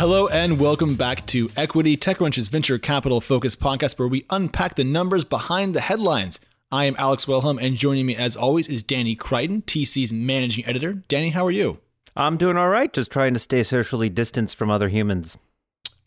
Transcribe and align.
Hello 0.00 0.28
and 0.28 0.58
welcome 0.58 0.94
back 0.94 1.26
to 1.26 1.50
Equity, 1.58 1.94
TechCrunch's 1.94 2.48
venture 2.48 2.78
capital 2.78 3.20
focused 3.20 3.60
podcast 3.60 3.98
where 3.98 4.08
we 4.08 4.24
unpack 4.30 4.74
the 4.74 4.82
numbers 4.82 5.24
behind 5.24 5.74
the 5.74 5.82
headlines. 5.82 6.40
I 6.72 6.86
am 6.86 6.96
Alex 6.96 7.28
Wilhelm, 7.28 7.58
and 7.58 7.76
joining 7.76 8.06
me 8.06 8.16
as 8.16 8.34
always 8.34 8.66
is 8.66 8.82
Danny 8.82 9.14
Crichton, 9.14 9.60
TC's 9.60 10.10
managing 10.10 10.64
editor. 10.64 10.94
Danny, 10.94 11.28
how 11.28 11.46
are 11.46 11.50
you? 11.50 11.80
I'm 12.16 12.38
doing 12.38 12.56
all 12.56 12.70
right, 12.70 12.90
just 12.90 13.10
trying 13.10 13.34
to 13.34 13.38
stay 13.38 13.62
socially 13.62 14.08
distanced 14.08 14.56
from 14.56 14.70
other 14.70 14.88
humans. 14.88 15.36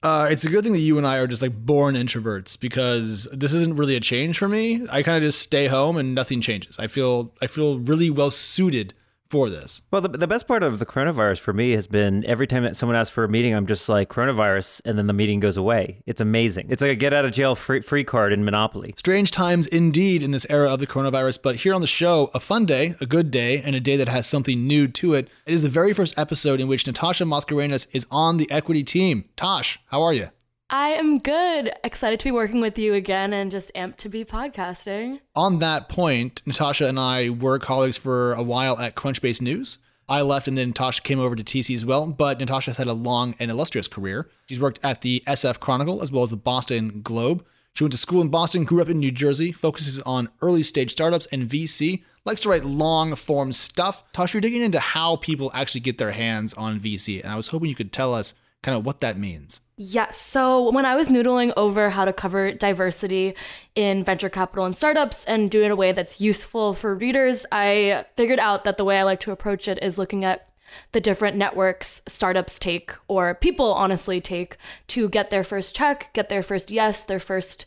Uh, 0.02 0.28
it's 0.28 0.44
a 0.44 0.50
good 0.50 0.64
thing 0.64 0.74
that 0.74 0.80
you 0.80 0.98
and 0.98 1.06
I 1.06 1.18
are 1.18 1.28
just 1.28 1.44
like 1.44 1.56
born 1.56 1.94
introverts 1.94 2.60
because 2.60 3.28
this 3.32 3.54
isn't 3.54 3.76
really 3.78 3.96
a 3.96 4.00
change 4.00 4.40
for 4.40 4.48
me. 4.48 4.88
I 4.90 5.04
kind 5.04 5.18
of 5.18 5.22
just 5.22 5.40
stay 5.40 5.68
home 5.68 5.98
and 5.98 6.16
nothing 6.16 6.42
changes. 6.42 6.80
I 6.80 6.88
feel 6.88 7.32
I 7.44 7.46
feel 7.46 7.78
really 7.78 8.10
well 8.10 8.32
suited 8.32 8.96
for 9.34 9.50
this. 9.50 9.82
Well, 9.90 10.00
the, 10.00 10.10
the 10.10 10.28
best 10.28 10.48
part 10.48 10.62
of 10.62 10.78
the 10.78 10.86
coronavirus 10.86 11.40
for 11.40 11.54
me 11.54 11.72
has 11.72 11.88
been 11.88 12.24
every 12.26 12.46
time 12.46 12.62
that 12.66 12.76
someone 12.76 12.96
asks 12.96 13.10
for 13.10 13.24
a 13.24 13.28
meeting, 13.28 13.56
I'm 13.56 13.66
just 13.66 13.90
like 13.90 14.08
coronavirus, 14.08 14.84
and 14.86 14.96
then 14.96 15.08
the 15.08 15.14
meeting 15.14 15.40
goes 15.40 15.58
away. 15.58 16.04
It's 16.06 16.22
amazing. 16.22 16.68
It's 16.70 16.84
like 16.84 16.92
a 16.92 16.96
get 16.96 17.14
out 17.14 17.26
of 17.26 17.32
jail 17.32 17.56
free, 17.56 17.82
free 17.82 18.04
card 18.04 18.32
in 18.32 18.46
Monopoly. 18.46 18.94
Strange 18.96 19.32
times 19.32 19.66
indeed 19.66 20.22
in 20.22 20.30
this 20.30 20.46
era 20.52 20.72
of 20.72 20.80
the 20.80 20.86
coronavirus, 20.86 21.40
but 21.42 21.56
here 21.56 21.74
on 21.74 21.82
the 21.82 21.88
show, 21.88 22.30
a 22.36 22.40
fun 22.40 22.68
day, 22.68 22.94
a 23.02 23.08
good 23.08 23.32
day, 23.32 23.60
and 23.60 23.76
a 23.76 23.80
day 23.80 23.98
that 23.98 24.08
has 24.08 24.28
something 24.28 24.68
new 24.68 24.88
to 24.90 25.16
it. 25.16 25.30
It 25.48 25.54
is 25.56 25.64
the 25.64 25.70
very 25.70 25.94
first 25.94 26.16
episode 26.16 26.62
in 26.62 26.68
which 26.68 26.86
Natasha 26.86 27.24
Mascarenhas 27.24 27.88
is 27.92 28.06
on 28.12 28.38
the 28.38 28.52
equity 28.52 28.84
team. 28.84 29.26
Tosh, 29.36 29.80
how 29.88 30.04
are 30.04 30.14
you? 30.14 30.30
I 30.74 30.94
am 30.94 31.20
good. 31.20 31.72
Excited 31.84 32.20
to 32.22 32.24
be 32.24 32.32
working 32.32 32.60
with 32.60 32.80
you 32.80 32.96
again 32.96 33.32
and 33.32 33.52
just 33.52 33.72
amped 33.76 33.98
to 33.98 34.10
be 34.10 34.26
podcasting. 34.26 35.20
On 35.36 35.60
that 35.60 35.88
point, 35.88 36.42
Natasha 36.48 36.88
and 36.88 37.00
I 37.00 37.30
were 37.30 37.60
colleagues 37.60 37.96
for 37.96 38.34
a 38.34 38.42
while 38.42 38.80
at 38.80 38.96
Crunchbase 38.96 39.40
News. 39.40 39.78
I 40.10 40.22
left 40.22 40.48
and 40.48 40.58
then 40.58 40.70
Natasha 40.70 41.04
came 41.04 41.20
over 41.20 41.36
to 41.36 41.44
TC 41.44 41.76
as 41.76 41.86
well, 41.86 42.08
but 42.08 42.40
Natasha's 42.40 42.78
had 42.78 42.88
a 42.88 42.94
long 42.94 43.36
and 43.38 43.52
illustrious 43.52 43.88
career. 43.88 44.32
She's 44.50 44.60
worked 44.60 44.80
at 44.82 45.02
the 45.02 45.22
SF 45.28 45.60
Chronicle 45.60 46.02
as 46.02 46.12
well 46.12 46.24
as 46.24 46.32
the 46.32 46.38
Boston 46.38 47.02
Globe. 47.04 47.46
She 47.76 47.84
went 47.84 47.92
to 47.92 48.00
school 48.00 48.22
in 48.22 48.30
Boston, 48.30 48.64
grew 48.64 48.82
up 48.82 48.90
in 48.90 48.98
New 48.98 49.12
Jersey, 49.12 49.52
focuses 49.52 50.00
on 50.00 50.30
early 50.42 50.64
stage 50.64 50.92
startups 50.92 51.28
and 51.28 51.48
VC, 51.48 52.02
likes 52.26 52.42
to 52.42 52.50
write 52.50 52.66
long 52.66 53.14
form 53.14 53.54
stuff. 53.54 54.04
Tasha, 54.12 54.34
you're 54.34 54.42
digging 54.42 54.64
into 54.64 54.80
how 54.80 55.18
people 55.18 55.52
actually 55.54 55.82
get 55.82 56.00
their 56.00 56.14
hands 56.14 56.56
on 56.56 56.80
VC, 56.80 57.22
and 57.22 57.32
I 57.32 57.36
was 57.36 57.50
hoping 57.50 57.70
you 57.70 57.76
could 57.76 57.94
tell 57.94 58.16
us 58.16 58.34
kind 58.64 58.78
of 58.78 58.86
what 58.86 59.02
that 59.02 59.18
means. 59.18 59.62
Yes. 59.78 60.20
So 60.20 60.72
when 60.72 60.86
I 60.86 60.96
was 60.96 61.10
noodling 61.10 61.54
over 61.56 61.92
how 61.92 62.06
to 62.06 62.14
cover 62.14 62.54
diversity 62.54 63.36
in 63.76 64.04
venture 64.04 64.30
capital 64.30 64.66
and 64.66 64.76
startups 64.76 65.26
and 65.26 65.52
do 65.52 65.62
it 65.62 65.66
in 65.66 65.72
a 65.72 65.76
way 65.76 65.92
that's 65.92 66.22
useful 66.22 66.74
for 66.74 66.96
readers, 66.96 67.46
I 67.52 68.06
figured 68.16 68.40
out 68.40 68.64
that 68.64 68.78
the 68.78 68.86
way 68.86 68.98
I 68.98 69.04
like 69.04 69.20
to 69.22 69.32
approach 69.32 69.68
it 69.68 69.78
is 69.84 69.98
looking 69.98 70.24
at 70.24 70.50
the 70.94 71.02
different 71.02 71.38
networks 71.38 72.02
startups 72.08 72.58
take 72.58 72.94
or 73.08 73.36
people 73.36 73.74
honestly 73.74 74.20
take 74.20 74.58
to 74.88 75.10
get 75.10 75.30
their 75.30 75.44
first 75.44 75.76
check, 75.76 76.12
get 76.14 76.30
their 76.30 76.42
first 76.42 76.72
yes, 76.72 77.04
their 77.04 77.20
first 77.20 77.66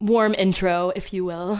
warm 0.00 0.34
intro, 0.34 0.92
if 0.94 1.12
you 1.12 1.24
will. 1.24 1.58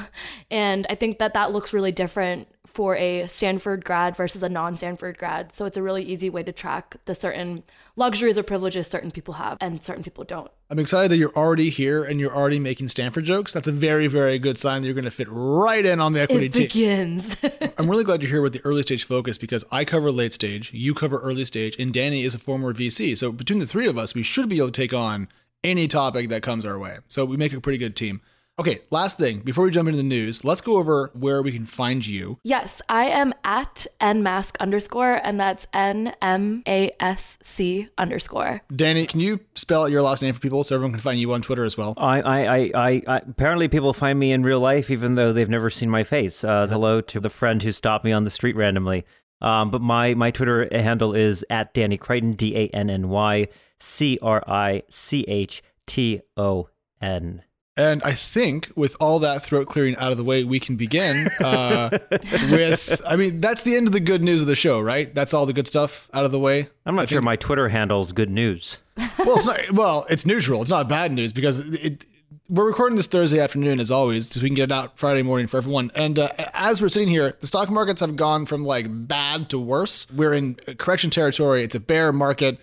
And 0.51 0.87
I 0.91 0.95
think 0.95 1.19
that 1.19 1.35
that 1.35 1.53
looks 1.53 1.73
really 1.73 1.93
different 1.93 2.49
for 2.75 2.97
a 2.97 3.29
Stanford 3.29 3.85
grad 3.85 4.17
versus 4.17 4.43
a 4.43 4.49
non 4.49 4.77
Stanford 4.77 5.17
grad. 5.17 5.53
So 5.53 5.65
it's 5.65 5.77
a 5.77 5.83
really 5.83 6.03
easy 6.03 6.29
way 6.29 6.43
to 6.43 6.53
track 6.53 6.97
the 7.05 7.15
certain 7.15 7.63
luxuries 7.95 8.37
or 8.37 8.43
privileges 8.43 8.89
certain 8.89 9.13
people 9.13 9.35
have 9.35 9.57
and 9.61 9.81
certain 9.83 10.03
people 10.03 10.25
don't. 10.25 10.51
I'm 10.69 10.81
excited 10.81 11.11
that 11.13 11.17
you're 11.17 11.35
already 11.37 11.71
here 11.71 12.03
and 12.03 12.19
you're 12.19 12.35
already 12.35 12.59
making 12.59 12.89
Stanford 12.89 13.25
jokes. 13.25 13.53
That's 13.53 13.69
a 13.69 13.73
very, 13.73 14.09
very 14.09 14.41
good 14.41 14.59
sign 14.59 14.83
that 14.83 14.89
you're 14.89 14.95
going 14.95 15.05
to 15.05 15.11
fit 15.13 15.29
right 15.31 15.87
in 15.87 16.01
on 16.01 16.15
the 16.15 16.23
equity 16.23 16.47
it 16.47 16.53
team. 16.55 16.63
begins. 16.65 17.37
I'm 17.79 17.89
really 17.89 18.03
glad 18.03 18.23
you're 18.23 18.31
here 18.31 18.43
with 18.43 18.55
the 18.55 18.63
early 18.65 18.83
stage 18.83 19.05
focus 19.05 19.39
because 19.39 19.65
I 19.71 19.85
cover 19.85 20.11
late 20.11 20.33
stage, 20.33 20.73
you 20.73 20.95
cover 20.95 21.19
early 21.21 21.45
stage, 21.45 21.77
and 21.79 21.95
Danny 21.95 22.25
is 22.25 22.35
a 22.35 22.39
former 22.41 22.75
VC. 22.75 23.17
So 23.17 23.31
between 23.31 23.61
the 23.61 23.67
three 23.67 23.87
of 23.87 23.97
us, 23.97 24.15
we 24.15 24.25
should 24.25 24.49
be 24.49 24.57
able 24.57 24.69
to 24.69 24.73
take 24.73 24.93
on 24.93 25.29
any 25.63 25.87
topic 25.87 26.29
that 26.29 26.43
comes 26.43 26.65
our 26.65 26.79
way. 26.79 26.99
So 27.07 27.25
we 27.25 27.37
make 27.37 27.53
a 27.53 27.61
pretty 27.61 27.79
good 27.79 27.95
team. 27.95 28.21
Okay, 28.57 28.83
last 28.91 29.19
thing 29.19 29.41
before 29.41 29.65
we 29.65 29.73
jump 29.73 29.89
into 29.89 29.97
the 29.97 30.05
news, 30.05 30.45
let's 30.45 30.61
go 30.61 30.77
over 30.77 31.11
where 31.13 31.43
we 31.43 31.51
can 31.51 31.67
find 31.67 32.07
you. 32.07 32.39
Yes, 32.45 32.81
I 32.89 33.07
am 33.07 33.35
at 33.43 33.89
nmasc 34.01 34.57
underscore, 34.61 35.15
and 35.25 35.41
that's 35.41 35.67
N 35.73 36.15
M 36.23 36.63
A 36.69 36.93
S 37.01 37.37
C 37.43 37.89
underscore. 37.99 38.63
Danny, 38.73 39.07
can 39.07 39.19
you 39.19 39.41
spell 39.57 39.83
out 39.83 39.91
your 39.91 40.03
last 40.03 40.23
name 40.23 40.33
for 40.33 40.39
people 40.39 40.63
so 40.63 40.77
everyone 40.77 40.93
can 40.93 41.01
find 41.01 41.19
you 41.19 41.33
on 41.33 41.43
Twitter 41.43 41.65
as 41.65 41.77
well? 41.77 41.95
I, 41.97 42.21
I, 42.21 42.39
I, 42.39 42.71
I, 42.75 43.03
I 43.09 43.17
apparently 43.17 43.67
people 43.67 43.93
find 43.93 44.17
me 44.21 44.31
in 44.31 44.45
real 44.45 44.61
life 44.61 44.89
even 44.89 45.17
though 45.17 45.33
they've 45.33 45.51
never 45.51 45.69
seen 45.69 45.91
my 45.91 46.05
face. 46.05 46.45
Uh, 46.45 46.69
hello 46.69 47.01
to 47.01 47.19
the 47.19 47.31
friend 47.31 47.61
who 47.61 47.73
stopped 47.73 48.05
me 48.05 48.13
on 48.13 48.23
the 48.23 48.31
street 48.31 48.55
randomly. 48.55 49.05
Um, 49.43 49.73
but 49.73 49.81
my 49.81 50.15
my 50.15 50.31
Twitter 50.31 50.69
handle 50.71 51.13
is 51.13 51.45
at 51.51 51.75
Danny 51.75 51.97
Crichton, 51.97 52.35
D 52.35 52.57
A 52.57 52.69
N 52.69 52.89
N 52.89 53.09
Y 53.09 53.49
C 53.81 54.17
R 54.23 54.45
I 54.47 54.85
C 54.89 55.25
H 55.27 55.61
T 55.87 56.21
O 56.37 56.69
N. 57.01 57.43
And 57.77 58.03
I 58.05 58.13
think 58.13 58.71
with 58.77 58.97
all 59.01 59.19
that 59.19 59.43
throat 59.43 59.67
clearing 59.67 59.97
out 59.97 60.13
of 60.13 60.17
the 60.17 60.23
way, 60.23 60.45
we 60.45 60.61
can 60.61 60.77
begin 60.77 61.27
uh, 61.41 61.91
with. 62.51 63.03
I 63.05 63.17
mean, 63.17 63.41
that's 63.41 63.63
the 63.63 63.75
end 63.75 63.89
of 63.89 63.93
the 63.93 63.99
good 64.01 64.23
news 64.23 64.41
of 64.43 64.47
the 64.47 64.55
show, 64.55 64.81
right? 64.81 65.13
That's 65.13 65.35
all 65.35 65.45
the 65.45 65.53
good 65.53 65.67
stuff 65.67 66.09
out 66.15 66.25
of 66.25 66.31
the 66.31 66.39
way. 66.39 66.69
I'm 66.87 66.95
not 66.95 67.03
I 67.03 67.07
sure 67.07 67.17
think- 67.19 67.25
my 67.25 67.37
Twitter 67.37 67.69
handle 67.71 68.01
is 68.01 68.13
good 68.13 68.31
news. 68.31 68.79
well, 69.19 69.37
it's 69.37 69.47
not. 69.47 69.73
Well, 69.73 70.07
it's 70.09 70.25
neutral. 70.25 70.61
It's 70.61 70.71
not 70.71 70.89
bad 70.89 71.11
news 71.13 71.33
because 71.33 71.59
it. 71.59 72.07
We're 72.49 72.67
recording 72.67 72.97
this 72.97 73.07
Thursday 73.07 73.41
afternoon, 73.41 73.81
as 73.81 73.91
always, 73.91 74.29
so 74.33 74.41
we 74.41 74.49
can 74.51 74.55
get 74.55 74.65
it 74.65 74.73
out 74.73 74.99
Friday 74.99 75.23
morning 75.23 75.47
for 75.47 75.57
everyone. 75.57 75.91
And 75.95 76.19
uh, 76.19 76.29
as 76.53 76.81
we're 76.81 76.91
sitting 76.91 77.09
here, 77.09 77.35
the 77.41 77.47
stock 77.47 77.71
markets 77.71 78.03
have 78.03 78.17
gone 78.17 78.45
from 78.45 78.65
like 78.65 78.87
bad 78.89 79.49
to 79.51 79.59
worse. 79.59 80.07
We're 80.13 80.35
in 80.35 80.57
correction 80.77 81.09
territory. 81.11 81.65
It's 81.65 81.75
a 81.75 81.81
bear 81.81 82.13
market. 82.13 82.61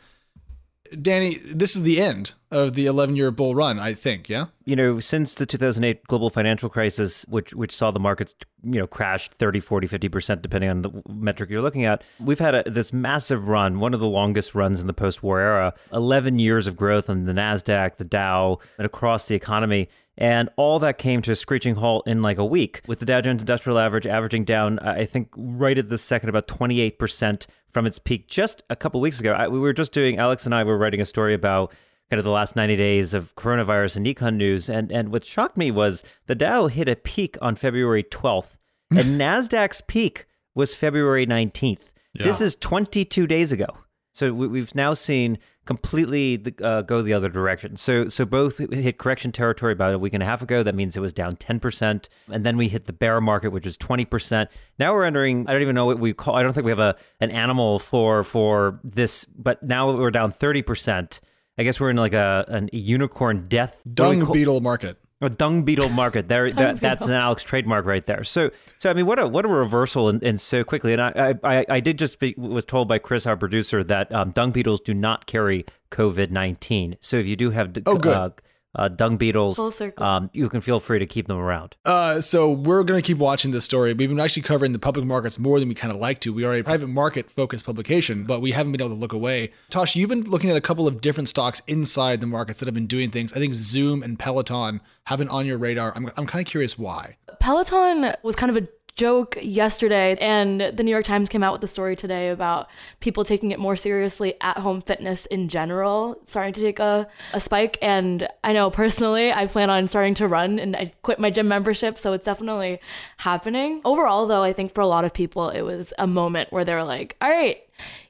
Danny, 1.00 1.38
this 1.38 1.76
is 1.76 1.84
the 1.84 2.02
end 2.02 2.34
of 2.50 2.74
the 2.74 2.86
11 2.86 3.16
year 3.16 3.32
bull 3.32 3.56
run, 3.56 3.80
I 3.80 3.94
think. 3.94 4.28
Yeah. 4.28 4.48
you 4.66 4.76
know, 4.76 5.00
since 5.00 5.36
the 5.36 5.46
2008 5.46 6.06
global 6.08 6.30
financial 6.30 6.70
crisis, 6.70 7.26
which 7.30 7.54
which 7.54 7.76
saw 7.76 7.92
the 7.92 8.00
markets, 8.00 8.36
you 8.64 8.80
know, 8.80 8.88
crash 8.88 9.30
30, 9.30 9.60
40, 9.60 9.88
50% 9.88 10.42
depending 10.42 10.70
on 10.70 10.82
the 10.82 10.92
metric 11.10 11.50
you're 11.50 11.62
looking 11.62 11.86
at, 11.86 12.04
we've 12.20 12.40
had 12.40 12.56
a, 12.56 12.70
this 12.70 12.92
massive 12.92 13.48
run, 13.48 13.80
one 13.80 13.94
of 13.94 14.00
the 14.00 14.08
longest 14.08 14.54
runs 14.54 14.82
in 14.82 14.88
the 14.88 14.94
post-war 14.94 15.40
era, 15.40 15.74
11 15.94 16.40
years 16.40 16.68
of 16.68 16.76
growth 16.76 17.10
on 17.10 17.26
the 17.26 17.34
Nasdaq, 17.34 17.98
the 17.98 18.04
Dow, 18.04 18.60
and 18.78 18.86
across 18.86 19.28
the 19.28 19.36
economy. 19.36 19.88
And 20.18 20.50
all 20.58 20.80
that 20.80 20.98
came 20.98 21.22
to 21.22 21.32
a 21.32 21.36
screeching 21.36 21.76
halt 21.76 22.08
in 22.08 22.22
like 22.22 22.38
a 22.38 22.46
week, 22.46 22.82
with 22.86 23.00
the 23.00 23.06
Dow 23.06 23.22
Jones 23.22 23.42
Industrial 23.42 23.80
Average 23.80 24.06
averaging 24.06 24.46
down, 24.46 24.78
I 24.80 25.06
think, 25.06 25.30
right 25.36 25.78
at 25.78 25.90
this 25.90 26.04
second, 26.04 26.30
about 26.30 26.48
28% 26.48 27.48
from 27.72 27.86
its 27.86 27.98
peak 27.98 28.28
just 28.28 28.62
a 28.70 28.76
couple 28.76 29.00
weeks 29.00 29.20
ago. 29.20 29.32
I, 29.32 29.48
we 29.48 29.60
were 29.60 29.74
just 29.74 29.94
doing, 29.94 30.18
Alex 30.18 30.46
and 30.46 30.54
I 30.54 30.64
were 30.64 30.78
writing 30.78 31.02
a 31.02 31.06
story 31.06 31.34
about 31.34 31.74
kind 32.10 32.20
of 32.20 32.26
the 32.26 32.32
last 32.32 32.58
90 32.58 32.76
days 32.76 33.14
of 33.14 33.34
coronavirus 33.36 33.96
and 33.96 34.06
econ 34.06 34.36
news. 34.36 34.70
And, 34.70 34.92
and 34.92 35.14
what 35.14 35.24
shocked 35.24 35.56
me 35.56 35.72
was 35.72 36.04
the 36.28 36.36
Dow 36.36 36.68
hit 36.68 36.90
a 36.90 36.98
peak 36.98 37.38
on 37.42 37.56
February 37.56 38.04
12th, 38.04 38.58
and 38.92 39.20
NASDAQ's 39.20 39.82
peak 39.88 40.28
was 40.54 40.76
February 40.76 41.26
19th. 41.26 41.84
This 42.14 42.42
is 42.42 42.58
22 42.58 43.26
days 43.26 43.54
ago. 43.54 43.68
So 44.14 44.34
we, 44.34 44.48
we've 44.48 44.76
now 44.76 44.94
seen 44.94 45.40
completely 45.66 46.42
uh, 46.64 46.82
go 46.82 47.02
the 47.02 47.14
other 47.14 47.30
direction. 47.30 47.76
So 47.76 48.10
so 48.10 48.26
both 48.26 48.58
hit 48.58 48.98
correction 48.98 49.32
territory 49.32 49.74
about 49.74 49.94
a 49.94 50.00
week 50.00 50.14
and 50.14 50.24
a 50.24 50.26
half 50.26 50.42
ago. 50.42 50.64
That 50.64 50.76
means 50.76 50.98
it 50.98 51.02
was 51.02 51.14
down 51.14 51.36
10%. 51.36 52.08
And 52.30 52.46
then 52.46 52.58
we 52.58 52.68
hit 52.68 52.88
the 52.88 52.94
bear 52.94 53.22
market, 53.22 53.52
which 53.52 53.66
is 53.66 53.78
20%. 53.78 54.48
Now 54.80 54.94
we're 54.94 55.06
entering, 55.06 55.48
I 55.48 55.54
don't 55.54 55.62
even 55.62 55.76
know 55.76 55.86
what 55.86 56.00
we 56.00 56.14
call, 56.14 56.36
I 56.36 56.44
don't 56.44 56.54
think 56.54 56.66
we 56.66 56.72
have 56.72 56.80
a 56.80 56.96
an 57.20 57.32
animal 57.32 57.80
for 57.80 58.24
for 58.24 58.80
this, 58.84 59.26
but 59.26 59.62
now 59.62 59.96
we're 59.96 60.12
down 60.12 60.32
30%. 60.32 61.20
I 61.58 61.64
guess 61.64 61.80
we're 61.80 61.92
in 61.92 61.98
like 61.98 62.14
a 62.14 62.46
an 62.48 62.70
unicorn 62.74 63.48
death 63.48 63.82
what 63.84 63.96
do 63.96 64.10
we 64.10 64.16
Dung 64.20 64.32
beetle 64.32 64.62
market. 64.62 64.98
A 65.22 65.30
dung 65.30 65.64
beetle 65.64 65.90
market. 65.90 66.28
There, 66.28 66.52
that, 66.54 66.80
that's 66.80 67.06
an 67.06 67.14
Alex 67.14 67.44
trademark 67.44 67.86
right 67.86 68.06
there. 68.06 68.24
So, 68.24 68.50
so 68.80 68.90
I 68.90 68.94
mean, 68.94 69.06
what 69.06 69.20
a 69.20 69.28
what 69.28 69.46
a 69.46 69.48
reversal 69.48 70.10
and, 70.10 70.22
and 70.24 70.42
so 70.42 70.64
quickly. 70.64 70.94
And 70.94 71.02
I, 71.02 71.36
I, 71.44 71.66
I 71.70 71.80
did 71.80 71.98
just 72.00 72.20
be, 72.20 72.34
was 72.38 72.66
told 72.66 72.88
by 72.88 72.98
Chris, 73.00 73.26
our 73.28 73.38
producer, 73.38 73.84
that 73.84 74.12
um, 74.14 74.32
dung 74.32 74.52
beetles 74.52 74.82
do 74.82 74.94
not 74.94 75.28
carry 75.28 75.66
COVID 75.92 76.32
nineteen. 76.32 76.98
So 77.00 77.18
if 77.18 77.26
you 77.26 77.36
do 77.36 77.52
have 77.52 77.74
d- 77.74 77.84
Oh, 77.86 77.98
good. 77.98 78.14
Uh, 78.14 78.30
uh, 78.76 78.88
dung 78.88 79.18
beetles, 79.18 79.58
Full 79.58 79.72
circle. 79.72 80.06
um, 80.06 80.30
you 80.34 80.48
can 80.50 80.62
feel 80.62 80.80
free 80.80 81.00
to 81.00 81.06
keep 81.06 81.28
them 81.28 81.38
around. 81.38 81.76
Uh, 81.86 82.22
so 82.22 82.52
we're 82.52 82.84
going 82.84 83.02
to 83.02 83.06
keep 83.06 83.18
watching 83.18 83.52
this 83.52 83.66
story. 83.66 83.94
We've 83.94 84.08
been 84.10 84.20
actually 84.20 84.44
covering 84.44 84.72
the 84.72 84.80
public 84.80 85.06
markets 85.06 85.38
more 85.38 85.60
than 85.60 85.68
we 85.70 85.76
kind 85.76 85.94
of 85.94 86.00
like 86.00 86.20
to. 86.22 86.34
We 86.34 86.44
are 86.46 86.54
a 86.54 86.64
private 86.64 86.88
market 86.88 87.30
focused 87.30 87.66
publication, 87.66 88.24
but 88.26 88.42
we 88.42 88.52
haven't 88.52 88.72
been 88.72 88.82
able 88.82 88.96
to 88.96 89.00
look 89.00 89.14
away. 89.14 89.52
Tosh, 89.70 89.96
you've 89.96 90.10
been 90.10 90.22
looking 90.24 90.50
at 90.50 90.56
a 90.58 90.62
couple 90.62 90.88
of 90.88 91.02
different 91.02 91.30
stocks 91.30 91.62
inside 91.68 92.22
the 92.22 92.28
markets 92.28 92.60
that 92.60 92.66
have 92.68 92.76
been 92.76 92.88
doing 92.88 93.12
things. 93.12 93.34
I 93.34 93.38
think 93.40 93.54
Zoom 93.54 94.04
and 94.04 94.18
Peloton 94.18 94.82
have 95.06 95.20
been 95.20 95.30
on 95.30 95.46
your 95.46 95.58
radar. 95.58 95.92
I'm, 95.96 96.10
I'm 96.16 96.26
kind 96.28 96.46
of 96.46 96.50
curious 96.50 96.78
why. 96.78 97.18
Peloton 97.40 98.14
was 98.24 98.36
kind 98.36 98.56
of 98.56 98.64
a 98.64 98.68
joke 98.96 99.38
yesterday, 99.42 100.16
and 100.20 100.62
the 100.62 100.84
New 100.84 100.92
York 100.92 101.06
Times 101.06 101.30
came 101.30 101.44
out 101.44 101.54
with 101.54 101.64
a 101.64 101.68
story 101.68 101.96
today 101.96 102.30
about 102.30 102.70
people 103.00 103.24
taking 103.24 103.52
it 103.52 103.60
more 103.60 103.76
seriously 103.76 104.36
at 104.42 104.58
home 104.58 104.82
fitness 104.82 105.26
in 105.28 105.48
general, 105.48 106.20
starting 106.24 106.54
to 106.54 106.62
take 106.62 106.80
a, 106.80 107.08
a 107.34 107.40
spike. 107.40 107.78
And 107.82 108.28
I 108.44 108.54
know 108.54 108.70
personally, 108.70 109.32
I 109.32 109.48
plan 109.48 109.70
on 109.70 109.88
starting 109.88 110.14
to 110.16 110.28
run 110.28 110.60
and 110.60 110.76
I 110.76 110.92
quit 111.02 111.20
my 111.20 111.30
gym 111.30 111.48
membership, 111.48 111.98
so 111.98 112.14
it's 112.14 112.26
definitely 112.26 112.80
happening. 113.18 113.82
Overall, 113.86 114.28
though, 114.28 114.44
I 114.44 114.54
think 114.54 114.74
for 114.74 114.82
a 114.82 114.88
lot 114.88 115.06
of 115.06 115.14
people, 115.14 115.50
it 115.50 115.62
was 115.62 115.94
a 115.98 116.08
moment 116.08 116.52
where 116.52 116.66
they 116.66 116.74
were 116.74 116.84
like, 116.84 117.16
all 117.22 117.30
right, 117.30 117.58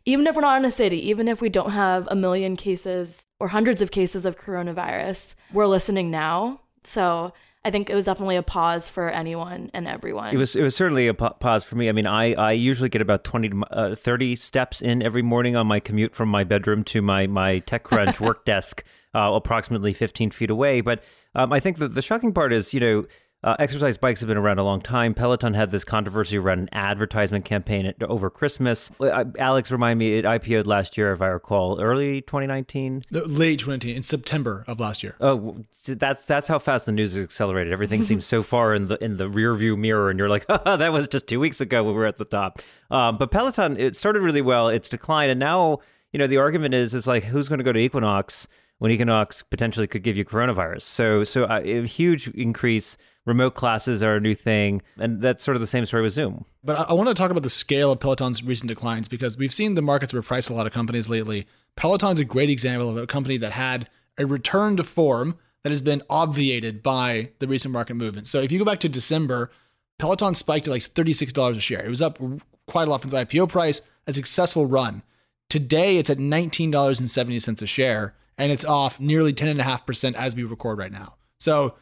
even 0.06 0.28
if 0.28 0.36
we're 0.36 0.42
not 0.42 0.58
in 0.58 0.66
a 0.66 0.72
city, 0.72 1.10
even 1.10 1.28
if 1.28 1.42
we 1.42 1.50
don't 1.50 1.72
have 1.72 2.08
a 2.10 2.16
million 2.16 2.56
cases 2.56 3.26
or 3.40 3.50
hundreds 3.50 3.82
of 3.82 3.92
cases 3.92 4.26
of 4.26 4.40
coronavirus, 4.40 5.36
we're 5.54 5.68
listening 5.68 6.12
now. 6.12 6.62
So 6.84 7.34
I 7.64 7.70
think 7.70 7.90
it 7.90 7.96
was 7.96 8.06
definitely 8.06 8.38
a 8.38 8.44
pause 8.44 8.90
for 8.90 9.10
anyone 9.10 9.70
and 9.74 9.88
everyone. 9.88 10.34
It 10.34 10.38
was 10.38 10.56
it 10.56 10.64
was 10.64 10.76
certainly 10.76 11.08
a 11.08 11.14
pause 11.14 11.64
for 11.64 11.76
me. 11.76 11.90
I 11.90 11.92
mean, 11.92 12.08
I, 12.08 12.34
I 12.34 12.52
usually 12.54 12.90
get 12.90 13.02
about 13.02 13.24
20 13.24 13.50
to 13.50 13.64
uh, 13.72 13.96
30 13.96 14.36
steps 14.36 14.82
in 14.82 15.04
every 15.04 15.22
morning 15.22 15.56
on 15.56 15.68
my 15.68 15.80
commute 15.80 16.16
from 16.16 16.30
my 16.30 16.44
bedroom 16.44 16.84
to 16.86 17.02
my 17.02 17.28
my 17.28 17.60
TechCrunch 17.60 18.20
work 18.26 18.46
desk, 18.46 18.84
uh, 19.14 19.32
approximately 19.34 19.94
15 19.94 20.32
feet 20.32 20.50
away. 20.50 20.82
But 20.82 21.04
um, 21.36 21.54
I 21.54 21.60
think 21.60 21.78
that 21.78 21.94
the 21.94 22.02
shocking 22.02 22.34
part 22.34 22.52
is, 22.52 22.74
you 22.74 22.80
know, 22.80 23.06
uh, 23.44 23.56
exercise 23.58 23.98
bikes 23.98 24.20
have 24.20 24.28
been 24.28 24.38
around 24.38 24.60
a 24.60 24.64
long 24.64 24.82
time. 24.82 25.14
Peloton 25.14 25.56
had 25.56 25.72
this 25.72 25.84
controversy 25.84 26.38
around 26.38 26.60
an 26.60 26.70
advertisement 26.74 27.44
campaign 27.44 27.88
at, 27.88 28.02
over 28.04 28.30
Christmas. 28.30 28.92
Uh, 29.00 29.26
Alex, 29.40 29.72
remind 29.72 29.98
me, 29.98 30.20
it 30.20 30.26
IPO'd 30.26 30.68
last 30.68 30.96
year, 30.98 31.12
if 31.12 31.22
I 31.22 31.28
recall, 31.28 31.82
early 31.82 32.22
2019, 32.22 33.02
late 33.12 33.60
2019, 33.60 33.96
in 33.96 34.04
September 34.04 34.64
of 34.68 34.80
last 34.80 35.02
year. 35.02 35.16
Oh, 35.20 35.58
that's 35.88 36.26
that's 36.26 36.48
how 36.48 36.60
fast 36.60 36.86
the 36.86 36.92
news 36.92 37.16
has 37.16 37.24
accelerated. 37.24 37.74
Everything 37.74 38.04
seems 38.04 38.26
so 38.26 38.44
far 38.44 38.76
in 38.76 38.88
the 38.88 39.04
in 39.04 39.18
the 39.18 39.28
rear 39.28 39.56
view 39.56 39.76
mirror, 39.76 40.12
and 40.12 40.20
you're 40.20 40.30
like, 40.30 40.46
oh, 40.50 40.78
that 40.78 40.94
was 40.94 41.08
just 41.08 41.26
two 41.26 41.40
weeks 41.40 41.62
ago 41.62 41.84
when 41.84 41.96
we 41.96 42.00
were 42.00 42.06
at 42.06 42.20
the 42.20 42.26
top. 42.26 42.62
Um, 42.92 43.18
but 43.18 43.32
Peloton, 43.32 43.78
it 43.78 43.96
started 43.96 44.22
really 44.22 44.42
well. 44.42 44.70
It's 44.70 44.90
declined, 44.90 45.32
and 45.32 45.40
now 45.40 45.80
you 46.14 46.20
know 46.20 46.28
the 46.28 46.38
argument 46.38 46.76
is 46.76 46.94
is 46.94 47.08
like 47.08 47.24
who's 47.24 47.50
going 47.50 47.60
to 47.60 47.66
go 47.66 47.72
to 47.72 47.80
Equinox 47.80 48.48
when 48.78 48.92
Equinox 48.92 49.44
potentially 49.44 49.88
could 49.88 50.04
give 50.04 50.16
you 50.16 50.26
coronavirus. 50.26 50.84
So 50.84 51.24
so 51.24 51.46
uh, 51.46 51.62
a 51.64 51.86
huge 51.88 52.28
increase 52.30 52.98
remote 53.26 53.56
classes 53.56 54.02
are 54.04 54.16
a 54.16 54.20
new 54.20 54.36
thing. 54.36 54.82
And 54.98 55.22
that's 55.22 55.44
sort 55.44 55.56
of 55.56 55.62
the 55.62 55.68
same 55.68 55.86
story 55.86 56.04
with 56.04 56.14
Zoom. 56.14 56.46
But 56.64 56.80
I, 56.80 56.84
I 56.84 56.94
want 56.94 57.10
to 57.10 57.14
talk 57.14 57.32
about 57.32 57.44
the 57.44 57.50
scale 57.50 57.92
of 57.92 58.00
Peloton's 58.00 58.44
recent 58.44 58.70
declines 58.70 59.08
because 59.08 59.38
we've 59.38 59.54
seen 59.54 59.76
the 59.76 59.82
markets 59.82 60.14
reprice 60.14 60.50
a 60.50 60.54
lot 60.54 60.68
of 60.68 60.74
companies 60.74 61.10
lately. 61.10 61.48
Peloton's 61.76 62.20
a 62.20 62.26
great 62.26 62.50
example 62.50 62.90
of 62.90 62.98
a 62.98 63.08
company 63.08 63.38
that 63.38 63.54
had 63.54 63.90
a 64.18 64.26
return 64.26 64.78
to 64.78 64.84
form 64.84 65.38
that 65.64 65.72
has 65.72 65.82
been 65.82 66.02
obviated 66.10 66.82
by 66.82 67.30
the 67.40 67.48
recent 67.48 67.72
market 67.72 67.94
movement. 67.94 68.28
So 68.28 68.42
if 68.42 68.52
you 68.52 68.60
go 68.60 68.66
back 68.66 68.80
to 68.80 68.90
December, 68.90 69.52
Peloton 70.00 70.36
spiked 70.36 70.68
at 70.68 70.72
like 70.72 70.82
$36 70.82 71.58
a 71.58 71.60
share. 71.60 71.86
It 71.86 71.90
was 71.90 72.02
up 72.02 72.20
quite 72.66 72.88
a 72.88 72.92
lot 72.92 73.02
from 73.02 73.12
the 73.12 73.18
IPO 73.18 73.50
price, 73.50 73.82
a 74.08 74.14
successful 74.14 74.66
run. 74.66 75.04
Today, 75.50 75.98
it's 75.98 76.10
at 76.10 76.18
$19.70 76.18 77.62
a 77.62 77.66
share, 77.66 78.16
and 78.38 78.52
it's 78.52 78.66
off 78.66 79.00
nearly 79.00 79.34
10.5% 79.34 80.16
as 80.16 80.36
we 80.36 80.44
record 80.44 80.78
right 80.78 80.92
now. 80.92 81.16
So 81.40 81.76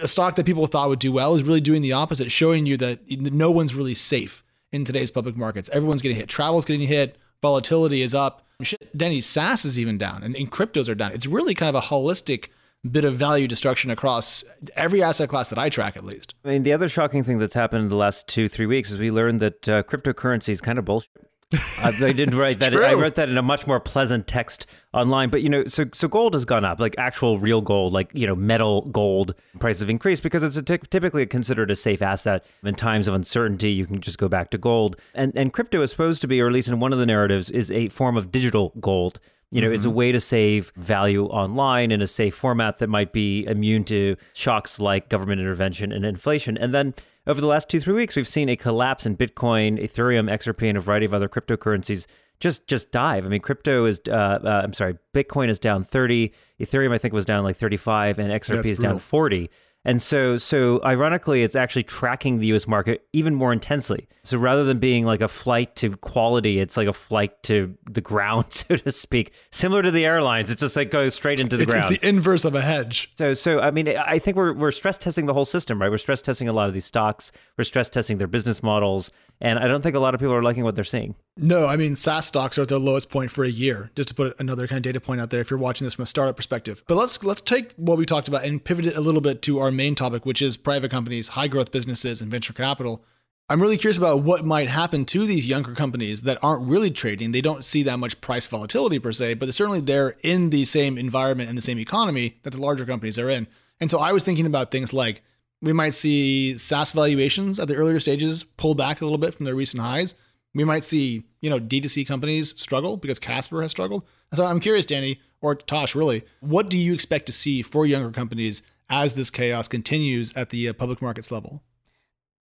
a 0.00 0.08
stock 0.08 0.36
that 0.36 0.46
people 0.46 0.66
thought 0.66 0.88
would 0.88 0.98
do 0.98 1.12
well 1.12 1.34
is 1.34 1.42
really 1.42 1.60
doing 1.60 1.82
the 1.82 1.92
opposite, 1.92 2.30
showing 2.30 2.66
you 2.66 2.76
that 2.78 3.00
no 3.10 3.50
one's 3.50 3.74
really 3.74 3.94
safe 3.94 4.44
in 4.72 4.84
today's 4.84 5.10
public 5.10 5.36
markets. 5.36 5.68
Everyone's 5.72 6.02
getting 6.02 6.16
hit. 6.16 6.28
Travel's 6.28 6.64
getting 6.64 6.86
hit. 6.86 7.16
Volatility 7.42 8.02
is 8.02 8.14
up. 8.14 8.46
Shit, 8.62 8.96
Denny, 8.96 9.20
SaaS 9.20 9.64
is 9.64 9.78
even 9.78 9.98
down, 9.98 10.24
and, 10.24 10.34
and 10.34 10.50
cryptos 10.50 10.88
are 10.88 10.94
down. 10.94 11.12
It's 11.12 11.26
really 11.26 11.54
kind 11.54 11.68
of 11.68 11.80
a 11.80 11.86
holistic 11.86 12.48
bit 12.90 13.04
of 13.04 13.16
value 13.16 13.46
destruction 13.46 13.90
across 13.90 14.44
every 14.74 15.02
asset 15.02 15.28
class 15.28 15.48
that 15.50 15.58
I 15.58 15.68
track, 15.68 15.96
at 15.96 16.04
least. 16.04 16.34
I 16.44 16.48
mean, 16.48 16.62
the 16.64 16.72
other 16.72 16.88
shocking 16.88 17.22
thing 17.22 17.38
that's 17.38 17.54
happened 17.54 17.82
in 17.82 17.88
the 17.88 17.96
last 17.96 18.26
two, 18.26 18.48
three 18.48 18.66
weeks 18.66 18.90
is 18.90 18.98
we 18.98 19.10
learned 19.10 19.40
that 19.40 19.68
uh, 19.68 19.82
cryptocurrency 19.84 20.50
is 20.50 20.60
kind 20.60 20.78
of 20.78 20.84
bullshit. 20.84 21.10
I, 21.52 21.94
I 22.00 22.12
did 22.12 22.34
write 22.34 22.58
that. 22.58 22.72
True. 22.72 22.84
I 22.84 22.92
wrote 22.94 23.14
that 23.14 23.28
in 23.28 23.38
a 23.38 23.42
much 23.42 23.66
more 23.66 23.80
pleasant 23.80 24.26
text 24.26 24.66
online. 24.92 25.30
But 25.30 25.42
you 25.42 25.48
know, 25.48 25.66
so 25.66 25.86
so 25.94 26.06
gold 26.06 26.34
has 26.34 26.44
gone 26.44 26.64
up, 26.64 26.78
like 26.78 26.94
actual 26.98 27.38
real 27.38 27.62
gold, 27.62 27.92
like 27.92 28.10
you 28.12 28.26
know, 28.26 28.36
metal 28.36 28.82
gold 28.82 29.34
prices 29.58 29.80
have 29.80 29.90
increased 29.90 30.22
because 30.22 30.42
it's 30.42 30.56
a 30.56 30.62
t- 30.62 30.78
typically 30.90 31.24
considered 31.26 31.70
a 31.70 31.76
safe 31.76 32.02
asset. 32.02 32.44
In 32.62 32.74
times 32.74 33.08
of 33.08 33.14
uncertainty, 33.14 33.70
you 33.70 33.86
can 33.86 34.00
just 34.00 34.18
go 34.18 34.28
back 34.28 34.50
to 34.50 34.58
gold. 34.58 34.96
And 35.14 35.32
and 35.36 35.52
crypto 35.52 35.80
is 35.80 35.90
supposed 35.90 36.20
to 36.20 36.28
be, 36.28 36.40
or 36.40 36.48
at 36.48 36.52
least 36.52 36.68
in 36.68 36.80
one 36.80 36.92
of 36.92 36.98
the 36.98 37.06
narratives, 37.06 37.48
is 37.48 37.70
a 37.70 37.88
form 37.88 38.16
of 38.16 38.30
digital 38.30 38.74
gold. 38.80 39.18
You 39.50 39.62
know, 39.62 39.68
mm-hmm. 39.68 39.74
it's 39.76 39.84
a 39.86 39.90
way 39.90 40.12
to 40.12 40.20
save 40.20 40.72
value 40.76 41.24
online 41.26 41.90
in 41.90 42.02
a 42.02 42.06
safe 42.06 42.34
format 42.34 42.80
that 42.80 42.88
might 42.88 43.12
be 43.12 43.46
immune 43.46 43.84
to 43.84 44.16
shocks 44.34 44.78
like 44.78 45.08
government 45.08 45.40
intervention 45.40 45.90
and 45.90 46.04
inflation. 46.04 46.58
And 46.58 46.74
then 46.74 46.94
over 47.26 47.40
the 47.40 47.46
last 47.46 47.68
two, 47.68 47.80
three 47.80 47.94
weeks, 47.94 48.14
we've 48.14 48.28
seen 48.28 48.48
a 48.48 48.56
collapse 48.56 49.06
in 49.06 49.16
Bitcoin, 49.16 49.82
Ethereum, 49.82 50.30
XRP, 50.30 50.68
and 50.68 50.76
a 50.76 50.80
variety 50.80 51.06
of 51.06 51.14
other 51.14 51.28
cryptocurrencies 51.28 52.06
just 52.40 52.66
just 52.66 52.90
dive. 52.92 53.24
I 53.24 53.28
mean, 53.28 53.40
crypto 53.40 53.84
is, 53.86 54.00
uh, 54.08 54.12
uh, 54.12 54.60
I'm 54.64 54.72
sorry, 54.72 54.96
Bitcoin 55.14 55.48
is 55.48 55.58
down 55.58 55.82
30, 55.82 56.32
Ethereum, 56.60 56.92
I 56.92 56.98
think, 56.98 57.14
was 57.14 57.24
down 57.24 57.44
like 57.44 57.56
35, 57.56 58.18
and 58.18 58.30
XRP 58.30 58.56
That's 58.56 58.70
is 58.70 58.78
brutal. 58.78 58.92
down 58.94 59.00
40. 59.00 59.50
And 59.84 60.02
so, 60.02 60.36
so 60.36 60.80
ironically, 60.84 61.42
it's 61.42 61.56
actually 61.56 61.84
tracking 61.84 62.38
the 62.38 62.48
U.S. 62.48 62.66
market 62.66 63.06
even 63.12 63.34
more 63.34 63.52
intensely. 63.52 64.08
So 64.28 64.36
rather 64.36 64.62
than 64.62 64.78
being 64.78 65.06
like 65.06 65.22
a 65.22 65.28
flight 65.28 65.74
to 65.76 65.96
quality, 65.96 66.60
it's 66.60 66.76
like 66.76 66.86
a 66.86 66.92
flight 66.92 67.42
to 67.44 67.74
the 67.90 68.02
ground, 68.02 68.46
so 68.50 68.76
to 68.76 68.92
speak. 68.92 69.32
Similar 69.50 69.80
to 69.80 69.90
the 69.90 70.04
airlines, 70.04 70.50
it's 70.50 70.60
just 70.60 70.76
like 70.76 70.90
goes 70.90 71.14
straight 71.14 71.40
into 71.40 71.56
the 71.56 71.62
it's, 71.62 71.72
ground. 71.72 71.90
It's 71.90 72.02
the 72.02 72.06
inverse 72.06 72.44
of 72.44 72.54
a 72.54 72.60
hedge. 72.60 73.10
So, 73.16 73.32
so 73.32 73.60
I 73.60 73.70
mean, 73.70 73.88
I 73.88 74.18
think 74.18 74.36
we're 74.36 74.52
we're 74.52 74.70
stress 74.70 74.98
testing 74.98 75.24
the 75.24 75.32
whole 75.32 75.46
system, 75.46 75.80
right? 75.80 75.90
We're 75.90 75.96
stress 75.96 76.20
testing 76.20 76.46
a 76.46 76.52
lot 76.52 76.68
of 76.68 76.74
these 76.74 76.84
stocks. 76.84 77.32
We're 77.56 77.64
stress 77.64 77.88
testing 77.88 78.18
their 78.18 78.26
business 78.26 78.62
models, 78.62 79.10
and 79.40 79.58
I 79.58 79.66
don't 79.66 79.80
think 79.80 79.96
a 79.96 79.98
lot 79.98 80.12
of 80.12 80.20
people 80.20 80.34
are 80.34 80.42
liking 80.42 80.62
what 80.62 80.74
they're 80.74 80.84
seeing. 80.84 81.14
No, 81.38 81.66
I 81.66 81.76
mean, 81.76 81.96
SaaS 81.96 82.26
stocks 82.26 82.58
are 82.58 82.62
at 82.62 82.68
their 82.68 82.78
lowest 82.78 83.08
point 83.08 83.30
for 83.30 83.44
a 83.44 83.50
year. 83.50 83.90
Just 83.96 84.10
to 84.10 84.14
put 84.14 84.38
another 84.38 84.66
kind 84.66 84.76
of 84.76 84.82
data 84.82 85.00
point 85.00 85.22
out 85.22 85.30
there, 85.30 85.40
if 85.40 85.50
you're 85.50 85.58
watching 85.58 85.86
this 85.86 85.94
from 85.94 86.02
a 86.02 86.06
startup 86.06 86.36
perspective. 86.36 86.84
But 86.86 86.96
let's 86.98 87.24
let's 87.24 87.40
take 87.40 87.72
what 87.76 87.96
we 87.96 88.04
talked 88.04 88.28
about 88.28 88.44
and 88.44 88.62
pivot 88.62 88.84
it 88.84 88.96
a 88.96 89.00
little 89.00 89.22
bit 89.22 89.40
to 89.42 89.58
our 89.60 89.70
main 89.70 89.94
topic, 89.94 90.26
which 90.26 90.42
is 90.42 90.58
private 90.58 90.90
companies, 90.90 91.28
high 91.28 91.48
growth 91.48 91.72
businesses, 91.72 92.20
and 92.20 92.30
venture 92.30 92.52
capital. 92.52 93.02
I'm 93.50 93.62
really 93.62 93.78
curious 93.78 93.96
about 93.96 94.20
what 94.20 94.44
might 94.44 94.68
happen 94.68 95.06
to 95.06 95.26
these 95.26 95.48
younger 95.48 95.72
companies 95.72 96.20
that 96.22 96.36
aren't 96.42 96.68
really 96.68 96.90
trading. 96.90 97.32
They 97.32 97.40
don't 97.40 97.64
see 97.64 97.82
that 97.82 97.98
much 97.98 98.20
price 98.20 98.46
volatility 98.46 98.98
per 98.98 99.10
se, 99.10 99.34
but 99.34 99.54
certainly 99.54 99.80
they're 99.80 100.16
in 100.22 100.50
the 100.50 100.66
same 100.66 100.98
environment 100.98 101.48
and 101.48 101.56
the 101.56 101.62
same 101.62 101.78
economy 101.78 102.36
that 102.42 102.50
the 102.50 102.60
larger 102.60 102.84
companies 102.84 103.18
are 103.18 103.30
in. 103.30 103.48
And 103.80 103.90
so 103.90 104.00
I 104.00 104.12
was 104.12 104.22
thinking 104.22 104.44
about 104.44 104.70
things 104.70 104.92
like 104.92 105.22
we 105.62 105.72
might 105.72 105.94
see 105.94 106.58
SaaS 106.58 106.92
valuations 106.92 107.58
at 107.58 107.68
the 107.68 107.74
earlier 107.74 107.98
stages 108.00 108.44
pull 108.44 108.74
back 108.74 109.00
a 109.00 109.04
little 109.04 109.16
bit 109.16 109.34
from 109.34 109.46
their 109.46 109.54
recent 109.54 109.82
highs. 109.82 110.14
We 110.54 110.64
might 110.64 110.84
see, 110.84 111.24
you 111.40 111.48
know, 111.48 111.58
D2C 111.58 112.06
companies 112.06 112.54
struggle 112.60 112.98
because 112.98 113.18
Casper 113.18 113.62
has 113.62 113.70
struggled. 113.70 114.02
So 114.34 114.44
I'm 114.44 114.60
curious, 114.60 114.84
Danny, 114.84 115.20
or 115.40 115.54
Tosh, 115.54 115.94
really, 115.94 116.22
what 116.40 116.68
do 116.68 116.76
you 116.76 116.92
expect 116.92 117.24
to 117.26 117.32
see 117.32 117.62
for 117.62 117.86
younger 117.86 118.10
companies 118.10 118.62
as 118.90 119.14
this 119.14 119.30
chaos 119.30 119.68
continues 119.68 120.34
at 120.34 120.50
the 120.50 120.68
uh, 120.68 120.74
public 120.74 121.00
markets 121.00 121.30
level? 121.30 121.62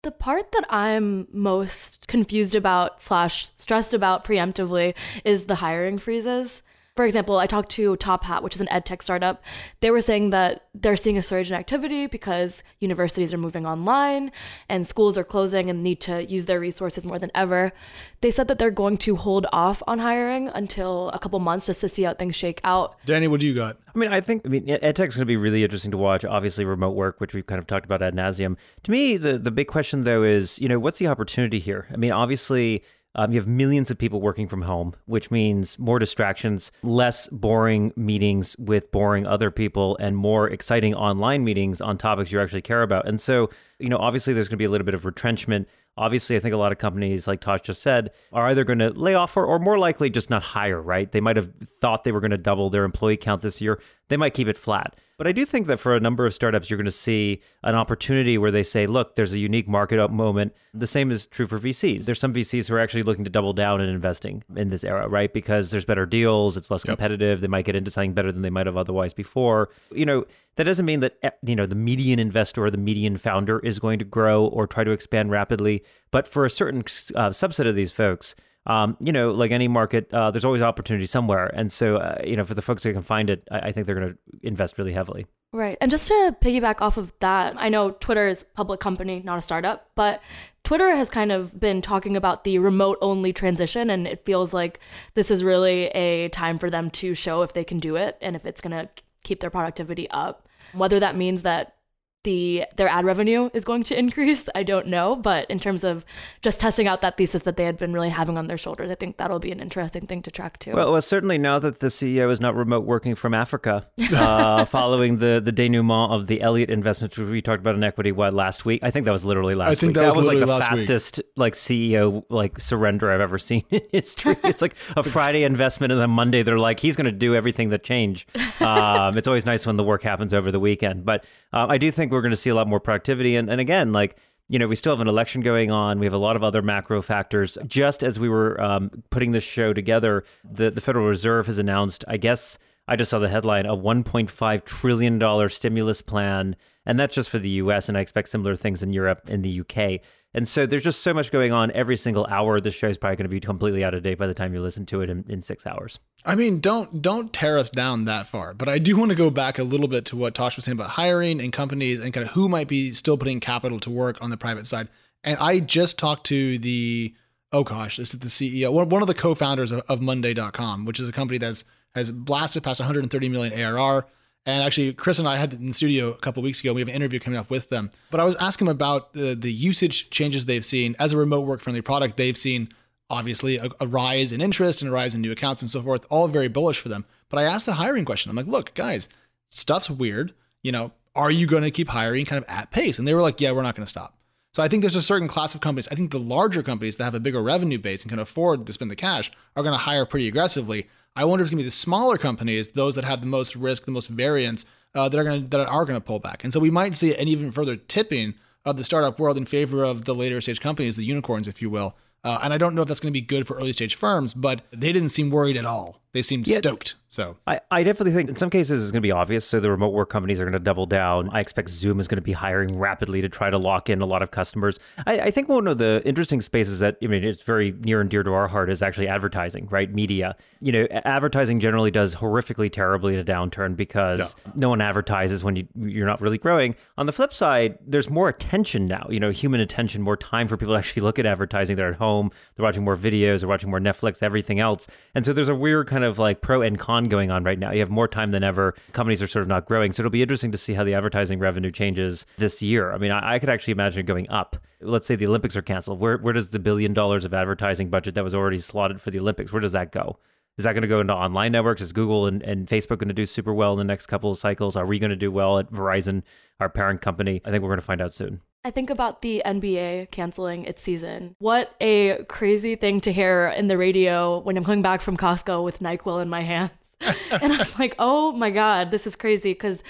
The 0.02 0.12
part 0.12 0.52
that 0.52 0.64
I'm 0.70 1.26
most 1.32 2.06
confused 2.06 2.54
about 2.54 3.00
slash 3.00 3.50
stressed 3.56 3.92
about 3.92 4.24
preemptively 4.24 4.94
is 5.24 5.46
the 5.46 5.56
hiring 5.56 5.98
freezes 5.98 6.62
for 6.98 7.04
example, 7.04 7.38
I 7.38 7.46
talked 7.46 7.70
to 7.78 7.94
Top 7.94 8.24
Hat, 8.24 8.42
which 8.42 8.56
is 8.56 8.60
an 8.60 8.68
ed 8.72 8.84
tech 8.84 9.02
startup. 9.02 9.40
They 9.78 9.92
were 9.92 10.00
saying 10.00 10.30
that 10.30 10.64
they're 10.74 10.96
seeing 10.96 11.16
a 11.16 11.22
surge 11.22 11.48
in 11.48 11.56
activity 11.56 12.08
because 12.08 12.64
universities 12.80 13.32
are 13.32 13.38
moving 13.38 13.66
online 13.66 14.32
and 14.68 14.84
schools 14.84 15.16
are 15.16 15.22
closing 15.22 15.70
and 15.70 15.80
need 15.80 16.00
to 16.00 16.24
use 16.24 16.46
their 16.46 16.58
resources 16.58 17.06
more 17.06 17.20
than 17.20 17.30
ever. 17.36 17.72
They 18.20 18.32
said 18.32 18.48
that 18.48 18.58
they're 18.58 18.72
going 18.72 18.96
to 18.96 19.14
hold 19.14 19.46
off 19.52 19.80
on 19.86 20.00
hiring 20.00 20.48
until 20.48 21.10
a 21.10 21.20
couple 21.20 21.38
months 21.38 21.66
just 21.66 21.82
to 21.82 21.88
see 21.88 22.02
how 22.02 22.14
things 22.14 22.34
shake 22.34 22.60
out. 22.64 22.96
Danny, 23.06 23.28
what 23.28 23.38
do 23.38 23.46
you 23.46 23.54
got? 23.54 23.78
I 23.94 23.98
mean, 24.00 24.12
I 24.12 24.20
think 24.20 24.42
I 24.44 24.48
mean 24.48 24.66
edtech's 24.66 25.14
going 25.14 25.20
to 25.20 25.24
be 25.24 25.36
really 25.36 25.62
interesting 25.62 25.92
to 25.92 25.96
watch. 25.96 26.24
Obviously, 26.24 26.64
remote 26.64 26.96
work, 26.96 27.20
which 27.20 27.32
we've 27.32 27.46
kind 27.46 27.60
of 27.60 27.68
talked 27.68 27.84
about 27.84 28.02
ad 28.02 28.16
nauseum. 28.16 28.56
To 28.82 28.90
me, 28.90 29.16
the 29.18 29.38
the 29.38 29.52
big 29.52 29.68
question 29.68 30.02
though 30.02 30.24
is, 30.24 30.58
you 30.58 30.68
know, 30.68 30.80
what's 30.80 30.98
the 30.98 31.06
opportunity 31.06 31.60
here? 31.60 31.86
I 31.92 31.96
mean, 31.96 32.10
obviously 32.10 32.82
um, 33.18 33.32
you 33.32 33.40
have 33.40 33.48
millions 33.48 33.90
of 33.90 33.98
people 33.98 34.20
working 34.20 34.46
from 34.46 34.62
home, 34.62 34.94
which 35.06 35.28
means 35.28 35.76
more 35.76 35.98
distractions, 35.98 36.70
less 36.84 37.26
boring 37.30 37.92
meetings 37.96 38.54
with 38.60 38.92
boring 38.92 39.26
other 39.26 39.50
people, 39.50 39.96
and 39.98 40.16
more 40.16 40.48
exciting 40.48 40.94
online 40.94 41.42
meetings 41.42 41.80
on 41.80 41.98
topics 41.98 42.30
you 42.30 42.40
actually 42.40 42.62
care 42.62 42.82
about. 42.82 43.08
And 43.08 43.20
so, 43.20 43.50
you 43.80 43.88
know, 43.88 43.98
obviously 43.98 44.34
there's 44.34 44.46
going 44.48 44.56
to 44.56 44.62
be 44.62 44.66
a 44.66 44.70
little 44.70 44.84
bit 44.84 44.94
of 44.94 45.04
retrenchment. 45.04 45.68
Obviously, 45.96 46.36
I 46.36 46.38
think 46.38 46.54
a 46.54 46.58
lot 46.58 46.70
of 46.70 46.78
companies, 46.78 47.26
like 47.26 47.40
Tosh 47.40 47.62
just 47.62 47.82
said, 47.82 48.12
are 48.32 48.46
either 48.50 48.62
going 48.62 48.78
to 48.78 48.90
lay 48.90 49.16
off 49.16 49.36
or, 49.36 49.44
or 49.44 49.58
more 49.58 49.80
likely 49.80 50.10
just 50.10 50.30
not 50.30 50.44
hire, 50.44 50.80
right? 50.80 51.10
They 51.10 51.20
might 51.20 51.34
have 51.34 51.52
thought 51.80 52.04
they 52.04 52.12
were 52.12 52.20
going 52.20 52.30
to 52.30 52.38
double 52.38 52.70
their 52.70 52.84
employee 52.84 53.16
count 53.16 53.42
this 53.42 53.60
year. 53.60 53.80
They 54.10 54.16
might 54.16 54.34
keep 54.34 54.46
it 54.46 54.56
flat. 54.56 54.94
But 55.18 55.26
I 55.26 55.32
do 55.32 55.44
think 55.44 55.66
that 55.66 55.80
for 55.80 55.96
a 55.96 56.00
number 56.00 56.24
of 56.24 56.32
startups, 56.32 56.70
you're 56.70 56.78
going 56.78 56.84
to 56.84 56.92
see 56.92 57.42
an 57.64 57.74
opportunity 57.74 58.38
where 58.38 58.52
they 58.52 58.62
say, 58.62 58.86
look, 58.86 59.16
there's 59.16 59.32
a 59.32 59.38
unique 59.38 59.66
market 59.66 59.98
up 59.98 60.12
moment. 60.12 60.54
The 60.72 60.86
same 60.86 61.10
is 61.10 61.26
true 61.26 61.46
for 61.46 61.58
VCs. 61.58 62.04
There's 62.04 62.20
some 62.20 62.32
VCs 62.32 62.68
who 62.68 62.76
are 62.76 62.78
actually 62.78 63.02
looking 63.02 63.24
to 63.24 63.30
double 63.30 63.52
down 63.52 63.80
in 63.80 63.88
investing 63.88 64.44
in 64.54 64.70
this 64.70 64.84
era, 64.84 65.08
right? 65.08 65.32
Because 65.32 65.70
there's 65.70 65.84
better 65.84 66.06
deals, 66.06 66.56
it's 66.56 66.70
less 66.70 66.84
competitive, 66.84 67.40
they 67.40 67.48
might 67.48 67.64
get 67.64 67.74
into 67.74 67.90
something 67.90 68.14
better 68.14 68.30
than 68.30 68.42
they 68.42 68.50
might 68.50 68.66
have 68.66 68.76
otherwise 68.76 69.12
before. 69.12 69.70
You 69.90 70.06
know, 70.06 70.24
that 70.54 70.64
doesn't 70.64 70.86
mean 70.86 71.00
that 71.00 71.16
eh, 71.22 71.30
you 71.44 71.54
know 71.54 71.66
the 71.66 71.76
median 71.76 72.18
investor 72.18 72.64
or 72.64 72.70
the 72.70 72.78
median 72.78 73.16
founder 73.16 73.60
is 73.60 73.78
going 73.78 74.00
to 74.00 74.04
grow 74.04 74.44
or 74.44 74.66
try 74.66 74.82
to 74.82 74.90
expand 74.90 75.30
rapidly, 75.30 75.84
but 76.10 76.26
for 76.26 76.44
a 76.44 76.50
certain 76.50 76.80
uh, 76.80 77.30
subset 77.30 77.68
of 77.68 77.74
these 77.74 77.92
folks, 77.92 78.34
um, 78.66 78.96
you 79.00 79.12
know, 79.12 79.30
like 79.30 79.50
any 79.50 79.66
market, 79.66 80.12
uh, 80.12 80.30
there's 80.30 80.44
always 80.44 80.60
opportunity 80.60 81.06
somewhere. 81.06 81.46
And 81.46 81.72
so, 81.72 81.96
uh, 81.96 82.20
you 82.24 82.36
know, 82.36 82.44
for 82.44 82.54
the 82.54 82.62
folks 82.62 82.82
that 82.82 82.92
can 82.92 83.02
find 83.02 83.30
it, 83.30 83.48
I, 83.50 83.58
I 83.58 83.72
think 83.72 83.86
they're 83.86 83.98
going 83.98 84.12
to 84.12 84.18
invest 84.46 84.76
really 84.76 84.92
heavily. 84.92 85.26
Right. 85.52 85.78
And 85.80 85.90
just 85.90 86.08
to 86.08 86.36
piggyback 86.42 86.82
off 86.82 86.98
of 86.98 87.12
that, 87.20 87.54
I 87.56 87.70
know 87.70 87.92
Twitter 87.92 88.28
is 88.28 88.42
a 88.42 88.44
public 88.54 88.80
company, 88.80 89.22
not 89.24 89.38
a 89.38 89.42
startup, 89.42 89.88
but 89.94 90.20
Twitter 90.64 90.94
has 90.94 91.08
kind 91.08 91.32
of 91.32 91.58
been 91.58 91.80
talking 91.80 92.14
about 92.14 92.44
the 92.44 92.58
remote 92.58 92.98
only 93.00 93.32
transition. 93.32 93.88
And 93.88 94.06
it 94.06 94.26
feels 94.26 94.52
like 94.52 94.80
this 95.14 95.30
is 95.30 95.42
really 95.42 95.86
a 95.88 96.28
time 96.28 96.58
for 96.58 96.68
them 96.68 96.90
to 96.90 97.14
show 97.14 97.40
if 97.40 97.54
they 97.54 97.64
can 97.64 97.78
do 97.78 97.96
it 97.96 98.18
and 98.20 98.36
if 98.36 98.44
it's 98.44 98.60
going 98.60 98.72
to 98.72 98.90
keep 99.24 99.40
their 99.40 99.50
productivity 99.50 100.10
up. 100.10 100.46
Whether 100.74 101.00
that 101.00 101.16
means 101.16 101.42
that 101.44 101.76
the 102.24 102.64
their 102.76 102.88
ad 102.88 103.04
revenue 103.04 103.48
is 103.54 103.64
going 103.64 103.82
to 103.84 103.98
increase. 103.98 104.48
I 104.54 104.62
don't 104.62 104.88
know, 104.88 105.14
but 105.14 105.48
in 105.50 105.58
terms 105.58 105.84
of 105.84 106.04
just 106.42 106.60
testing 106.60 106.88
out 106.88 107.00
that 107.02 107.16
thesis 107.16 107.42
that 107.42 107.56
they 107.56 107.64
had 107.64 107.78
been 107.78 107.92
really 107.92 108.08
having 108.08 108.36
on 108.36 108.48
their 108.48 108.58
shoulders, 108.58 108.90
I 108.90 108.96
think 108.96 109.18
that'll 109.18 109.38
be 109.38 109.52
an 109.52 109.60
interesting 109.60 110.06
thing 110.06 110.22
to 110.22 110.30
track 110.30 110.58
too. 110.58 110.72
Well, 110.72 110.92
well 110.92 111.02
certainly 111.02 111.38
now 111.38 111.58
that 111.60 111.80
the 111.80 111.88
CEO 111.88 112.30
is 112.30 112.40
not 112.40 112.56
remote 112.56 112.84
working 112.84 113.14
from 113.14 113.34
Africa, 113.34 113.86
uh, 114.12 114.64
following 114.64 115.18
the 115.18 115.40
the 115.42 115.52
denouement 115.52 116.12
of 116.12 116.26
the 116.26 116.40
Elliott 116.40 116.70
investment, 116.70 117.16
which 117.16 117.28
we 117.28 117.40
talked 117.40 117.60
about 117.60 117.76
in 117.76 117.84
equity 117.84 118.10
what 118.10 118.34
last 118.34 118.64
week. 118.64 118.80
I 118.82 118.90
think 118.90 119.04
that 119.06 119.12
was 119.12 119.24
literally 119.24 119.54
last. 119.54 119.70
I 119.70 119.74
think 119.76 119.90
week. 119.90 119.94
that 119.94 120.06
was, 120.06 120.16
was 120.16 120.26
like 120.26 120.40
the 120.40 120.46
fastest 120.46 121.18
week. 121.18 121.26
like 121.36 121.54
CEO 121.54 122.24
like 122.30 122.60
surrender 122.60 123.12
I've 123.12 123.20
ever 123.20 123.38
seen 123.38 123.64
in 123.70 123.82
history. 123.92 124.34
it's 124.44 124.62
like 124.62 124.74
a 124.96 125.04
Friday 125.04 125.44
investment, 125.44 125.92
and 125.92 126.00
then 126.00 126.10
Monday 126.10 126.42
they're 126.42 126.58
like 126.58 126.80
he's 126.80 126.96
going 126.96 127.06
to 127.06 127.12
do 127.12 127.36
everything 127.36 127.68
that 127.68 127.84
change. 127.84 128.26
Um, 128.58 129.16
it's 129.16 129.28
always 129.28 129.46
nice 129.46 129.66
when 129.66 129.76
the 129.76 129.84
work 129.84 130.02
happens 130.02 130.34
over 130.34 130.50
the 130.50 130.58
weekend, 130.58 131.04
but 131.04 131.24
uh, 131.52 131.66
I 131.68 131.78
do 131.78 131.90
think 131.90 132.08
think 132.08 132.17
we're 132.18 132.22
going 132.22 132.30
to 132.30 132.36
see 132.36 132.50
a 132.50 132.54
lot 132.54 132.66
more 132.66 132.80
productivity. 132.80 133.36
And, 133.36 133.48
and 133.48 133.60
again, 133.60 133.92
like, 133.92 134.16
you 134.48 134.58
know, 134.58 134.66
we 134.66 134.74
still 134.74 134.92
have 134.92 135.00
an 135.00 135.08
election 135.08 135.40
going 135.40 135.70
on. 135.70 136.00
We 136.00 136.06
have 136.06 136.12
a 136.12 136.18
lot 136.18 136.34
of 136.34 136.42
other 136.42 136.62
macro 136.62 137.00
factors. 137.00 137.56
Just 137.66 138.02
as 138.02 138.18
we 138.18 138.28
were 138.28 138.60
um, 138.60 139.04
putting 139.10 139.30
this 139.30 139.44
show 139.44 139.72
together, 139.72 140.24
the, 140.44 140.70
the 140.70 140.80
Federal 140.80 141.06
Reserve 141.06 141.46
has 141.46 141.58
announced, 141.58 142.04
I 142.08 142.16
guess, 142.16 142.58
I 142.88 142.96
just 142.96 143.10
saw 143.10 143.20
the 143.20 143.28
headline, 143.28 143.66
a 143.66 143.76
$1.5 143.76 144.64
trillion 144.64 145.48
stimulus 145.48 146.02
plan. 146.02 146.56
And 146.84 146.98
that's 146.98 147.14
just 147.14 147.30
for 147.30 147.38
the 147.38 147.50
US. 147.50 147.88
And 147.88 147.96
I 147.96 148.00
expect 148.00 148.30
similar 148.30 148.56
things 148.56 148.82
in 148.82 148.92
Europe 148.92 149.28
and 149.28 149.44
the 149.44 149.60
UK. 149.60 150.00
And 150.34 150.46
so 150.46 150.66
there's 150.66 150.82
just 150.82 151.00
so 151.00 151.14
much 151.14 151.32
going 151.32 151.52
on 151.52 151.72
every 151.72 151.96
single 151.96 152.26
hour. 152.26 152.60
The 152.60 152.70
show 152.70 152.88
is 152.88 152.98
probably 152.98 153.16
going 153.16 153.24
to 153.24 153.30
be 153.30 153.40
completely 153.40 153.82
out 153.82 153.94
of 153.94 154.02
date 154.02 154.18
by 154.18 154.26
the 154.26 154.34
time 154.34 154.52
you 154.52 154.60
listen 154.60 154.84
to 154.86 155.00
it 155.00 155.08
in, 155.08 155.24
in 155.28 155.40
six 155.40 155.66
hours. 155.66 155.98
I 156.24 156.34
mean, 156.34 156.60
don't 156.60 157.00
don't 157.00 157.32
tear 157.32 157.56
us 157.56 157.70
down 157.70 158.04
that 158.04 158.26
far. 158.26 158.52
But 158.52 158.68
I 158.68 158.78
do 158.78 158.96
want 158.96 159.10
to 159.10 159.16
go 159.16 159.30
back 159.30 159.58
a 159.58 159.64
little 159.64 159.88
bit 159.88 160.04
to 160.06 160.16
what 160.16 160.34
Tosh 160.34 160.56
was 160.56 160.66
saying 160.66 160.76
about 160.76 160.90
hiring 160.90 161.40
and 161.40 161.52
companies 161.52 161.98
and 161.98 162.12
kind 162.12 162.26
of 162.26 162.34
who 162.34 162.48
might 162.48 162.68
be 162.68 162.92
still 162.92 163.16
putting 163.16 163.40
capital 163.40 163.80
to 163.80 163.90
work 163.90 164.20
on 164.20 164.30
the 164.30 164.36
private 164.36 164.66
side. 164.66 164.88
And 165.24 165.38
I 165.38 165.60
just 165.60 165.98
talked 165.98 166.26
to 166.26 166.58
the 166.58 167.14
oh 167.50 167.64
gosh, 167.64 167.96
this 167.96 168.12
is 168.12 168.20
the 168.20 168.26
CEO, 168.28 168.70
one 168.70 169.02
of 169.02 169.08
the 169.08 169.14
co-founders 169.14 169.72
of, 169.72 169.80
of 169.88 170.02
Monday.com, 170.02 170.84
which 170.84 171.00
is 171.00 171.08
a 171.08 171.12
company 171.12 171.38
that's 171.38 171.64
has 171.94 172.10
blasted 172.10 172.62
past 172.62 172.80
130 172.80 173.28
million 173.28 173.58
ARR. 173.58 174.06
And 174.46 174.62
actually, 174.62 174.92
Chris 174.94 175.18
and 175.18 175.28
I 175.28 175.36
had 175.36 175.52
in 175.52 175.66
the 175.66 175.72
studio 175.74 176.10
a 176.10 176.16
couple 176.16 176.42
weeks 176.42 176.60
ago. 176.60 176.72
We 176.72 176.80
have 176.80 176.88
an 176.88 176.94
interview 176.94 177.20
coming 177.20 177.38
up 177.38 177.50
with 177.50 177.68
them. 177.68 177.90
But 178.10 178.20
I 178.20 178.24
was 178.24 178.34
asking 178.36 178.66
them 178.66 178.74
about 178.74 179.12
the, 179.12 179.34
the 179.34 179.52
usage 179.52 180.08
changes 180.10 180.46
they've 180.46 180.64
seen 180.64 180.96
as 180.98 181.12
a 181.12 181.18
remote 181.18 181.46
work 181.46 181.60
friendly 181.60 181.82
product. 181.82 182.16
They've 182.16 182.36
seen 182.36 182.68
obviously 183.10 183.58
a, 183.58 183.68
a, 183.80 183.86
rise 183.86 184.32
in 184.32 184.40
interest 184.40 184.82
and 184.82 184.90
a 184.90 184.92
rise 184.92 185.14
in 185.14 185.20
new 185.20 185.32
accounts 185.32 185.62
and 185.62 185.70
so 185.70 185.82
forth, 185.82 186.06
all 186.10 186.28
very 186.28 186.48
bullish 186.48 186.78
for 186.78 186.88
them. 186.88 187.04
But 187.28 187.38
I 187.38 187.44
asked 187.44 187.66
the 187.66 187.74
hiring 187.74 188.04
question. 188.04 188.30
I'm 188.30 188.36
like, 188.36 188.46
look, 188.46 188.74
guys, 188.74 189.08
stuff's 189.50 189.90
weird. 189.90 190.34
You 190.62 190.72
know, 190.72 190.92
are 191.14 191.30
you 191.30 191.46
going 191.46 191.62
to 191.62 191.70
keep 191.70 191.88
hiring 191.88 192.24
kind 192.24 192.42
of 192.42 192.48
at 192.48 192.70
pace? 192.70 192.98
And 192.98 193.06
they 193.06 193.14
were 193.14 193.22
like, 193.22 193.40
yeah, 193.40 193.52
we're 193.52 193.62
not 193.62 193.74
going 193.74 193.86
to 193.86 193.90
stop. 193.90 194.17
So 194.52 194.62
I 194.62 194.68
think 194.68 194.82
there's 194.82 194.96
a 194.96 195.02
certain 195.02 195.28
class 195.28 195.54
of 195.54 195.60
companies. 195.60 195.88
I 195.88 195.94
think 195.94 196.10
the 196.10 196.18
larger 196.18 196.62
companies 196.62 196.96
that 196.96 197.04
have 197.04 197.14
a 197.14 197.20
bigger 197.20 197.42
revenue 197.42 197.78
base 197.78 198.02
and 198.02 198.10
can 198.10 198.18
afford 198.18 198.66
to 198.66 198.72
spend 198.72 198.90
the 198.90 198.96
cash 198.96 199.30
are 199.54 199.62
going 199.62 199.74
to 199.74 199.78
hire 199.78 200.06
pretty 200.06 200.26
aggressively. 200.26 200.88
I 201.14 201.24
wonder 201.24 201.42
if 201.42 201.46
it's 201.46 201.50
going 201.50 201.58
to 201.58 201.64
be 201.64 201.68
the 201.68 201.72
smaller 201.72 202.16
companies, 202.16 202.70
those 202.70 202.94
that 202.94 203.04
have 203.04 203.20
the 203.20 203.26
most 203.26 203.56
risk, 203.56 203.84
the 203.84 203.90
most 203.90 204.08
variance, 204.08 204.64
uh, 204.94 205.08
that 205.08 205.18
are 205.18 205.24
going 205.24 205.42
to 205.42 205.48
that 205.48 205.66
are 205.66 205.84
going 205.84 206.00
to 206.00 206.04
pull 206.04 206.18
back. 206.18 206.44
And 206.44 206.52
so 206.52 206.60
we 206.60 206.70
might 206.70 206.94
see 206.94 207.14
an 207.14 207.28
even 207.28 207.52
further 207.52 207.76
tipping 207.76 208.34
of 208.64 208.76
the 208.76 208.84
startup 208.84 209.18
world 209.18 209.36
in 209.36 209.46
favor 209.46 209.84
of 209.84 210.04
the 210.04 210.14
later 210.14 210.40
stage 210.40 210.60
companies, 210.60 210.96
the 210.96 211.04
unicorns, 211.04 211.48
if 211.48 211.60
you 211.62 211.70
will. 211.70 211.96
Uh, 212.24 212.38
and 212.42 212.52
I 212.52 212.58
don't 212.58 212.74
know 212.74 212.82
if 212.82 212.88
that's 212.88 213.00
going 213.00 213.12
to 213.12 213.20
be 213.20 213.24
good 213.24 213.46
for 213.46 213.56
early 213.56 213.72
stage 213.72 213.94
firms, 213.94 214.34
but 214.34 214.62
they 214.70 214.92
didn't 214.92 215.10
seem 215.10 215.30
worried 215.30 215.56
at 215.56 215.64
all. 215.64 216.00
They 216.12 216.22
seemed 216.22 216.48
yeah, 216.48 216.58
stoked. 216.58 216.96
So 217.10 217.36
I, 217.46 217.60
I 217.70 217.82
definitely 217.84 218.12
think 218.12 218.28
in 218.28 218.36
some 218.36 218.50
cases 218.50 218.82
it's 218.82 218.90
going 218.90 219.02
to 219.02 219.06
be 219.06 219.12
obvious. 219.12 219.44
So 219.44 219.60
the 219.60 219.70
remote 219.70 219.92
work 219.94 220.10
companies 220.10 220.40
are 220.40 220.44
going 220.44 220.52
to 220.52 220.58
double 220.58 220.84
down. 220.84 221.30
I 221.32 221.40
expect 221.40 221.70
Zoom 221.70 222.00
is 222.00 222.08
going 222.08 222.16
to 222.16 222.22
be 222.22 222.32
hiring 222.32 222.78
rapidly 222.78 223.22
to 223.22 223.30
try 223.30 223.48
to 223.48 223.56
lock 223.56 223.88
in 223.88 224.02
a 224.02 224.06
lot 224.06 224.22
of 224.22 224.30
customers. 224.30 224.78
I, 225.06 225.20
I 225.20 225.30
think 225.30 225.48
one 225.48 225.66
of 225.66 225.78
the 225.78 226.02
interesting 226.04 226.42
spaces 226.42 226.80
that 226.80 226.98
I 227.02 227.06
mean 227.06 227.24
it's 227.24 227.42
very 227.42 227.72
near 227.80 228.02
and 228.02 228.10
dear 228.10 228.22
to 228.22 228.32
our 228.32 228.46
heart 228.46 228.70
is 228.70 228.82
actually 228.82 229.08
advertising, 229.08 229.68
right? 229.70 229.92
Media. 229.92 230.36
You 230.60 230.72
know, 230.72 230.86
advertising 230.90 231.60
generally 231.60 231.90
does 231.90 232.14
horrifically 232.14 232.70
terribly 232.70 233.14
in 233.14 233.20
a 233.20 233.24
downturn 233.24 233.74
because 233.74 234.18
yeah. 234.18 234.52
no 234.54 234.68
one 234.68 234.80
advertises 234.82 235.42
when 235.42 235.56
you 235.56 235.66
you're 235.76 236.06
not 236.06 236.20
really 236.20 236.38
growing. 236.38 236.74
On 236.98 237.06
the 237.06 237.12
flip 237.12 237.32
side, 237.32 237.78
there's 237.86 238.10
more 238.10 238.28
attention 238.28 238.86
now. 238.86 239.06
You 239.08 239.18
know, 239.18 239.30
human 239.30 239.60
attention, 239.60 240.02
more 240.02 240.16
time 240.16 240.46
for 240.46 240.58
people 240.58 240.74
to 240.74 240.78
actually 240.78 241.02
look 241.02 241.18
at 241.18 241.24
advertising. 241.24 241.76
They're 241.76 241.90
at 241.90 241.98
home. 241.98 242.30
They're 242.54 242.64
watching 242.64 242.84
more 242.84 242.96
videos. 242.96 243.40
They're 243.40 243.48
watching 243.48 243.70
more 243.70 243.80
Netflix. 243.80 244.22
Everything 244.22 244.60
else. 244.60 244.86
And 245.14 245.24
so 245.24 245.32
there's 245.32 245.48
a 245.48 245.54
weird 245.54 245.86
kind 245.86 245.97
of 246.04 246.18
like 246.18 246.40
pro 246.40 246.62
and 246.62 246.78
con 246.78 247.08
going 247.08 247.30
on 247.30 247.44
right 247.44 247.58
now. 247.58 247.70
You 247.72 247.80
have 247.80 247.90
more 247.90 248.08
time 248.08 248.30
than 248.30 248.42
ever. 248.42 248.74
Companies 248.92 249.22
are 249.22 249.26
sort 249.26 249.42
of 249.42 249.48
not 249.48 249.66
growing. 249.66 249.92
So 249.92 250.02
it'll 250.02 250.10
be 250.10 250.22
interesting 250.22 250.52
to 250.52 250.58
see 250.58 250.74
how 250.74 250.84
the 250.84 250.94
advertising 250.94 251.38
revenue 251.38 251.70
changes 251.70 252.26
this 252.36 252.62
year. 252.62 252.92
I 252.92 252.98
mean, 252.98 253.10
I, 253.10 253.34
I 253.34 253.38
could 253.38 253.50
actually 253.50 253.72
imagine 253.72 254.00
it 254.00 254.06
going 254.06 254.28
up. 254.30 254.56
Let's 254.80 255.06
say 255.06 255.16
the 255.16 255.26
Olympics 255.26 255.56
are 255.56 255.62
canceled. 255.62 256.00
Where, 256.00 256.18
where 256.18 256.32
does 256.32 256.50
the 256.50 256.58
billion 256.58 256.94
dollars 256.94 257.24
of 257.24 257.34
advertising 257.34 257.90
budget 257.90 258.14
that 258.14 258.24
was 258.24 258.34
already 258.34 258.58
slotted 258.58 259.00
for 259.00 259.10
the 259.10 259.18
Olympics, 259.20 259.52
where 259.52 259.60
does 259.60 259.72
that 259.72 259.92
go? 259.92 260.18
Is 260.58 260.64
that 260.64 260.72
going 260.72 260.82
to 260.82 260.88
go 260.88 261.00
into 261.00 261.14
online 261.14 261.52
networks? 261.52 261.80
Is 261.80 261.92
Google 261.92 262.26
and, 262.26 262.42
and 262.42 262.66
Facebook 262.66 262.98
going 262.98 263.08
to 263.08 263.14
do 263.14 263.26
super 263.26 263.54
well 263.54 263.72
in 263.72 263.78
the 263.78 263.84
next 263.84 264.06
couple 264.06 264.32
of 264.32 264.38
cycles? 264.38 264.74
Are 264.74 264.84
we 264.84 264.98
going 264.98 265.10
to 265.10 265.16
do 265.16 265.30
well 265.30 265.60
at 265.60 265.72
Verizon, 265.72 266.24
our 266.58 266.68
parent 266.68 267.00
company? 267.00 267.40
I 267.44 267.50
think 267.50 267.62
we're 267.62 267.68
going 267.68 267.80
to 267.80 267.86
find 267.86 268.02
out 268.02 268.12
soon. 268.12 268.40
I 268.64 268.72
think 268.72 268.90
about 268.90 269.22
the 269.22 269.40
NBA 269.46 270.10
canceling 270.10 270.64
its 270.64 270.82
season. 270.82 271.36
What 271.38 271.74
a 271.80 272.24
crazy 272.24 272.74
thing 272.74 273.00
to 273.02 273.12
hear 273.12 273.54
in 273.56 273.68
the 273.68 273.78
radio 273.78 274.40
when 274.40 274.56
I'm 274.56 274.64
coming 274.64 274.82
back 274.82 275.00
from 275.00 275.16
Costco 275.16 275.62
with 275.62 275.78
NyQuil 275.78 276.20
in 276.20 276.28
my 276.28 276.40
hands. 276.40 276.72
and 277.00 277.52
I'm 277.52 277.66
like, 277.78 277.94
oh 278.00 278.32
my 278.32 278.50
God, 278.50 278.90
this 278.90 279.06
is 279.06 279.14
crazy. 279.14 279.52
Because 279.52 279.84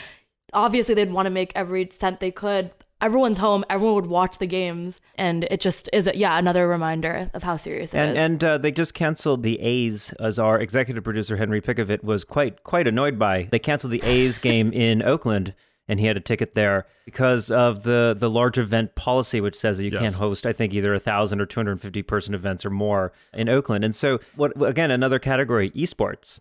obviously 0.53 0.95
they'd 0.95 1.11
want 1.11 1.25
to 1.27 1.31
make 1.31 1.51
every 1.55 1.89
cent 1.91 2.21
they 2.21 2.31
could. 2.31 2.71
Everyone's 3.01 3.39
home. 3.39 3.65
Everyone 3.71 3.95
would 3.95 4.07
watch 4.07 4.39
the 4.39 4.47
games, 4.47 5.01
and 5.17 5.45
it 5.45 5.61
just 5.61 5.89
is, 5.93 6.07
a, 6.07 6.17
yeah, 6.17 6.39
another 6.39 6.67
reminder 6.67 7.29
of 7.33 7.43
how 7.43 7.57
serious 7.57 7.95
it 7.95 7.99
and, 7.99 8.11
is. 8.11 8.19
and, 8.19 8.45
uh, 8.45 8.59
they 8.59 8.73
just 8.73 8.95
canceled 8.95 9.43
the 9.43 9.61
A's, 9.61 10.13
as 10.15 10.39
our 10.39 10.59
executive 10.61 11.05
producer 11.05 11.37
Henry 11.37 11.61
Pickavet 11.61 12.03
was 12.03 12.25
quite 12.25 12.65
quite 12.65 12.89
annoyed 12.89 13.19
by. 13.19 13.49
They 13.51 13.59
canceled 13.59 13.93
the 13.93 14.03
A's 14.03 14.39
game 14.49 14.73
in 14.73 15.03
Oakland 15.03 15.55
and 15.89 15.99
he 15.99 16.07
had 16.07 16.17
a 16.17 16.21
ticket 16.21 16.55
there 16.55 16.87
because 17.07 17.51
of 17.51 17.83
the 17.83 18.15
the 18.17 18.29
large 18.31 18.59
event 18.59 18.95
policy, 18.95 19.41
which 19.41 19.57
says 19.57 19.79
that 19.79 19.85
you 19.85 19.91
yes. 19.91 20.01
can't 20.01 20.15
host, 20.15 20.47
I 20.47 20.53
think, 20.53 20.75
either 20.75 20.95
a 20.95 21.01
thousand 21.01 21.41
or 21.41 21.47
two 21.47 21.59
hundred 21.59 21.73
and 21.73 21.81
fifty 21.81 22.03
person 22.03 22.35
events 22.35 22.65
or 22.65 22.71
more 22.71 23.13
in 23.33 23.49
Oakland. 23.49 23.85
And 23.85 23.97
so, 23.97 24.21
what 24.37 24.53
again, 24.63 24.91
another 24.91 25.19
category, 25.19 25.71
esports 25.71 26.41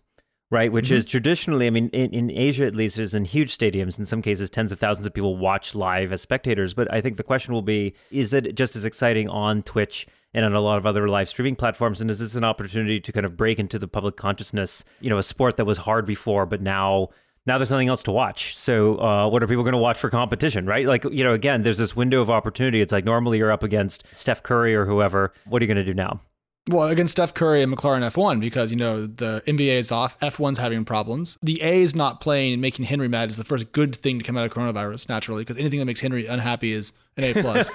right? 0.50 0.72
Which 0.72 0.86
mm-hmm. 0.86 0.96
is 0.96 1.04
traditionally, 1.04 1.66
I 1.66 1.70
mean, 1.70 1.88
in, 1.90 2.12
in 2.12 2.30
Asia 2.30 2.66
at 2.66 2.74
least, 2.74 2.98
is 2.98 3.14
in 3.14 3.24
huge 3.24 3.56
stadiums. 3.56 3.98
In 3.98 4.06
some 4.06 4.22
cases, 4.22 4.50
tens 4.50 4.72
of 4.72 4.78
thousands 4.78 5.06
of 5.06 5.14
people 5.14 5.36
watch 5.36 5.74
live 5.74 6.12
as 6.12 6.22
spectators. 6.22 6.74
But 6.74 6.92
I 6.92 7.00
think 7.00 7.16
the 7.16 7.22
question 7.22 7.54
will 7.54 7.62
be: 7.62 7.94
Is 8.10 8.32
it 8.32 8.54
just 8.54 8.76
as 8.76 8.84
exciting 8.84 9.28
on 9.28 9.62
Twitch? 9.62 10.06
And 10.34 10.44
on 10.44 10.54
a 10.54 10.60
lot 10.60 10.76
of 10.76 10.84
other 10.84 11.08
live 11.08 11.30
streaming 11.30 11.56
platforms, 11.56 12.02
and 12.02 12.10
is 12.10 12.18
this 12.18 12.34
an 12.34 12.44
opportunity 12.44 13.00
to 13.00 13.12
kind 13.12 13.24
of 13.24 13.34
break 13.34 13.58
into 13.58 13.78
the 13.78 13.88
public 13.88 14.16
consciousness? 14.16 14.84
You 15.00 15.08
know, 15.08 15.16
a 15.16 15.22
sport 15.22 15.56
that 15.56 15.64
was 15.64 15.78
hard 15.78 16.04
before, 16.04 16.44
but 16.44 16.60
now 16.60 17.08
now 17.48 17.56
there's 17.56 17.70
nothing 17.70 17.88
else 17.88 18.02
to 18.04 18.12
watch. 18.12 18.54
So 18.54 19.00
uh, 19.00 19.28
what 19.28 19.42
are 19.42 19.46
people 19.46 19.64
going 19.64 19.72
to 19.72 19.78
watch 19.78 19.96
for 19.96 20.10
competition, 20.10 20.66
right? 20.66 20.86
Like, 20.86 21.04
you 21.04 21.24
know, 21.24 21.32
again, 21.32 21.62
there's 21.62 21.78
this 21.78 21.96
window 21.96 22.20
of 22.20 22.28
opportunity. 22.28 22.82
It's 22.82 22.92
like 22.92 23.06
normally 23.06 23.38
you're 23.38 23.50
up 23.50 23.62
against 23.62 24.04
Steph 24.12 24.42
Curry 24.42 24.76
or 24.76 24.84
whoever. 24.84 25.32
What 25.46 25.62
are 25.62 25.64
you 25.64 25.66
going 25.66 25.84
to 25.84 25.90
do 25.90 25.94
now? 25.94 26.20
Well, 26.68 26.88
against 26.88 27.12
Steph 27.12 27.32
Curry 27.32 27.62
and 27.62 27.74
McLaren 27.74 28.02
F1 28.02 28.40
because, 28.40 28.70
you 28.70 28.76
know, 28.76 29.06
the 29.06 29.42
NBA 29.46 29.74
is 29.74 29.90
off, 29.90 30.18
F1's 30.20 30.58
having 30.58 30.84
problems. 30.84 31.38
The 31.42 31.62
A 31.62 31.80
is 31.80 31.96
not 31.96 32.20
playing 32.20 32.52
and 32.52 32.60
making 32.60 32.84
Henry 32.84 33.08
mad 33.08 33.30
is 33.30 33.38
the 33.38 33.44
first 33.44 33.72
good 33.72 33.96
thing 33.96 34.18
to 34.18 34.24
come 34.24 34.36
out 34.36 34.44
of 34.44 34.52
coronavirus, 34.52 35.08
naturally, 35.08 35.42
because 35.44 35.56
anything 35.56 35.78
that 35.78 35.86
makes 35.86 36.00
Henry 36.00 36.26
unhappy 36.26 36.74
is 36.74 36.92
an 37.16 37.24
A 37.24 37.32
plus. 37.32 37.70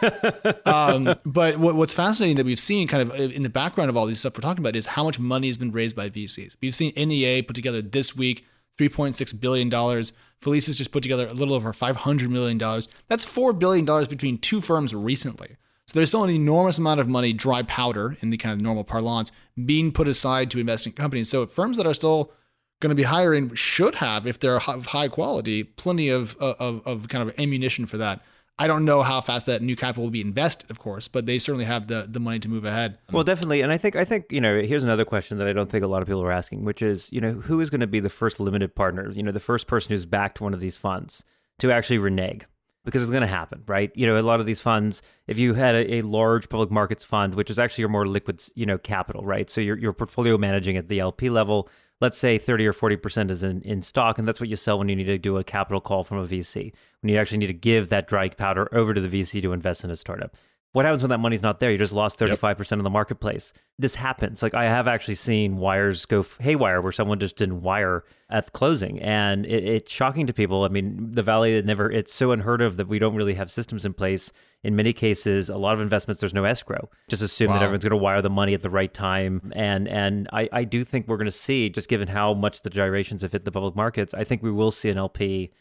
um, 0.67 1.15
but 1.25 1.57
what, 1.57 1.73
what's 1.73 1.93
fascinating 1.93 2.35
that 2.35 2.45
we've 2.45 2.59
seen 2.59 2.88
kind 2.88 3.01
of 3.01 3.19
in 3.19 3.41
the 3.41 3.50
background 3.50 3.89
of 3.89 3.97
all 3.97 4.05
these 4.05 4.19
stuff 4.19 4.38
we're 4.38 4.41
talking 4.41 4.63
about 4.63 4.75
is 4.75 4.85
how 4.85 5.03
much 5.03 5.17
money 5.17 5.47
has 5.47 5.57
been 5.57 5.71
raised 5.71 5.95
by 5.95 6.09
VCs. 6.09 6.55
We've 6.62 6.75
seen 6.75 6.93
NEA 6.95 7.41
put 7.43 7.55
together 7.55 7.81
this 7.81 8.15
week 8.15 8.45
$3.6 8.77 9.39
billion. 9.39 9.69
Felicis 9.71 10.77
just 10.77 10.91
put 10.91 11.01
together 11.01 11.27
a 11.27 11.33
little 11.33 11.55
over 11.55 11.73
$500 11.73 12.29
million. 12.29 12.57
That's 13.07 13.25
$4 13.25 13.57
billion 13.57 13.85
between 14.05 14.38
two 14.38 14.62
firms 14.62 14.93
recently. 14.93 15.57
So 15.87 15.99
there's 15.99 16.09
still 16.09 16.23
an 16.23 16.29
enormous 16.29 16.77
amount 16.77 16.99
of 16.99 17.07
money, 17.07 17.33
dry 17.33 17.61
powder 17.63 18.15
in 18.21 18.29
the 18.29 18.37
kind 18.37 18.53
of 18.53 18.61
normal 18.61 18.83
parlance, 18.83 19.31
being 19.65 19.91
put 19.91 20.07
aside 20.07 20.49
to 20.51 20.59
invest 20.59 20.85
in 20.85 20.93
companies. 20.93 21.29
So 21.29 21.45
firms 21.45 21.77
that 21.77 21.85
are 21.85 21.93
still 21.93 22.31
going 22.79 22.89
to 22.89 22.95
be 22.95 23.03
hiring 23.03 23.53
should 23.53 23.95
have, 23.95 24.25
if 24.25 24.39
they're 24.39 24.55
of 24.55 24.87
high 24.87 25.07
quality, 25.07 25.63
plenty 25.63 26.09
of, 26.09 26.35
of, 26.37 26.81
of 26.85 27.07
kind 27.09 27.27
of 27.27 27.37
ammunition 27.39 27.85
for 27.85 27.97
that. 27.97 28.21
I 28.59 28.67
don't 28.67 28.85
know 28.85 29.01
how 29.01 29.19
fast 29.19 29.47
that 29.47 29.63
new 29.63 29.75
capital 29.75 30.03
will 30.03 30.11
be 30.11 30.21
invested, 30.21 30.69
of 30.69 30.77
course, 30.77 31.07
but 31.07 31.25
they 31.25 31.39
certainly 31.39 31.65
have 31.65 31.87
the 31.87 32.05
the 32.07 32.19
money 32.19 32.37
to 32.37 32.47
move 32.47 32.65
ahead. 32.65 32.99
Well, 33.11 33.23
definitely, 33.23 33.61
and 33.61 33.71
I 33.71 33.79
think 33.79 33.95
I 33.95 34.05
think 34.05 34.31
you 34.31 34.39
know 34.39 34.61
here's 34.61 34.83
another 34.83 35.05
question 35.05 35.39
that 35.39 35.47
I 35.47 35.53
don't 35.53 35.71
think 35.71 35.83
a 35.83 35.87
lot 35.87 36.03
of 36.03 36.07
people 36.07 36.23
are 36.23 36.31
asking, 36.31 36.61
which 36.61 36.83
is 36.83 37.11
you 37.11 37.19
know 37.19 37.31
who 37.31 37.59
is 37.61 37.71
going 37.71 37.81
to 37.81 37.87
be 37.87 37.99
the 37.99 38.11
first 38.11 38.39
limited 38.39 38.75
partner, 38.75 39.11
you 39.11 39.23
know 39.23 39.31
the 39.31 39.39
first 39.39 39.65
person 39.65 39.89
who's 39.89 40.05
backed 40.05 40.39
one 40.39 40.53
of 40.53 40.59
these 40.59 40.77
funds 40.77 41.23
to 41.59 41.71
actually 41.71 41.97
renege 41.97 42.45
because 42.85 43.01
it's 43.01 43.11
going 43.11 43.21
to 43.21 43.27
happen, 43.27 43.63
right? 43.67 43.91
You 43.95 44.07
know, 44.07 44.19
a 44.19 44.21
lot 44.21 44.39
of 44.39 44.45
these 44.45 44.61
funds, 44.61 45.01
if 45.27 45.37
you 45.37 45.53
had 45.53 45.75
a, 45.75 45.95
a, 45.95 46.01
large 46.01 46.49
public 46.49 46.69
markets 46.69 47.03
fund, 47.03 47.35
which 47.35 47.49
is 47.49 47.57
actually 47.57 47.83
your 47.83 47.89
more 47.89 48.07
liquid, 48.07 48.43
you 48.55 48.65
know, 48.65 48.77
capital, 48.77 49.25
right? 49.25 49.49
So 49.49 49.61
your 49.61 49.77
your 49.77 49.93
portfolio 49.93 50.37
managing 50.37 50.77
at 50.77 50.89
the 50.89 50.99
LP 50.99 51.29
level, 51.29 51.69
let's 52.01 52.17
say 52.17 52.37
30 52.37 52.67
or 52.67 52.73
40% 52.73 53.31
is 53.31 53.43
in, 53.43 53.61
in 53.61 53.81
stock, 53.81 54.17
and 54.17 54.27
that's 54.27 54.39
what 54.39 54.49
you 54.49 54.55
sell 54.55 54.77
when 54.77 54.89
you 54.89 54.95
need 54.95 55.05
to 55.05 55.17
do 55.17 55.37
a 55.37 55.43
capital 55.43 55.79
call 55.79 56.03
from 56.03 56.17
a 56.17 56.27
VC, 56.27 56.73
when 57.01 57.13
you 57.13 57.17
actually 57.17 57.37
need 57.37 57.47
to 57.47 57.53
give 57.53 57.89
that 57.89 58.07
dry 58.07 58.27
powder 58.29 58.67
over 58.73 58.93
to 58.93 59.01
the 59.01 59.21
VC 59.21 59.41
to 59.41 59.53
invest 59.53 59.83
in 59.83 59.89
a 59.89 59.95
startup. 59.95 60.35
What 60.73 60.85
happens 60.85 61.03
when 61.03 61.11
that 61.11 61.19
money's 61.19 61.43
not 61.43 61.59
there? 61.59 61.71
You 61.71 61.77
just 61.77 61.93
lost 61.93 62.19
35% 62.19 62.57
yep. 62.57 62.71
of 62.71 62.83
the 62.83 62.89
marketplace. 62.89 63.53
This 63.77 63.93
happens. 63.93 64.41
Like 64.41 64.55
I 64.55 64.63
have 64.63 64.87
actually 64.87 65.15
seen 65.15 65.57
wires 65.57 66.05
go 66.07 66.25
haywire 66.39 66.81
where 66.81 66.91
someone 66.91 67.19
just 67.19 67.37
didn't 67.37 67.61
wire 67.61 68.05
at 68.31 68.51
closing. 68.53 68.99
And 68.99 69.45
it, 69.45 69.63
it's 69.63 69.91
shocking 69.91 70.25
to 70.25 70.33
people. 70.33 70.63
I 70.63 70.69
mean, 70.69 71.11
the 71.11 71.21
Valley 71.21 71.61
never, 71.61 71.91
it's 71.91 72.11
so 72.11 72.31
unheard 72.31 72.59
of 72.59 72.77
that 72.77 72.87
we 72.87 72.97
don't 72.97 73.13
really 73.15 73.35
have 73.35 73.51
systems 73.51 73.85
in 73.85 73.93
place. 73.93 74.31
In 74.63 74.75
many 74.75 74.93
cases, 74.93 75.49
a 75.49 75.57
lot 75.57 75.75
of 75.75 75.79
investments, 75.79 76.21
there's 76.21 76.33
no 76.33 76.43
escrow. 76.43 76.89
Just 77.07 77.21
assume 77.21 77.49
wow. 77.49 77.55
that 77.55 77.63
everyone's 77.63 77.83
going 77.83 77.91
to 77.91 77.97
wire 77.97 78.23
the 78.23 78.31
money 78.31 78.55
at 78.55 78.63
the 78.63 78.69
right 78.71 78.91
time. 78.91 79.51
And 79.55 79.87
and 79.87 80.27
I, 80.33 80.49
I 80.51 80.63
do 80.63 80.83
think 80.83 81.07
we're 81.07 81.17
going 81.17 81.25
to 81.25 81.31
see, 81.31 81.69
just 81.69 81.87
given 81.87 82.07
how 82.07 82.33
much 82.33 82.63
the 82.63 82.71
gyrations 82.71 83.21
have 83.21 83.31
hit 83.31 83.45
the 83.45 83.51
public 83.51 83.75
markets, 83.75 84.15
I 84.15 84.23
think 84.23 84.41
we 84.41 84.51
will 84.51 84.71
see 84.71 84.89
an 84.89 84.97
LP 84.97 85.51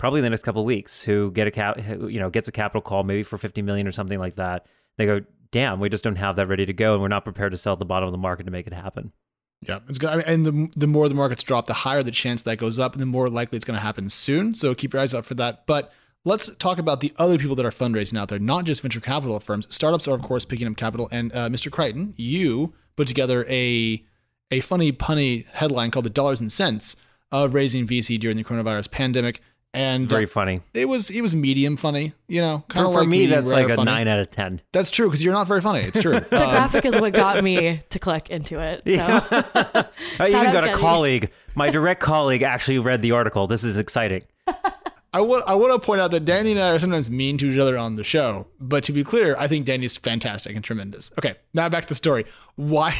probably 0.00 0.18
in 0.18 0.24
the 0.24 0.30
next 0.30 0.42
couple 0.42 0.64
weeks 0.64 1.02
who 1.02 1.30
get 1.30 1.46
a 1.46 1.50
cap, 1.50 1.78
you 1.78 2.18
know, 2.18 2.30
gets 2.30 2.48
a 2.48 2.52
capital 2.52 2.80
call 2.80 3.04
maybe 3.04 3.22
for 3.22 3.36
50 3.36 3.60
million 3.60 3.86
or 3.86 3.92
something 3.92 4.18
like 4.18 4.36
that. 4.36 4.64
They 4.96 5.04
go, 5.04 5.20
damn, 5.52 5.78
we 5.78 5.90
just 5.90 6.02
don't 6.02 6.16
have 6.16 6.36
that 6.36 6.46
ready 6.46 6.64
to 6.64 6.72
go, 6.72 6.94
and 6.94 7.02
we're 7.02 7.08
not 7.08 7.22
prepared 7.22 7.52
to 7.52 7.58
sell 7.58 7.74
at 7.74 7.78
the 7.78 7.84
bottom 7.84 8.08
of 8.08 8.12
the 8.12 8.18
market 8.18 8.44
to 8.44 8.50
make 8.50 8.66
it 8.66 8.72
happen. 8.72 9.12
Yeah, 9.60 9.80
it's 9.90 9.98
good. 9.98 10.08
I 10.08 10.16
mean, 10.16 10.24
and 10.26 10.44
the 10.44 10.70
the 10.74 10.86
more 10.86 11.06
the 11.06 11.14
markets 11.14 11.42
drop, 11.42 11.66
the 11.66 11.74
higher 11.74 12.02
the 12.02 12.10
chance 12.10 12.40
that 12.42 12.56
goes 12.56 12.78
up, 12.78 12.94
and 12.94 13.02
the 13.02 13.06
more 13.06 13.28
likely 13.28 13.56
it's 13.56 13.64
going 13.66 13.76
to 13.76 13.82
happen 13.82 14.08
soon. 14.08 14.54
So 14.54 14.74
keep 14.74 14.94
your 14.94 15.02
eyes 15.02 15.14
out 15.14 15.26
for 15.26 15.34
that. 15.34 15.66
But 15.66 15.92
let's 16.24 16.50
talk 16.56 16.78
about 16.78 17.00
the 17.00 17.12
other 17.18 17.36
people 17.36 17.54
that 17.56 17.66
are 17.66 17.70
fundraising 17.70 18.18
out 18.18 18.30
there, 18.30 18.38
not 18.38 18.64
just 18.64 18.80
venture 18.80 19.00
capital 19.00 19.38
firms. 19.38 19.66
Startups 19.68 20.08
are, 20.08 20.14
of 20.14 20.22
course, 20.22 20.46
picking 20.46 20.66
up 20.66 20.78
capital. 20.78 21.10
And 21.12 21.30
uh, 21.34 21.50
Mr. 21.50 21.70
Crichton, 21.70 22.14
you 22.16 22.72
put 22.96 23.06
together 23.06 23.44
a 23.50 24.02
a 24.50 24.60
funny 24.60 24.92
punny 24.92 25.46
headline 25.48 25.90
called 25.90 26.06
"The 26.06 26.10
Dollars 26.10 26.40
and 26.40 26.50
Cents" 26.50 26.96
of 27.30 27.52
raising 27.52 27.86
VC 27.86 28.18
during 28.18 28.38
the 28.38 28.44
coronavirus 28.44 28.90
pandemic 28.90 29.42
and 29.72 30.08
very 30.08 30.24
uh, 30.24 30.28
funny. 30.28 30.62
It 30.74 30.86
was 30.86 31.10
it 31.10 31.20
was 31.20 31.34
medium 31.34 31.76
funny, 31.76 32.12
you 32.28 32.40
know. 32.40 32.64
Kind 32.68 32.86
of 32.86 32.92
like 32.92 33.08
me, 33.08 33.26
that's 33.26 33.50
like 33.50 33.68
a 33.68 33.76
funny. 33.76 33.84
nine 33.90 34.08
out 34.08 34.18
of 34.18 34.30
ten. 34.30 34.60
That's 34.72 34.90
true 34.90 35.06
because 35.06 35.22
you're 35.22 35.32
not 35.32 35.46
very 35.46 35.60
funny. 35.60 35.80
It's 35.80 36.00
true. 36.00 36.20
the 36.30 36.42
um, 36.42 36.50
graphic 36.50 36.84
is 36.84 36.94
what 36.94 37.12
got 37.12 37.42
me 37.42 37.80
to 37.90 37.98
click 37.98 38.30
into 38.30 38.58
it. 38.58 38.82
So. 38.84 38.90
Yeah. 38.90 39.20
I 40.18 40.28
even 40.28 40.52
got 40.52 40.64
a 40.64 40.74
colleague. 40.74 41.30
My 41.54 41.70
direct 41.70 42.00
colleague 42.00 42.42
actually 42.42 42.78
read 42.78 43.02
the 43.02 43.12
article. 43.12 43.46
This 43.46 43.64
is 43.64 43.76
exciting. 43.76 44.22
I 45.12 45.20
want 45.22 45.44
I 45.46 45.54
want 45.54 45.72
to 45.72 45.84
point 45.84 46.00
out 46.00 46.12
that 46.12 46.24
Danny 46.24 46.52
and 46.52 46.60
I 46.60 46.70
are 46.70 46.78
sometimes 46.78 47.10
mean 47.10 47.36
to 47.38 47.46
each 47.50 47.58
other 47.58 47.76
on 47.76 47.96
the 47.96 48.04
show, 48.04 48.46
but 48.60 48.84
to 48.84 48.92
be 48.92 49.02
clear, 49.02 49.36
I 49.36 49.48
think 49.48 49.66
Danny's 49.66 49.96
fantastic 49.96 50.54
and 50.54 50.64
tremendous. 50.64 51.10
Okay, 51.18 51.34
now 51.52 51.68
back 51.68 51.82
to 51.82 51.88
the 51.88 51.94
story. 51.96 52.26
Why 52.54 52.92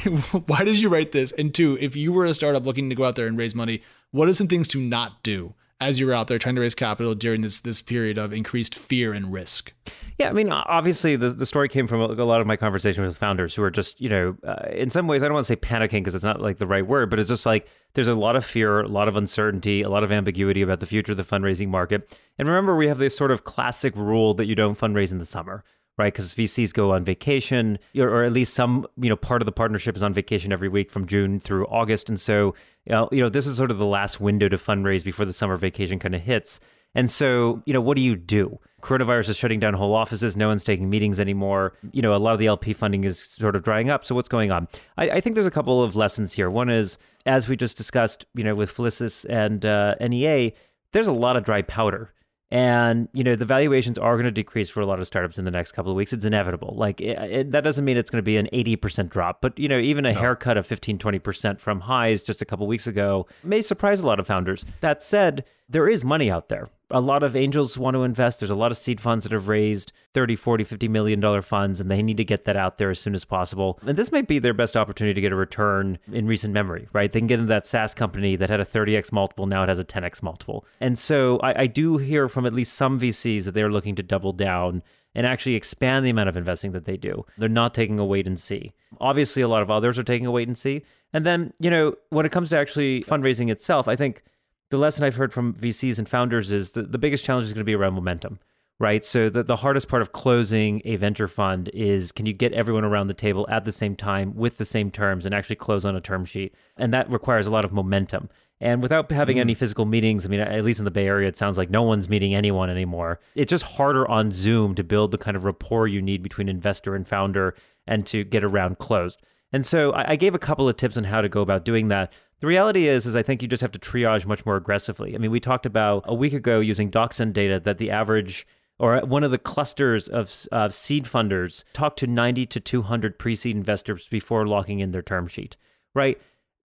why 0.46 0.64
did 0.64 0.76
you 0.76 0.88
write 0.88 1.12
this? 1.12 1.32
And 1.32 1.54
two, 1.54 1.78
if 1.80 1.94
you 1.94 2.12
were 2.12 2.26
a 2.26 2.34
startup 2.34 2.66
looking 2.66 2.90
to 2.90 2.96
go 2.96 3.04
out 3.04 3.14
there 3.14 3.26
and 3.26 3.38
raise 3.38 3.54
money, 3.54 3.82
what 4.10 4.28
are 4.28 4.34
some 4.34 4.48
things 4.48 4.66
to 4.68 4.80
not 4.80 5.22
do? 5.22 5.54
As 5.80 5.98
you're 5.98 6.12
out 6.12 6.28
there 6.28 6.38
trying 6.38 6.54
to 6.56 6.60
raise 6.60 6.74
capital 6.74 7.14
during 7.14 7.40
this 7.40 7.60
this 7.60 7.80
period 7.80 8.18
of 8.18 8.32
increased 8.32 8.74
fear 8.74 9.12
and 9.12 9.32
risk? 9.32 9.72
Yeah, 10.18 10.28
I 10.28 10.32
mean, 10.32 10.50
obviously, 10.50 11.16
the, 11.16 11.30
the 11.30 11.46
story 11.46 11.68
came 11.68 11.86
from 11.86 12.02
a, 12.02 12.06
lot 12.06 12.42
of 12.42 12.46
my 12.46 12.56
conversation 12.56 13.02
with 13.02 13.16
founders 13.16 13.54
who 13.54 13.62
are 13.62 13.70
just, 13.70 13.98
you 14.00 14.10
know, 14.10 14.36
uh, 14.46 14.68
in 14.70 14.90
some 14.90 15.06
ways, 15.06 15.22
I 15.22 15.26
don't 15.26 15.34
want 15.34 15.46
to 15.46 15.52
say 15.52 15.56
panicking 15.56 16.00
because 16.00 16.14
it's 16.14 16.24
not 16.24 16.42
like 16.42 16.58
the 16.58 16.66
right 16.66 16.86
word, 16.86 17.08
but 17.08 17.18
it's 17.18 17.30
just 17.30 17.46
like 17.46 17.68
there's 17.94 18.08
a 18.08 18.14
lot 18.14 18.36
of 18.36 18.44
fear, 18.44 18.80
a 18.80 18.88
lot 18.88 19.08
of 19.08 19.16
uncertainty, 19.16 19.80
a 19.80 19.88
lot 19.88 20.04
of 20.04 20.12
ambiguity 20.12 20.60
about 20.60 20.80
the 20.80 20.86
future 20.86 21.12
of 21.12 21.16
the 21.16 21.24
fundraising 21.24 21.68
market. 21.68 22.18
And 22.38 22.46
remember, 22.46 22.76
we 22.76 22.86
have 22.88 22.98
this 22.98 23.16
sort 23.16 23.30
of 23.30 23.44
classic 23.44 23.96
rule 23.96 24.34
that 24.34 24.44
you 24.44 24.54
don't 24.54 24.78
fundraise 24.78 25.10
in 25.10 25.18
the 25.18 25.24
summer 25.24 25.64
right? 26.00 26.12
Because 26.12 26.34
VCs 26.34 26.72
go 26.72 26.92
on 26.92 27.04
vacation, 27.04 27.78
or, 27.96 28.24
at 28.24 28.32
least 28.32 28.54
some, 28.54 28.86
you 28.96 29.08
know, 29.08 29.16
part 29.16 29.42
of 29.42 29.46
the 29.46 29.52
partnership 29.52 29.96
is 29.96 30.02
on 30.02 30.14
vacation 30.14 30.52
every 30.52 30.68
week 30.68 30.90
from 30.90 31.06
June 31.06 31.38
through 31.38 31.66
August, 31.66 32.08
and 32.08 32.20
so, 32.20 32.54
you 32.86 32.92
know, 32.92 33.08
you 33.12 33.20
know, 33.20 33.28
this 33.28 33.46
is 33.46 33.56
sort 33.56 33.70
of 33.70 33.78
the 33.78 33.86
last 33.86 34.20
window 34.20 34.48
to 34.48 34.56
fundraise 34.56 35.04
before 35.04 35.26
the 35.26 35.32
summer 35.32 35.56
vacation 35.56 35.98
kind 35.98 36.14
of 36.14 36.22
hits. 36.22 36.58
And 36.94 37.10
so, 37.10 37.62
you 37.66 37.72
know, 37.72 37.80
what 37.80 37.96
do 37.96 38.02
you 38.02 38.16
do? 38.16 38.58
Coronavirus 38.82 39.28
is 39.28 39.36
shutting 39.36 39.60
down 39.60 39.74
whole 39.74 39.94
offices. 39.94 40.36
No 40.36 40.48
one's 40.48 40.64
taking 40.64 40.90
meetings 40.90 41.20
anymore. 41.20 41.74
You 41.92 42.02
know, 42.02 42.14
a 42.14 42.18
lot 42.18 42.32
of 42.32 42.38
the 42.38 42.46
LP 42.46 42.72
funding 42.72 43.04
is 43.04 43.20
sort 43.20 43.54
of 43.54 43.62
drying 43.62 43.90
up. 43.90 44.04
So, 44.04 44.14
what's 44.14 44.28
going 44.28 44.50
on? 44.50 44.66
I, 44.96 45.10
I 45.10 45.20
think 45.20 45.34
there's 45.34 45.46
a 45.46 45.52
couple 45.52 45.84
of 45.84 45.94
lessons 45.94 46.32
here. 46.32 46.50
One 46.50 46.70
is, 46.70 46.98
as 47.26 47.48
we 47.48 47.56
just 47.56 47.76
discussed, 47.76 48.24
you 48.34 48.42
know, 48.42 48.54
with 48.54 48.74
Felicis 48.74 49.26
and 49.28 49.64
uh, 49.64 49.94
NEA, 50.00 50.52
there's 50.92 51.06
a 51.06 51.12
lot 51.12 51.36
of 51.36 51.44
dry 51.44 51.62
powder 51.62 52.12
and 52.50 53.08
you 53.12 53.22
know 53.22 53.34
the 53.34 53.44
valuations 53.44 53.98
are 53.98 54.14
going 54.14 54.24
to 54.24 54.30
decrease 54.30 54.68
for 54.68 54.80
a 54.80 54.86
lot 54.86 54.98
of 54.98 55.06
startups 55.06 55.38
in 55.38 55.44
the 55.44 55.50
next 55.50 55.72
couple 55.72 55.92
of 55.92 55.96
weeks 55.96 56.12
it's 56.12 56.24
inevitable 56.24 56.74
like 56.76 57.00
it, 57.00 57.18
it, 57.18 57.50
that 57.52 57.62
doesn't 57.62 57.84
mean 57.84 57.96
it's 57.96 58.10
going 58.10 58.18
to 58.18 58.22
be 58.22 58.36
an 58.36 58.48
80% 58.52 59.08
drop 59.08 59.40
but 59.40 59.58
you 59.58 59.68
know 59.68 59.78
even 59.78 60.04
a 60.04 60.12
no. 60.12 60.18
haircut 60.18 60.56
of 60.56 60.66
15 60.66 60.98
20% 60.98 61.60
from 61.60 61.80
highs 61.80 62.22
just 62.22 62.42
a 62.42 62.44
couple 62.44 62.66
weeks 62.66 62.86
ago 62.86 63.26
may 63.44 63.62
surprise 63.62 64.00
a 64.00 64.06
lot 64.06 64.18
of 64.18 64.26
founders 64.26 64.64
that 64.80 65.02
said 65.02 65.44
there 65.70 65.88
is 65.88 66.04
money 66.04 66.30
out 66.30 66.48
there. 66.48 66.68
A 66.90 67.00
lot 67.00 67.22
of 67.22 67.36
angels 67.36 67.78
want 67.78 67.94
to 67.94 68.02
invest. 68.02 68.40
There's 68.40 68.50
a 68.50 68.54
lot 68.54 68.70
of 68.70 68.76
seed 68.76 69.00
funds 69.00 69.24
that 69.24 69.32
have 69.32 69.48
raised 69.48 69.92
30, 70.14 70.36
40, 70.36 70.64
50 70.64 70.88
million 70.88 71.20
dollar 71.20 71.42
funds, 71.42 71.80
and 71.80 71.90
they 71.90 72.02
need 72.02 72.16
to 72.16 72.24
get 72.24 72.44
that 72.44 72.56
out 72.56 72.78
there 72.78 72.90
as 72.90 72.98
soon 72.98 73.14
as 73.14 73.24
possible. 73.24 73.78
And 73.86 73.96
this 73.96 74.10
might 74.10 74.26
be 74.26 74.38
their 74.38 74.54
best 74.54 74.76
opportunity 74.76 75.14
to 75.14 75.20
get 75.20 75.32
a 75.32 75.36
return 75.36 75.98
in 76.12 76.26
recent 76.26 76.52
memory, 76.52 76.88
right? 76.92 77.10
They 77.12 77.20
can 77.20 77.26
get 77.26 77.38
into 77.38 77.48
that 77.48 77.66
SaaS 77.66 77.94
company 77.94 78.36
that 78.36 78.50
had 78.50 78.60
a 78.60 78.64
30x 78.64 79.12
multiple, 79.12 79.46
now 79.46 79.62
it 79.62 79.68
has 79.68 79.78
a 79.78 79.84
10x 79.84 80.22
multiple. 80.22 80.64
And 80.80 80.98
so 80.98 81.38
I, 81.40 81.62
I 81.62 81.66
do 81.66 81.98
hear 81.98 82.28
from 82.28 82.46
at 82.46 82.54
least 82.54 82.74
some 82.74 82.98
VCs 82.98 83.44
that 83.44 83.52
they're 83.52 83.70
looking 83.70 83.94
to 83.96 84.02
double 84.02 84.32
down 84.32 84.82
and 85.14 85.26
actually 85.26 85.54
expand 85.54 86.04
the 86.04 86.10
amount 86.10 86.28
of 86.28 86.36
investing 86.36 86.72
that 86.72 86.84
they 86.84 86.96
do. 86.96 87.24
They're 87.36 87.48
not 87.48 87.74
taking 87.74 87.98
a 87.98 88.04
wait 88.04 88.26
and 88.26 88.38
see. 88.38 88.72
Obviously, 89.00 89.42
a 89.42 89.48
lot 89.48 89.62
of 89.62 89.70
others 89.70 89.98
are 89.98 90.04
taking 90.04 90.26
a 90.26 90.30
wait 90.30 90.48
and 90.48 90.56
see. 90.56 90.82
And 91.12 91.26
then, 91.26 91.52
you 91.58 91.70
know, 91.70 91.94
when 92.10 92.26
it 92.26 92.32
comes 92.32 92.50
to 92.50 92.58
actually 92.58 93.02
fundraising 93.02 93.50
itself, 93.50 93.88
I 93.88 93.96
think 93.96 94.22
the 94.70 94.78
lesson 94.78 95.04
I've 95.04 95.16
heard 95.16 95.32
from 95.32 95.54
VCs 95.54 95.98
and 95.98 96.08
founders 96.08 96.52
is 96.52 96.72
that 96.72 96.92
the 96.92 96.98
biggest 96.98 97.24
challenge 97.24 97.46
is 97.46 97.52
going 97.52 97.60
to 97.60 97.64
be 97.64 97.74
around 97.74 97.94
momentum, 97.94 98.38
right? 98.78 99.04
So 99.04 99.28
the, 99.28 99.42
the 99.42 99.56
hardest 99.56 99.88
part 99.88 100.00
of 100.00 100.12
closing 100.12 100.80
a 100.84 100.96
venture 100.96 101.28
fund 101.28 101.70
is 101.74 102.12
can 102.12 102.26
you 102.26 102.32
get 102.32 102.52
everyone 102.52 102.84
around 102.84 103.08
the 103.08 103.14
table 103.14 103.46
at 103.50 103.64
the 103.64 103.72
same 103.72 103.96
time 103.96 104.34
with 104.34 104.58
the 104.58 104.64
same 104.64 104.90
terms 104.90 105.26
and 105.26 105.34
actually 105.34 105.56
close 105.56 105.84
on 105.84 105.96
a 105.96 106.00
term 106.00 106.24
sheet? 106.24 106.54
And 106.76 106.94
that 106.94 107.10
requires 107.10 107.46
a 107.46 107.50
lot 107.50 107.64
of 107.64 107.72
momentum. 107.72 108.30
And 108.60 108.82
without 108.82 109.10
having 109.10 109.38
mm. 109.38 109.40
any 109.40 109.54
physical 109.54 109.86
meetings, 109.86 110.24
I 110.26 110.28
mean, 110.28 110.40
at 110.40 110.64
least 110.64 110.78
in 110.78 110.84
the 110.84 110.90
Bay 110.90 111.06
Area, 111.06 111.28
it 111.28 111.36
sounds 111.36 111.56
like 111.58 111.70
no 111.70 111.82
one's 111.82 112.08
meeting 112.08 112.34
anyone 112.34 112.70
anymore. 112.70 113.18
It's 113.34 113.50
just 113.50 113.64
harder 113.64 114.06
on 114.08 114.30
Zoom 114.30 114.74
to 114.74 114.84
build 114.84 115.12
the 115.12 115.18
kind 115.18 115.36
of 115.36 115.44
rapport 115.44 115.88
you 115.88 116.02
need 116.02 116.22
between 116.22 116.48
investor 116.48 116.94
and 116.94 117.08
founder 117.08 117.54
and 117.86 118.06
to 118.08 118.22
get 118.22 118.44
around 118.44 118.78
closed. 118.78 119.22
And 119.52 119.66
so 119.66 119.92
I, 119.92 120.12
I 120.12 120.16
gave 120.16 120.34
a 120.34 120.38
couple 120.38 120.68
of 120.68 120.76
tips 120.76 120.96
on 120.96 121.04
how 121.04 121.20
to 121.20 121.28
go 121.28 121.40
about 121.40 121.64
doing 121.64 121.88
that. 121.88 122.12
The 122.40 122.46
reality 122.46 122.88
is, 122.88 123.06
is 123.06 123.16
I 123.16 123.22
think 123.22 123.42
you 123.42 123.48
just 123.48 123.60
have 123.60 123.72
to 123.72 123.78
triage 123.78 124.26
much 124.26 124.44
more 124.46 124.56
aggressively. 124.56 125.14
I 125.14 125.18
mean, 125.18 125.30
we 125.30 125.40
talked 125.40 125.66
about 125.66 126.04
a 126.06 126.14
week 126.14 126.32
ago 126.32 126.60
using 126.60 126.90
DocSend 126.90 127.34
data 127.34 127.60
that 127.60 127.78
the 127.78 127.90
average 127.90 128.46
or 128.78 128.98
one 129.00 129.22
of 129.22 129.30
the 129.30 129.38
clusters 129.38 130.08
of 130.08 130.30
seed 130.30 131.04
funders 131.04 131.64
talked 131.74 131.98
to 131.98 132.06
90 132.06 132.46
to 132.46 132.60
200 132.60 133.18
pre-seed 133.18 133.54
investors 133.54 134.08
before 134.08 134.46
locking 134.46 134.80
in 134.80 134.90
their 134.90 135.02
term 135.02 135.26
sheet, 135.26 135.56
right? 135.94 136.18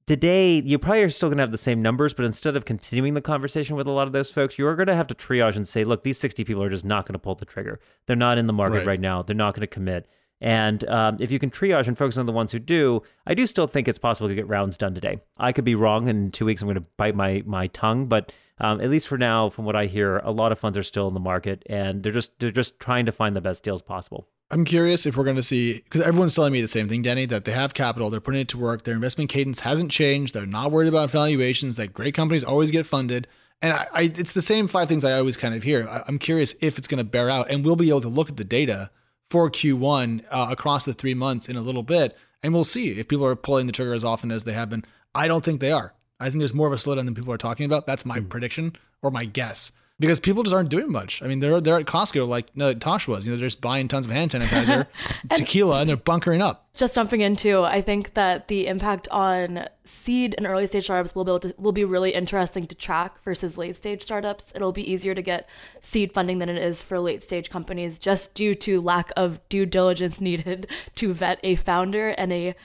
Today, 0.08 0.60
you 0.60 0.80
probably 0.80 1.02
are 1.02 1.10
still 1.10 1.28
going 1.30 1.40
to 1.40 1.44
have 1.44 1.52
the 1.52 1.58
same 1.58 1.82
numbers, 1.82 2.14
but 2.14 2.26
instead 2.26 2.56
of 2.56 2.64
continuing 2.64 3.16
the 3.16 3.22
conversation 3.22 3.76
with 3.76 3.88
a 3.88 3.92
lot 3.92 4.08
of 4.08 4.14
those 4.14 4.30
folks, 4.30 4.58
you're 4.58 4.76
going 4.76 4.88
to 4.88 4.96
have 4.96 5.08
to 5.08 5.16
triage 5.16 5.58
and 5.58 5.68
say, 5.68 5.84
look, 5.84 6.04
these 6.04 6.20
60 6.20 6.46
people 6.46 6.64
are 6.64 6.70
just 6.70 6.86
not 6.86 7.06
going 7.06 7.14
to 7.14 7.20
pull 7.20 7.36
the 7.36 7.44
trigger. 7.44 7.82
They're 8.06 8.16
not 8.16 8.38
in 8.38 8.48
the 8.48 8.54
market 8.54 8.78
right, 8.78 8.88
right 8.88 9.00
now. 9.00 9.24
They're 9.24 9.36
not 9.36 9.56
going 9.56 9.62
to 9.62 9.68
commit. 9.68 10.08
And 10.46 10.88
um, 10.90 11.18
if 11.20 11.32
you 11.32 11.40
can 11.40 11.50
triage 11.50 11.88
and 11.88 11.98
focus 11.98 12.20
on 12.20 12.28
the 12.28 12.32
ones 12.32 12.52
who 12.52 12.60
do, 12.60 13.02
I 13.26 13.34
do 13.34 13.48
still 13.48 13.66
think 13.66 13.88
it's 13.88 13.98
possible 13.98 14.28
to 14.28 14.36
get 14.36 14.48
rounds 14.48 14.78
done 14.78 14.94
today. 14.94 15.20
I 15.40 15.52
could 15.52 15.66
be 15.66 15.74
wrong. 15.74 16.08
In 16.08 16.30
two 16.30 16.46
weeks, 16.46 16.62
I'm 16.62 16.68
going 16.68 16.76
to 16.76 16.86
bite 16.98 17.16
my 17.16 17.42
my 17.48 17.66
tongue, 17.68 18.06
but 18.06 18.32
um, 18.60 18.80
at 18.80 18.92
least 18.92 19.08
for 19.08 19.18
now, 19.18 19.50
from 19.50 19.66
what 19.66 19.76
I 19.76 19.88
hear, 19.88 20.18
a 20.20 20.30
lot 20.30 20.52
of 20.52 20.60
funds 20.60 20.78
are 20.78 20.84
still 20.84 21.08
in 21.08 21.16
the 21.16 21.20
market, 21.20 21.64
and 21.66 22.04
they're 22.04 22.12
just 22.12 22.38
they're 22.38 22.52
just 22.52 22.80
trying 22.80 23.08
to 23.08 23.12
find 23.12 23.36
the 23.36 23.42
best 23.42 23.64
deals 23.64 23.82
possible. 23.82 24.28
I'm 24.52 24.66
curious 24.66 25.08
if 25.08 25.18
we're 25.18 25.24
going 25.24 25.36
to 25.36 25.44
see 25.44 25.82
because 25.82 26.02
everyone's 26.02 26.36
telling 26.36 26.54
me 26.54 26.62
the 26.62 26.68
same 26.68 26.88
thing, 26.88 27.02
Danny, 27.02 27.26
that 27.26 27.46
they 27.46 27.52
have 27.52 27.74
capital, 27.74 28.12
they're 28.12 28.22
putting 28.22 28.42
it 28.42 28.48
to 28.50 28.60
work, 28.60 28.84
their 28.84 28.94
investment 28.94 29.32
cadence 29.32 29.62
hasn't 29.62 29.90
changed, 29.92 30.36
they're 30.36 30.46
not 30.46 30.72
worried 30.72 30.90
about 30.90 31.10
valuations, 31.10 31.76
that 31.78 31.92
great 31.92 32.14
companies 32.14 32.44
always 32.44 32.70
get 32.70 32.86
funded. 32.86 33.28
And 33.64 33.74
I, 33.74 33.88
I 33.92 34.02
it's 34.04 34.34
the 34.34 34.44
same 34.44 34.68
five 34.68 34.90
things 34.90 35.04
I 35.04 35.14
always 35.14 35.38
kind 35.38 35.56
of 35.56 35.64
hear. 35.64 35.88
I, 35.90 36.04
am 36.08 36.20
curious 36.20 36.54
if 36.62 36.78
it's 36.78 36.88
going 36.88 37.00
to 37.00 37.04
bear 37.04 37.32
out, 37.32 37.50
and 37.50 37.66
we'll 37.66 37.76
be 37.76 37.90
able 37.90 38.02
to 38.02 38.10
look 38.10 38.30
at 38.30 38.38
the 38.38 38.44
data 38.44 38.92
for 39.30 39.50
Q1 39.50 40.26
uh, 40.30 40.48
across 40.52 40.86
the 40.86 40.94
three 40.94 41.14
months 41.14 41.50
in 41.50 41.56
a 41.56 41.62
little 41.62 41.84
bit, 41.84 42.16
and 42.44 42.54
we'll 42.54 42.64
see 42.64 42.92
if 42.92 43.08
people 43.08 43.26
are 43.26 43.36
pulling 43.36 43.68
the 43.68 43.74
trigger 43.74 43.94
as 43.94 44.04
often 44.04 44.32
as 44.32 44.44
they 44.44 44.54
have 44.54 44.70
been. 44.70 44.86
I 45.14 45.28
don't 45.28 45.44
think 45.44 45.62
they 45.62 45.72
are. 45.72 45.94
I 46.20 46.30
think 46.30 46.40
there's 46.40 46.54
more 46.54 46.68
of 46.68 46.74
a 46.74 46.78
slowdown 46.78 47.06
than 47.06 47.16
people 47.16 47.34
are 47.34 47.38
talking 47.38 47.66
about. 47.66 47.86
That's 47.86 48.06
my 48.06 48.20
mm. 48.20 48.30
prediction 48.30 48.76
or 49.02 49.12
my 49.12 49.26
guess 49.26 49.72
because 49.98 50.20
people 50.20 50.44
just 50.44 50.54
aren't 50.54 50.70
doing 50.70 50.92
much. 50.92 51.22
I 51.24 51.28
mean, 51.28 51.40
they're 51.40 51.62
they're 51.62 51.80
at 51.80 51.86
Costco 51.86 52.28
like 52.28 52.56
no, 52.56 52.74
Tosh 52.74 53.08
was. 53.08 53.26
You 53.26 53.32
know, 53.32 53.38
they're 53.38 53.48
just 53.48 53.62
buying 53.62 53.88
tons 53.88 54.06
of 54.06 54.12
hand 54.12 54.32
sanitizer, 54.32 54.88
and 55.30 55.38
tequila, 55.38 55.80
and 55.80 55.90
they're 55.90 55.96
bunkering 55.96 56.42
up. 56.42 56.68
Just 56.76 56.96
jumping 56.96 57.22
into, 57.22 57.64
I 57.64 57.80
think 57.80 58.16
that 58.16 58.50
the 58.50 58.68
impact 58.68 59.08
on 59.10 59.68
seed 59.86 60.36
and 60.38 60.46
early 60.46 60.66
stage 60.66 60.84
startups 60.84 61.16
will 61.16 61.24
be 61.24 61.40
to, 61.48 61.56
will 61.58 61.72
be 61.72 61.86
really 61.86 62.14
interesting 62.14 62.68
to 62.68 62.76
track 62.76 63.22
versus 63.24 63.58
late 63.58 63.78
stage 63.78 64.02
startups. 64.02 64.52
It'll 64.54 64.74
be 64.74 64.90
easier 64.90 65.16
to 65.16 65.22
get 65.22 65.48
seed 65.80 66.14
funding 66.14 66.40
than 66.40 66.50
it 66.50 66.58
is 66.58 66.82
for 66.82 67.00
late 67.00 67.24
stage 67.24 67.50
companies, 67.50 67.98
just 67.98 68.36
due 68.36 68.56
to 68.56 68.82
lack 68.82 69.14
of 69.16 69.48
due 69.48 69.66
diligence 69.66 70.20
needed 70.26 70.68
to 70.96 71.14
vet 71.14 71.40
a 71.44 71.56
founder 71.56 72.10
and 72.10 72.34
a 72.34 72.56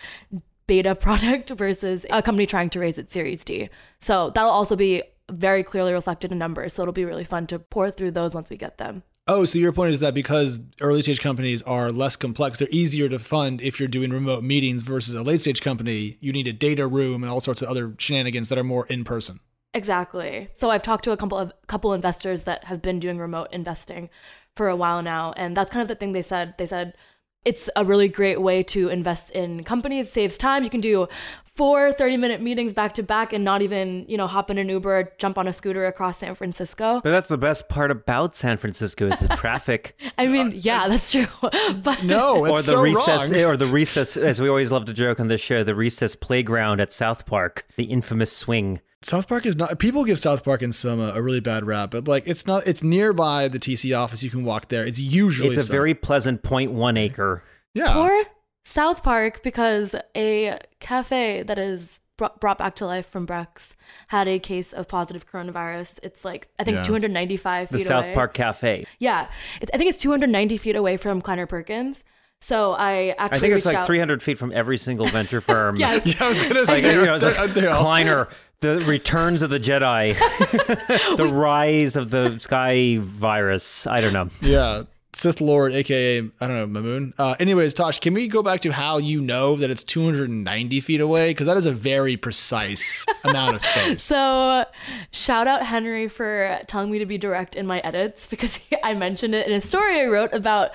beta 0.66 0.95
product 0.97 1.51
versus 1.51 2.05
a 2.11 2.23
company 2.23 2.47
trying 2.47 2.71
to 2.71 2.81
raise 2.81 2.99
its 2.99 3.12
Series 3.12 3.45
D. 3.45 3.69
So 4.01 4.31
that'll 4.31 4.51
also 4.51 4.75
be 4.75 5.03
very 5.31 5.62
clearly 5.62 5.93
reflected 5.93 6.33
in 6.33 6.38
numbers. 6.38 6.75
So 6.75 6.83
it'll 6.83 6.93
be 6.93 7.05
really 7.05 7.25
fun 7.25 7.47
to 7.49 7.59
pour 7.59 7.90
through 7.90 8.12
those 8.12 8.35
once 8.35 8.51
we 8.51 8.57
get 8.57 8.79
them. 8.79 9.03
Oh, 9.27 9.45
so 9.45 9.59
your 9.59 9.73
point 9.73 9.93
is 9.93 10.01
that 10.01 10.14
because 10.14 10.59
early 10.81 11.03
stage 11.03 11.21
companies 11.21 11.62
are 11.62 11.93
less 11.93 12.16
complex, 12.16 12.59
they're 12.59 12.69
easier 12.71 13.09
to 13.09 13.19
fund 13.19 13.61
if 13.61 13.79
you're 13.79 13.88
doing 13.88 14.11
remote 14.11 14.43
meetings 14.43 14.83
versus 14.83 15.14
a 15.14 15.23
late 15.23 15.40
stage 15.40 15.61
company, 15.61 16.16
you 16.21 16.33
need 16.33 16.49
a 16.49 16.53
data 16.53 16.87
room 16.87 17.23
and 17.23 17.31
all 17.31 17.40
sorts 17.40 17.62
of 17.62 17.69
other 17.69 17.95
shenanigans 17.99 18.49
that 18.49 18.59
are 18.59 18.64
more 18.64 18.87
in 18.87 19.05
person. 19.05 19.38
Exactly. 19.73 20.49
So 20.55 20.71
I've 20.71 20.83
talked 20.83 21.05
to 21.05 21.12
a 21.12 21.16
couple 21.16 21.38
of 21.38 21.53
couple 21.69 21.93
investors 21.93 22.43
that 22.45 22.64
have 22.64 22.83
been 22.83 22.99
doing 22.99 23.19
remote 23.19 23.49
investing 23.53 24.11
for 24.57 24.69
a 24.69 24.75
while 24.75 25.01
now, 25.01 25.33
and 25.37 25.57
that's 25.57 25.71
kind 25.71 25.83
of 25.83 25.88
the 25.88 25.95
thing 25.95 26.11
they 26.11 26.23
said. 26.23 26.55
They 26.59 26.66
said 26.66 26.95
it's 27.44 27.70
a 27.74 27.85
really 27.85 28.09
great 28.09 28.40
way 28.40 28.62
to 28.64 28.88
invest 28.88 29.31
in 29.31 29.64
companies. 29.64 30.11
Saves 30.11 30.37
time. 30.37 30.62
You 30.64 30.70
can 30.70 30.81
do 30.81 31.09
four 31.44 31.92
30 31.92 32.16
minute 32.16 32.40
meetings 32.40 32.72
back 32.72 32.94
to 32.94 33.03
back 33.03 33.33
and 33.33 33.44
not 33.44 33.61
even 33.61 34.07
you 34.09 34.16
know 34.16 34.26
hop 34.26 34.50
in 34.50 34.57
an 34.57 34.68
uber 34.68 35.12
jump 35.18 35.37
on 35.37 35.46
a 35.46 35.53
scooter 35.53 35.87
across 35.87 36.18
san 36.18 36.35
francisco. 36.35 37.00
But 37.03 37.11
that's 37.11 37.29
the 37.29 37.37
best 37.37 37.68
part 37.68 37.90
about 37.90 38.35
san 38.35 38.57
francisco 38.57 39.09
is 39.09 39.18
the 39.18 39.29
traffic. 39.37 39.94
I 40.16 40.26
mean 40.26 40.48
uh, 40.48 40.55
yeah 40.55 40.88
that's 40.88 41.12
true. 41.12 41.26
But 41.83 42.03
no 42.05 42.46
or 42.46 42.57
the 42.57 42.62
so 42.62 42.81
recess 42.83 43.31
wrong. 43.31 43.42
or 43.42 43.57
the 43.57 43.66
recess 43.66 44.16
as 44.16 44.40
we 44.40 44.48
always 44.48 44.72
love 44.72 44.87
to 44.87 44.92
joke 44.92 45.20
on 45.20 45.26
this 45.29 45.40
show 45.40 45.62
the 45.62 45.74
recess 45.74 46.16
playground 46.16 46.81
at 46.81 46.92
south 46.92 47.26
park 47.26 47.66
the 47.76 47.85
infamous 47.85 48.35
swing 48.35 48.81
South 49.03 49.29
Park 49.29 49.47
is 49.47 49.57
not. 49.57 49.79
People 49.79 50.05
give 50.05 50.19
South 50.19 50.45
Park 50.45 50.63
in 50.63 50.73
Soma 50.73 51.13
a 51.15 51.23
really 51.23 51.41
bad 51.41 51.65
rap, 51.65 51.91
but 51.91 52.07
like 52.07 52.25
it's 52.27 52.47
not. 52.47 52.67
It's 52.67 52.83
nearby 52.83 53.49
the 53.49 53.59
TC 53.59 53.99
office. 53.99 54.23
You 54.23 54.31
can 54.31 54.45
walk 54.45 54.69
there. 54.69 54.87
It's 54.87 55.01
usually 55.01 55.57
it's 55.57 55.69
a 55.69 55.73
very 55.73 55.95
pleasant 55.95 56.43
one 56.45 56.97
acre. 56.97 57.43
Yeah. 57.73 57.95
Poor 57.95 58.25
South 58.65 59.03
Park 59.03 59.43
because 59.43 59.95
a 60.15 60.59
cafe 60.81 61.43
that 61.43 61.59
is 61.59 62.01
brought 62.17 62.59
back 62.59 62.75
to 62.75 62.85
life 62.85 63.07
from 63.07 63.27
Brex 63.27 63.75
had 64.09 64.29
a 64.29 64.39
case 64.39 64.75
of 64.75 64.87
positive 64.87 65.27
coronavirus. 65.27 65.99
It's 66.03 66.25
like 66.25 66.49
I 66.59 66.65
think 66.65 66.77
yeah. 66.77 66.83
295 66.83 67.71
feet 67.71 67.79
the 67.79 67.85
South 67.85 68.05
away. 68.05 68.15
Park 68.15 68.35
Cafe. 68.35 68.87
Yeah, 68.99 69.29
I 69.63 69.77
think 69.79 69.89
it's 69.89 70.03
290 70.03 70.59
feet 70.59 70.77
away 70.77 70.99
from 70.99 71.23
Kleiner 71.23 71.47
Perkins. 71.47 72.05
So 72.42 72.72
I 72.72 73.14
actually 73.18 73.37
I 73.37 73.40
think 73.40 73.55
it's 73.55 73.66
like 73.66 73.76
out. 73.76 73.87
300 73.87 74.22
feet 74.22 74.38
from 74.38 74.53
every 74.53 74.76
single 74.79 75.07
venture 75.07 75.40
firm. 75.40 75.76
yes. 75.79 76.07
Yeah, 76.07 76.24
I 76.24 76.29
was 76.29 76.38
gonna 76.46 76.64
say 76.64 76.83
like, 76.83 76.94
you 76.94 77.05
know, 77.05 77.16
like 77.16 77.70
Kleiner, 77.74 78.29
the 78.61 78.81
returns 78.87 79.42
of 79.42 79.50
the 79.50 79.61
Jedi, 79.61 80.16
the 81.16 81.29
rise 81.29 81.96
of 81.96 82.11
the 82.11 82.38
sky 82.40 82.98
virus. 83.00 83.87
I 83.87 84.00
don't 84.00 84.12
know. 84.12 84.31
Yeah. 84.40 84.85
Sith 85.12 85.40
Lord, 85.40 85.75
aka 85.75 86.18
I 86.18 86.46
don't 86.46 86.73
know 86.73 86.81
Mamoon. 86.81 87.12
Uh, 87.18 87.35
anyways, 87.40 87.75
Tosh, 87.75 87.99
can 87.99 88.14
we 88.14 88.29
go 88.29 88.42
back 88.42 88.61
to 88.61 88.70
how 88.70 88.99
you 88.99 89.20
know 89.20 89.57
that 89.57 89.68
it's 89.68 89.83
290 89.83 90.81
feet 90.81 91.01
away? 91.01 91.31
Because 91.31 91.49
that 91.49 91.57
is 91.57 91.66
a 91.66 91.73
very 91.73 92.16
precise 92.16 93.05
amount 93.25 93.57
of 93.57 93.62
space. 93.62 94.05
So, 94.05 94.64
shout 95.11 95.49
out 95.49 95.66
Henry 95.66 96.07
for 96.07 96.61
telling 96.68 96.92
me 96.92 97.01
to 97.01 97.07
be 97.07 97.18
direct 97.18 97.57
in 97.57 97.66
my 97.66 97.81
edits 97.81 98.29
because 98.29 98.57
he, 98.57 98.77
I 98.85 98.94
mentioned 98.94 99.35
it 99.35 99.49
in 99.49 99.53
a 99.53 99.61
story 99.61 100.01
I 100.01 100.07
wrote 100.07 100.33
about 100.33 100.70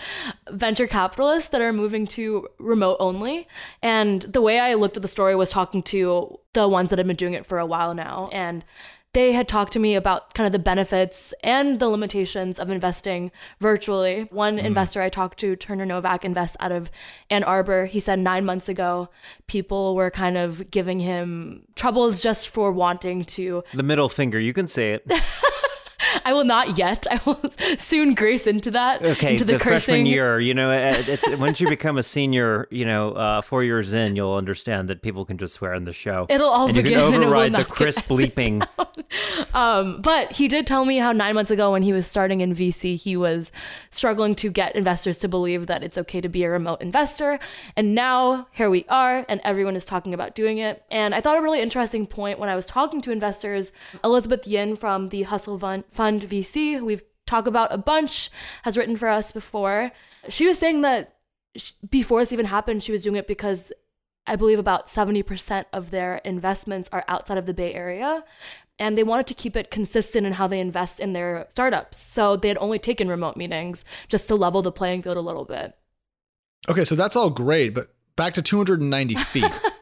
venture 0.52 0.88
capitalists 0.88 1.50
that 1.50 1.62
are 1.62 1.72
moving 1.72 2.06
to 2.08 2.50
remote 2.60 2.98
only. 3.00 3.48
And 3.82 4.22
the 4.24 4.42
way 4.42 4.60
I 4.60 4.74
looked 4.74 4.98
at 4.98 5.02
the 5.02 5.08
story 5.08 5.36
was 5.36 5.50
talking 5.50 5.82
to 5.84 6.40
the 6.52 6.68
ones 6.68 6.90
that 6.90 7.00
have 7.00 7.08
been 7.08 7.16
doing 7.16 7.34
it 7.34 7.46
for 7.46 7.60
a 7.60 7.66
while 7.66 7.94
now, 7.94 8.30
and 8.34 8.66
they 9.16 9.32
had 9.32 9.48
talked 9.48 9.72
to 9.72 9.80
me 9.80 9.96
about 9.96 10.34
kind 10.34 10.46
of 10.46 10.52
the 10.52 10.60
benefits 10.60 11.34
and 11.42 11.80
the 11.80 11.88
limitations 11.88 12.60
of 12.60 12.70
investing 12.70 13.32
virtually. 13.62 14.28
One 14.30 14.58
mm. 14.58 14.64
investor 14.64 15.02
I 15.02 15.08
talked 15.08 15.40
to, 15.40 15.56
Turner 15.56 15.86
Novak, 15.86 16.26
invests 16.26 16.58
out 16.60 16.74
of 16.74 16.92
Ann 17.30 17.46
Arbor. 17.46 17.86
He 17.86 18.02
said 18.02 18.20
nine 18.20 18.44
months 18.44 18.68
ago, 18.68 19.08
people 19.48 19.96
were 19.96 20.12
kind 20.12 20.38
of 20.38 20.70
giving 20.70 21.00
him 21.00 21.64
troubles 21.76 22.22
just 22.22 22.50
for 22.50 22.74
wanting 22.74 23.24
to. 23.24 23.64
The 23.74 23.84
middle 23.84 24.10
finger, 24.10 24.38
you 24.38 24.52
can 24.52 24.68
say 24.68 24.92
it. 24.92 25.10
I 26.24 26.34
will 26.34 26.44
not 26.44 26.78
yet. 26.78 27.06
I 27.10 27.20
will 27.26 27.40
soon 27.78 28.14
grace 28.14 28.48
into 28.48 28.72
that. 28.72 29.04
Okay, 29.04 29.34
into 29.34 29.46
the, 29.46 29.54
the 29.54 29.60
cursing. 29.60 29.70
freshman 29.70 30.06
year. 30.06 30.40
You 30.40 30.54
know, 30.54 30.72
it's, 30.72 31.28
once 31.38 31.60
you 31.60 31.70
become 31.70 31.98
a 31.98 32.04
senior, 32.04 32.68
you 32.72 32.86
know, 32.86 33.12
uh, 33.14 33.42
four 33.42 33.64
years 33.64 33.94
in, 33.94 34.16
you'll 34.16 34.36
understand 34.36 34.90
that 34.90 35.02
people 35.02 35.26
can 35.26 35.38
just 35.38 35.54
swear 35.54 35.74
in 35.74 35.86
the 35.86 35.94
show. 35.94 36.26
It'll 36.30 36.50
all 36.50 36.68
and 36.68 36.76
begin 36.76 36.92
you 36.92 36.98
can 36.98 37.24
override 37.24 37.54
the 37.54 37.66
crisp 37.66 38.04
bleeping. 38.08 38.68
um, 39.54 40.02
but 40.02 40.32
he 40.32 40.48
did 40.48 40.68
tell 40.68 40.86
me 40.86 40.98
how 40.98 41.12
nine 41.12 41.36
months 41.36 41.52
ago, 41.52 41.72
when 41.72 41.84
he 41.84 41.94
was 41.94 42.08
starting 42.08 42.42
in 42.42 42.56
VC, 42.56 42.98
he 42.98 43.18
was 43.18 43.52
struggling 43.90 44.36
to 44.36 44.52
get 44.52 44.76
investors 44.76 45.18
to 45.20 45.28
believe 45.28 45.68
that 45.68 45.84
it's 45.84 45.98
okay 45.98 46.22
to 46.22 46.30
be 46.30 46.44
a 46.44 46.50
remote 46.50 46.82
investor. 46.82 47.40
And 47.76 47.96
now 47.96 48.48
here 48.52 48.70
we 48.70 48.86
are, 48.90 49.26
and 49.28 49.42
everyone 49.44 49.76
is 49.76 49.86
talking 49.86 50.14
about 50.14 50.36
doing 50.36 50.58
it. 50.58 50.84
And 50.92 51.14
I 51.16 51.22
thought 51.22 51.38
a 51.38 51.42
really 51.42 51.62
interesting 51.62 52.08
point 52.08 52.40
when 52.40 52.50
I 52.50 52.56
was 52.56 52.66
talking 52.66 53.02
to 53.02 53.12
investors, 53.12 53.72
Elizabeth 54.04 54.48
Yin 54.48 54.76
from 54.76 55.10
the 55.10 55.24
Hustle 55.24 55.58
Fund 55.58 55.84
Fund 56.06 56.22
VC, 56.22 56.78
who 56.78 56.86
we've 56.86 57.02
talked 57.26 57.48
about 57.48 57.74
a 57.74 57.80
bunch, 57.80 58.30
has 58.62 58.78
written 58.78 58.96
for 58.96 59.10
us 59.10 59.32
before. 59.32 59.92
She 60.30 60.46
was 60.48 60.60
saying 60.60 60.82
that 60.82 61.16
before 61.90 62.20
this 62.20 62.32
even 62.32 62.46
happened, 62.46 62.84
she 62.84 62.92
was 62.92 63.02
doing 63.02 63.16
it 63.16 63.26
because 63.26 63.74
I 64.28 64.36
believe 64.36 64.60
about 64.60 64.86
70% 64.86 65.66
of 65.74 65.90
their 65.90 66.18
investments 66.18 66.90
are 66.92 67.04
outside 67.08 67.40
of 67.40 67.48
the 67.48 67.56
Bay 67.56 67.74
Area. 67.74 68.24
And 68.78 68.96
they 68.96 69.02
wanted 69.02 69.26
to 69.26 69.34
keep 69.34 69.56
it 69.56 69.72
consistent 69.72 70.28
in 70.28 70.34
how 70.34 70.46
they 70.46 70.60
invest 70.60 71.00
in 71.00 71.14
their 71.14 71.48
startups. 71.50 71.98
So 71.98 72.36
they 72.36 72.50
had 72.50 72.60
only 72.60 72.78
taken 72.78 73.08
remote 73.10 73.36
meetings 73.36 73.84
just 74.08 74.28
to 74.28 74.36
level 74.36 74.62
the 74.62 74.72
playing 74.72 75.02
field 75.02 75.18
a 75.18 75.22
little 75.22 75.46
bit. 75.46 75.76
Okay, 76.70 76.86
so 76.86 76.94
that's 76.94 77.16
all 77.16 77.32
great, 77.32 77.74
but 77.74 77.96
back 78.16 78.36
to 78.36 78.44
290 78.44 79.16
feet. 79.16 79.60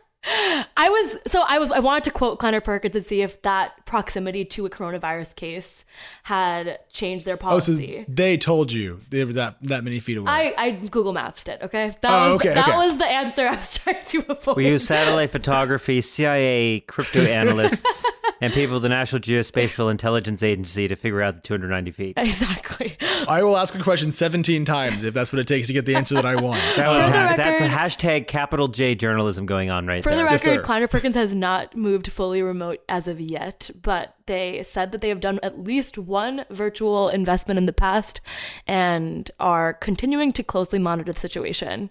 I 0.75 0.89
was 0.89 1.17
so 1.27 1.43
I 1.47 1.59
was 1.59 1.71
I 1.71 1.79
wanted 1.79 2.05
to 2.05 2.11
quote 2.11 2.39
Kleiner 2.39 2.61
Perkins 2.61 2.95
and 2.95 3.05
see 3.05 3.21
if 3.21 3.41
that 3.43 3.85
proximity 3.85 4.43
to 4.45 4.65
a 4.65 4.69
coronavirus 4.69 5.35
case 5.35 5.85
had 6.23 6.79
changed 6.91 7.25
their 7.25 7.37
policy. 7.37 7.97
Oh, 7.97 8.03
so 8.03 8.05
they 8.07 8.37
told 8.37 8.71
you 8.71 8.97
they 9.09 9.23
were 9.23 9.33
that 9.33 9.57
that 9.63 9.83
many 9.83 9.99
feet 9.99 10.17
away. 10.17 10.31
I, 10.31 10.53
I 10.57 10.71
Google 10.71 11.13
Maps 11.13 11.43
it. 11.47 11.61
Okay, 11.61 11.95
that 12.01 12.11
oh, 12.11 12.33
was 12.33 12.35
okay, 12.35 12.49
the, 12.49 12.55
that 12.55 12.69
okay. 12.69 12.77
was 12.77 12.97
the 12.97 13.05
answer 13.05 13.47
I 13.47 13.55
was 13.55 13.77
trying 13.83 14.03
to 14.03 14.31
avoid. 14.31 14.55
We 14.55 14.67
use 14.67 14.85
satellite 14.85 15.31
photography, 15.31 16.01
CIA 16.01 16.81
crypto 16.81 17.21
analysts, 17.23 18.05
and 18.41 18.51
people 18.53 18.77
at 18.77 18.81
the 18.81 18.89
National 18.89 19.21
Geospatial 19.21 19.91
Intelligence 19.91 20.43
Agency 20.43 20.87
to 20.87 20.95
figure 20.95 21.21
out 21.21 21.35
the 21.35 21.41
290 21.41 21.91
feet. 21.91 22.17
Exactly. 22.17 22.97
I 23.27 23.43
will 23.43 23.57
ask 23.57 23.75
a 23.75 23.83
question 23.83 24.11
17 24.11 24.65
times 24.65 25.03
if 25.03 25.13
that's 25.13 25.31
what 25.31 25.39
it 25.39 25.47
takes 25.47 25.67
to 25.67 25.73
get 25.73 25.85
the 25.85 25.95
answer 25.95 26.15
that 26.15 26.25
I 26.25 26.35
want. 26.35 26.61
That 26.75 26.89
was 26.89 27.05
ha- 27.05 27.33
that's 27.37 27.61
a 27.61 27.67
hashtag 27.67 28.27
capital 28.27 28.67
J 28.67 28.95
journalism 28.95 29.45
going 29.45 29.69
on 29.69 29.85
right 29.85 30.03
For 30.03 30.09
there. 30.09 30.19
the 30.19 30.23
record, 30.25 30.55
yes, 30.55 30.62
Kleiner 30.63 30.87
Perkins 30.87 31.15
has 31.15 31.35
not 31.35 31.75
moved 31.75 32.09
fully 32.09 32.41
remote 32.41 32.81
as 32.87 33.09
of 33.09 33.19
yet, 33.19 33.69
but 33.81 34.15
they 34.27 34.63
said 34.63 34.93
that 34.93 35.01
they 35.01 35.09
have 35.09 35.19
done 35.19 35.37
at 35.43 35.59
least 35.59 35.97
one 35.97 36.45
virtual 36.49 37.09
investment 37.09 37.57
in 37.57 37.65
the 37.65 37.73
past 37.73 38.21
and 38.65 39.29
are 39.41 39.73
continuing 39.73 40.31
to 40.31 40.41
closely 40.41 40.79
monitor 40.79 41.11
the 41.11 41.19
situation. 41.19 41.89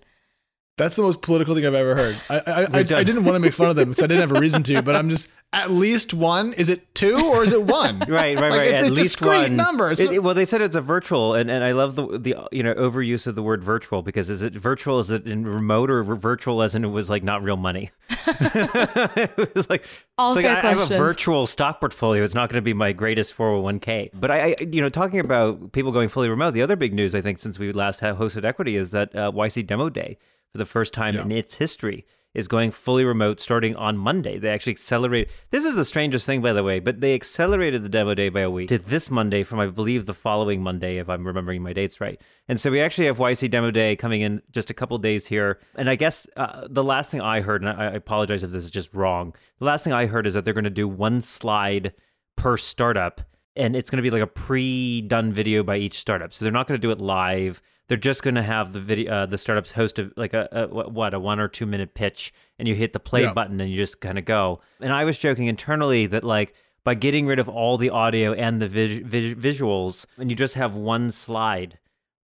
That's 0.79 0.97
the 0.97 1.03
most 1.03 1.21
political 1.21 1.55
thing 1.55 1.67
I've 1.67 1.75
ever 1.75 1.95
heard. 1.95 2.21
I 2.31 2.39
I, 2.39 2.63
I, 2.73 2.79
I 2.79 2.83
didn't 2.83 3.25
want 3.25 3.35
to 3.37 3.41
make 3.41 3.53
fun 3.53 3.69
of 3.69 3.77
them 3.77 3.91
because 3.91 4.03
I 4.03 4.07
didn't 4.07 4.23
have 4.23 4.33
a 4.37 4.41
reason 4.41 4.63
to, 4.65 4.81
but 4.81 4.97
I'm 4.97 5.11
just 5.11 5.29
at 5.53 5.71
least 5.71 6.15
one. 6.15 6.55
Is 6.55 6.71
it 6.71 6.95
two 6.95 7.15
or 7.27 7.45
is 7.45 7.53
it 7.53 7.63
one? 7.63 7.99
right, 8.09 8.09
right, 8.09 8.37
Like, 8.39 8.53
right. 8.53 8.69
It's 8.71 8.83
at 8.85 8.85
a 8.91 8.93
least 8.95 9.19
discrete 9.19 9.43
one 9.51 9.57
number. 9.57 9.91
It's 9.91 10.01
It- 10.01 10.13
it- 10.13 10.23
well, 10.23 10.33
they 10.35 10.47
said 10.47 10.63
it's 10.63 10.75
a 10.75 10.81
virtual, 10.81 11.35
and, 11.35 11.51
and 11.51 11.63
I 11.63 11.73
love 11.73 11.95
the 11.95 12.19
the 12.19 12.37
you 12.53 12.63
know 12.63 12.73
overuse 12.75 13.27
of 13.27 13.35
the 13.35 13.43
word 13.43 13.63
virtual 13.63 14.01
because 14.03 14.31
is 14.31 14.43
it 14.43 14.55
virtual? 14.55 14.99
Is 14.99 15.11
it 15.11 15.27
in 15.27 15.47
remote 15.47 15.91
or 15.91 16.03
virtual 16.05 16.63
as 16.63 16.75
in 16.75 16.85
it 16.85 16.89
was 16.89 17.11
like 17.11 17.23
not 17.23 17.43
real 17.43 17.59
money? 17.59 17.91
it 18.27 19.55
was 19.55 19.69
like 19.69 19.85
All 20.17 20.31
it's 20.31 20.37
like 20.37 20.47
I, 20.47 20.69
I 20.71 20.75
have 20.75 20.91
a 20.91 20.97
virtual 20.97 21.47
stock 21.47 21.81
portfolio. 21.81 22.25
It's 22.25 22.35
not 22.35 22.49
going 22.49 22.57
to 22.57 22.63
be 22.65 22.73
my 22.75 22.93
greatest 22.93 23.37
401k. 23.37 24.11
But 24.15 24.31
I, 24.31 24.41
I, 24.41 24.57
you 24.71 24.81
know, 24.81 24.89
talking 24.89 25.21
about 25.21 25.73
people 25.73 25.93
going 25.93 26.09
fully 26.09 26.29
remote, 26.31 26.53
the 26.53 26.63
other 26.63 26.77
big 26.77 26.95
news 26.95 27.15
I 27.15 27.21
think 27.21 27.39
since 27.39 27.59
we 27.59 27.73
last 27.73 28.01
had 28.01 28.17
hosted 28.17 28.45
Equity 28.45 28.77
is 28.77 28.91
that 28.93 29.15
uh, 29.15 29.31
YC 29.33 29.67
Demo 29.67 29.89
Day 29.91 30.19
for 30.53 30.59
the 30.59 30.65
first 30.67 30.93
time 30.93 31.15
Yeah. 31.15 31.23
in 31.23 31.33
its 31.33 31.55
history 31.55 32.05
is 32.35 32.49
going 32.49 32.71
fully 32.71 33.05
remote 33.05 33.41
starting 33.41 33.77
on 33.77 33.97
Monday. 33.99 34.39
They 34.39 34.49
actually 34.49 34.73
accelerate. 34.73 35.29
This 35.51 35.65
is 35.67 35.75
the 35.75 35.85
strangest 35.85 36.25
thing, 36.25 36.41
by 36.41 36.55
the 36.55 36.63
way, 36.63 36.79
but 36.81 37.01
they 37.03 37.15
accelerated 37.15 37.83
the 37.83 37.91
demo 37.91 38.15
day 38.15 38.31
by 38.31 38.41
a 38.41 38.51
week 38.51 38.69
to 38.71 38.79
this 38.79 39.11
Monday 39.11 39.43
from, 39.43 39.61
I 39.61 39.67
believe, 39.67 40.07
the 40.07 40.15
following 40.15 40.63
Monday, 40.63 40.97
if 40.97 41.11
I'm 41.11 41.27
remembering 41.27 41.63
my 41.63 41.75
dates 41.75 42.01
right. 42.01 42.19
And 42.49 42.59
so 42.59 42.71
we 42.71 42.81
actually 42.81 43.07
have 43.07 43.19
YC 43.19 43.51
demo 43.51 43.71
day 43.71 43.97
coming 43.97 44.23
in 44.23 44.41
just 44.51 44.71
a 44.71 44.75
couple 44.75 44.97
days 44.97 45.27
here. 45.27 45.59
And 45.75 45.91
I 45.91 45.95
guess 45.95 46.27
uh, 46.39 46.67
the 46.71 46.85
last 46.85 47.11
thing 47.11 47.21
I 47.21 47.43
heard, 47.43 47.63
and 47.63 47.71
I, 47.71 47.89
I 47.89 47.93
apologize 47.93 48.43
if 48.43 48.51
this 48.51 48.65
is 48.65 48.71
just 48.71 48.95
wrong, 48.95 49.35
the 49.59 49.67
last 49.67 49.85
thing 49.85 49.93
I 49.93 50.07
heard 50.07 50.27
is 50.27 50.33
that 50.33 50.47
they're 50.47 50.55
going 50.55 50.65
to 50.65 50.71
do 50.71 50.89
one 50.89 51.21
slide 51.21 51.93
per 52.37 52.57
startup 52.57 53.21
and 53.57 53.77
it's 53.77 53.91
going 53.91 53.99
to 53.99 54.03
be 54.03 54.11
like 54.11 54.23
a 54.23 54.27
pre-done 54.27 55.31
video 55.35 55.63
by 55.63 55.77
each 55.77 55.99
startup. 55.99 56.33
So 56.33 56.45
they're 56.47 56.53
not 56.53 56.67
going 56.67 56.81
to 56.81 56.87
do 56.87 56.91
it 56.93 56.99
live. 56.99 57.61
They're 57.89 57.97
just 57.99 58.23
going 58.23 58.37
to 58.37 58.43
have 58.43 58.73
the 58.73 58.81
video, 58.81 59.13
uh, 59.13 59.27
the 59.27 59.37
startups 59.39 59.73
host 59.73 59.99
of 59.99 60.13
like 60.17 60.33
a, 60.35 60.49
a 60.53 60.67
what 60.89 61.13
a 61.15 61.21
one 61.21 61.41
or 61.41 61.49
two 61.49 61.67
minute 61.67 61.95
pitch, 61.95 62.33
and 62.59 62.67
you 62.67 62.75
hit 62.75 62.93
the 62.93 63.01
play 63.01 63.23
Yeah. 63.23 63.33
button 63.33 63.61
and 63.61 63.71
you 63.71 63.77
just 63.77 64.01
kind 64.01 64.19
of 64.19 64.25
go. 64.25 64.61
And 64.81 64.93
I 64.93 65.05
was 65.05 65.19
joking 65.19 65.47
internally 65.49 66.07
that 66.07 66.25
like 66.25 66.55
by 66.85 66.95
getting 66.95 67.27
rid 67.27 67.39
of 67.39 67.49
all 67.49 67.77
the 67.79 67.91
audio 67.91 68.33
and 68.33 68.61
the 68.61 68.69
vis- 68.69 69.03
vis- 69.05 69.35
visuals, 69.35 70.07
and 70.17 70.31
you 70.31 70.37
just 70.37 70.55
have 70.55 70.75
one 70.75 71.11
slide, 71.11 71.79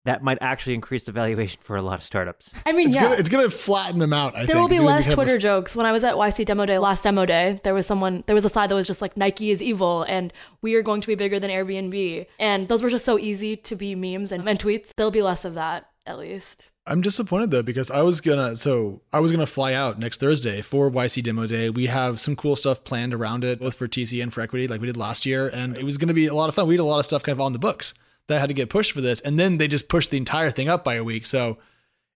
that 0.06 0.24
might 0.24 0.38
actually 0.39 0.76
increase 0.76 1.04
the 1.04 1.12
valuation 1.12 1.60
for 1.62 1.76
a 1.76 1.82
lot 1.82 1.96
of 1.96 2.04
startups. 2.04 2.54
I 2.65 2.72
mean, 2.72 2.88
it's 2.88 2.96
yeah. 2.96 3.04
gonna 3.04 3.15
it's 3.15 3.30
gonna 3.30 3.50
flatten 3.50 4.00
them 4.00 4.13
out. 4.13 4.36
I 4.36 4.39
there 4.46 4.56
think 4.56 4.60
will 4.60 4.68
be 4.70 4.76
It's 4.76 4.84
less 4.84 5.06
become 5.08 5.20
a- 5.20 5.24
Twitter 5.26 5.38
jokes. 5.39 5.76
When 5.76 5.86
I 5.86 5.91
was 5.91 6.04
at 6.04 6.15
YC 6.15 6.46
Demo 6.46 6.65
Day 6.65 6.78
last 6.78 7.04
demo 7.04 7.26
day, 7.26 7.60
there 7.63 7.74
was 7.74 7.86
someone, 7.86 8.24
there 8.28 8.36
was 8.36 8.46
a 8.46 8.50
slide 8.50 8.70
that 8.70 8.76
was 8.76 8.88
just 8.88 9.02
like 9.02 9.18
Nike 9.18 9.52
is 9.52 9.62
evil 9.62 10.04
and 10.04 10.32
we 10.62 10.76
are 10.76 10.82
going 10.82 11.02
to 11.02 11.08
be 11.08 11.15
bigger 11.15 11.39
than 11.39 11.50
Airbnb. 11.50 12.28
And 12.39 12.68
those 12.68 12.82
were 12.84 12.89
just 12.89 13.06
so 13.06 13.20
easy 13.20 13.58
to 13.58 13.76
be 13.76 13.96
memes 13.96 14.32
and, 14.32 14.48
and 14.48 14.60
tweets. 14.60 14.91
There'll 14.96 15.12
be 15.12 15.22
less 15.24 15.44
of 15.44 15.56
that, 15.56 15.89
at 16.06 16.20
least. 16.20 16.70
I'm 16.88 17.02
disappointed 17.02 17.50
though 17.50 17.63
because 17.63 17.89
I 17.89 18.04
was 18.04 18.22
gonna 18.22 18.56
so 18.56 19.02
I 19.12 19.20
was 19.20 19.32
gonna 19.32 19.48
fly 19.48 19.74
out 19.74 19.98
next 19.98 20.20
Thursday 20.20 20.62
for 20.62 20.91
YC 20.91 21.24
Demo 21.24 21.48
Day. 21.48 21.72
We 21.72 21.88
have 21.88 22.20
some 22.20 22.36
cool 22.36 22.56
stuff 22.56 22.84
planned 22.84 23.12
around 23.12 23.44
it, 23.44 23.60
both 23.60 23.74
for 23.74 23.88
TC 23.88 24.22
and 24.22 24.32
for 24.32 24.41
Equity, 24.41 24.68
like 24.68 24.82
we 24.82 24.86
did 24.88 24.96
last 24.98 25.26
year, 25.26 25.48
and 25.48 25.76
it 25.76 25.84
was 25.84 25.98
gonna 25.98 26.13
be 26.13 26.28
a 26.28 26.36
lot 26.36 26.48
of 26.48 26.54
fun. 26.54 26.68
We 26.68 26.76
had 26.76 26.82
a 26.82 26.84
lot 26.84 27.00
of 27.00 27.06
stuff 27.06 27.24
kind 27.24 27.34
of 27.34 27.41
on 27.41 27.54
the 27.54 27.60
books 27.60 27.96
that 28.28 28.40
had 28.40 28.48
to 28.48 28.54
get 28.54 28.70
pushed 28.70 28.92
for 28.92 29.02
this, 29.02 29.20
and 29.20 29.40
then 29.40 29.58
they 29.58 29.68
just 29.68 29.88
pushed 29.88 30.12
the 30.12 30.18
entire 30.18 30.52
thing 30.52 30.68
up 30.70 30.84
by 30.84 30.96
a 30.96 31.04
week. 31.04 31.26
So 31.26 31.58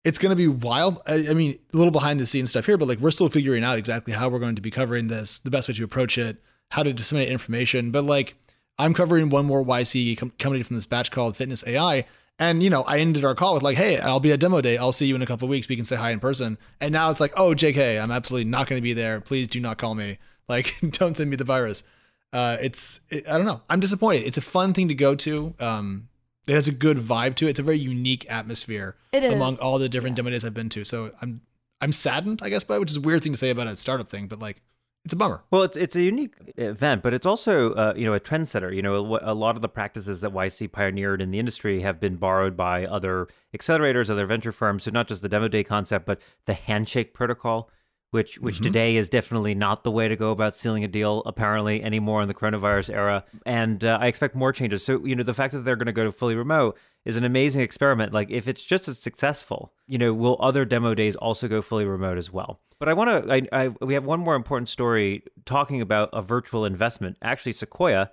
it's 0.03 0.17
gonna 0.17 0.35
be 0.35 0.47
wild. 0.47 1.01
I, 1.07 1.29
I 1.29 1.33
mean, 1.33 1.59
a 1.73 1.77
little 1.77 1.91
behind 1.91 2.19
the 2.19 2.25
scenes 2.25 2.49
stuff 2.51 2.65
here, 2.65 2.77
but 2.77 2.87
like 2.87 2.99
we're 2.99 3.11
still 3.11 3.29
figuring 3.29 3.63
out 3.63 3.77
exactly 3.77 4.13
how 4.13 4.29
we're 4.29 4.39
going 4.39 4.55
to 4.55 4.61
be 4.61 4.71
covering 4.71 5.07
this, 5.07 5.39
the 5.39 5.49
best 5.49 5.67
way 5.67 5.73
to 5.75 5.83
approach 5.83 6.17
it, 6.17 6.41
how 6.71 6.83
to 6.83 6.93
disseminate 6.93 7.29
information. 7.29 7.91
But 7.91 8.05
like 8.05 8.35
I'm 8.77 8.93
covering 8.93 9.29
one 9.29 9.45
more 9.45 9.63
YC 9.63 10.17
com- 10.17 10.31
company 10.39 10.63
from 10.63 10.77
this 10.77 10.85
batch 10.85 11.11
called 11.11 11.35
Fitness 11.35 11.63
AI. 11.67 12.05
And 12.39 12.63
you 12.63 12.69
know, 12.69 12.83
I 12.83 12.99
ended 12.99 13.25
our 13.25 13.35
call 13.35 13.53
with 13.53 13.63
like, 13.63 13.75
"Hey, 13.75 13.99
I'll 13.99 14.21
be 14.21 14.31
at 14.31 14.39
demo 14.39 14.61
day. 14.61 14.77
I'll 14.77 14.93
see 14.93 15.05
you 15.05 15.15
in 15.15 15.21
a 15.21 15.25
couple 15.25 15.45
of 15.45 15.49
weeks. 15.49 15.67
We 15.67 15.75
can 15.75 15.83
say 15.83 15.97
hi 15.97 16.11
in 16.11 16.21
person." 16.21 16.57
And 16.79 16.93
now 16.93 17.09
it's 17.09 17.19
like, 17.19 17.33
"Oh, 17.35 17.53
JK, 17.53 18.01
I'm 18.01 18.11
absolutely 18.11 18.49
not 18.49 18.67
going 18.67 18.79
to 18.79 18.83
be 18.83 18.93
there. 18.93 19.19
Please 19.19 19.47
do 19.47 19.59
not 19.59 19.77
call 19.77 19.93
me. 19.95 20.17
Like, 20.47 20.75
don't 20.89 21.17
send 21.17 21.29
me 21.29 21.35
the 21.35 21.43
virus." 21.43 21.83
Uh, 22.31 22.57
it's, 22.61 22.99
it, 23.09 23.27
I 23.27 23.37
don't 23.37 23.45
know. 23.45 23.61
I'm 23.69 23.79
disappointed. 23.79 24.23
It's 24.23 24.37
a 24.37 24.41
fun 24.41 24.73
thing 24.73 24.87
to 24.89 24.95
go 24.95 25.15
to. 25.15 25.53
Um, 25.59 26.09
it 26.47 26.53
has 26.53 26.67
a 26.67 26.71
good 26.71 26.97
vibe 26.97 27.35
to 27.35 27.47
it. 27.47 27.51
It's 27.51 27.59
a 27.59 27.63
very 27.63 27.77
unique 27.77 28.29
atmosphere 28.29 28.95
It 29.11 29.23
is. 29.23 29.33
among 29.33 29.57
all 29.57 29.77
the 29.79 29.89
different 29.89 30.15
demo 30.15 30.29
days 30.29 30.43
I've 30.43 30.53
been 30.53 30.69
to. 30.69 30.83
So 30.83 31.11
I'm, 31.21 31.41
I'm 31.81 31.93
saddened, 31.93 32.41
I 32.43 32.49
guess, 32.49 32.63
by 32.63 32.75
it, 32.75 32.79
which 32.79 32.91
is 32.91 32.97
a 32.97 33.01
weird 33.01 33.23
thing 33.23 33.33
to 33.33 33.37
say 33.37 33.49
about 33.49 33.67
a 33.67 33.75
startup 33.75 34.09
thing, 34.09 34.27
but 34.27 34.39
like, 34.39 34.61
it's 35.05 35.13
a 35.13 35.15
bummer. 35.15 35.41
Well, 35.49 35.63
it's 35.63 35.77
it's 35.77 35.95
a 35.95 36.01
unique 36.01 36.33
event, 36.57 37.03
but 37.03 37.13
it's 37.13 37.25
also 37.25 37.71
uh, 37.73 37.93
you 37.95 38.05
know 38.05 38.13
a 38.13 38.19
trendsetter. 38.19 38.75
You 38.75 38.81
know, 38.81 39.15
a, 39.15 39.31
a 39.31 39.33
lot 39.33 39.55
of 39.55 39.61
the 39.61 39.69
practices 39.69 40.19
that 40.19 40.33
YC 40.33 40.73
pioneered 40.73 41.21
in 41.21 41.31
the 41.31 41.39
industry 41.39 41.81
have 41.81 42.01
been 42.01 42.17
borrowed 42.17 42.57
by 42.57 42.85
other 42.85 43.29
accelerators, 43.57 44.09
other 44.09 44.25
venture 44.25 44.51
firms. 44.51 44.83
So 44.83 44.91
not 44.91 45.07
just 45.07 45.21
the 45.21 45.29
demo 45.29 45.47
day 45.47 45.63
concept, 45.63 46.05
but 46.05 46.19
the 46.45 46.53
handshake 46.53 47.13
protocol, 47.13 47.69
which 48.11 48.39
which 48.39 48.59
today 48.59 48.95
is 48.95 49.07
definitely 49.07 49.53
not 49.53 49.83
the 49.83 49.91
way 49.91 50.07
to 50.07 50.15
go 50.15 50.31
about 50.31 50.55
sealing 50.55 50.83
a 50.83 50.87
deal 50.87 51.21
apparently 51.25 51.83
anymore 51.83 52.21
in 52.21 52.27
the 52.27 52.33
coronavirus 52.33 52.93
era. 52.93 53.23
And 53.45 53.83
uh, 53.83 53.97
I 54.01 54.07
expect 54.07 54.35
more 54.35 54.51
changes. 54.51 54.83
So 54.83 55.05
you 55.05 55.15
know, 55.15 55.23
the 55.23 55.33
fact 55.33 55.53
that 55.53 55.63
they're 55.65 55.75
going 55.75 55.85
to 55.87 55.91
go 55.91 56.05
to 56.05 56.11
fully 56.11 56.35
remote 56.35 56.77
is 57.05 57.17
an 57.17 57.23
amazing 57.23 57.61
experiment. 57.61 58.13
Like 58.13 58.31
if 58.31 58.47
it's 58.47 58.63
just 58.63 58.87
as 58.87 58.97
successful, 58.97 59.73
you 59.87 59.97
know, 59.97 60.13
will 60.13 60.37
other 60.39 60.65
demo 60.65 60.95
days 60.95 61.15
also 61.15 61.47
go 61.47 61.61
fully 61.61 61.85
remote 61.85 62.17
as 62.17 62.31
well? 62.31 62.59
But 62.79 62.89
I 62.89 62.93
want 62.93 63.25
to. 63.25 63.33
I, 63.33 63.65
I 63.65 63.67
we 63.81 63.93
have 63.93 64.05
one 64.05 64.21
more 64.21 64.35
important 64.35 64.69
story 64.69 65.23
talking 65.45 65.81
about 65.81 66.09
a 66.13 66.21
virtual 66.21 66.65
investment. 66.65 67.17
Actually, 67.21 67.53
Sequoia 67.53 68.09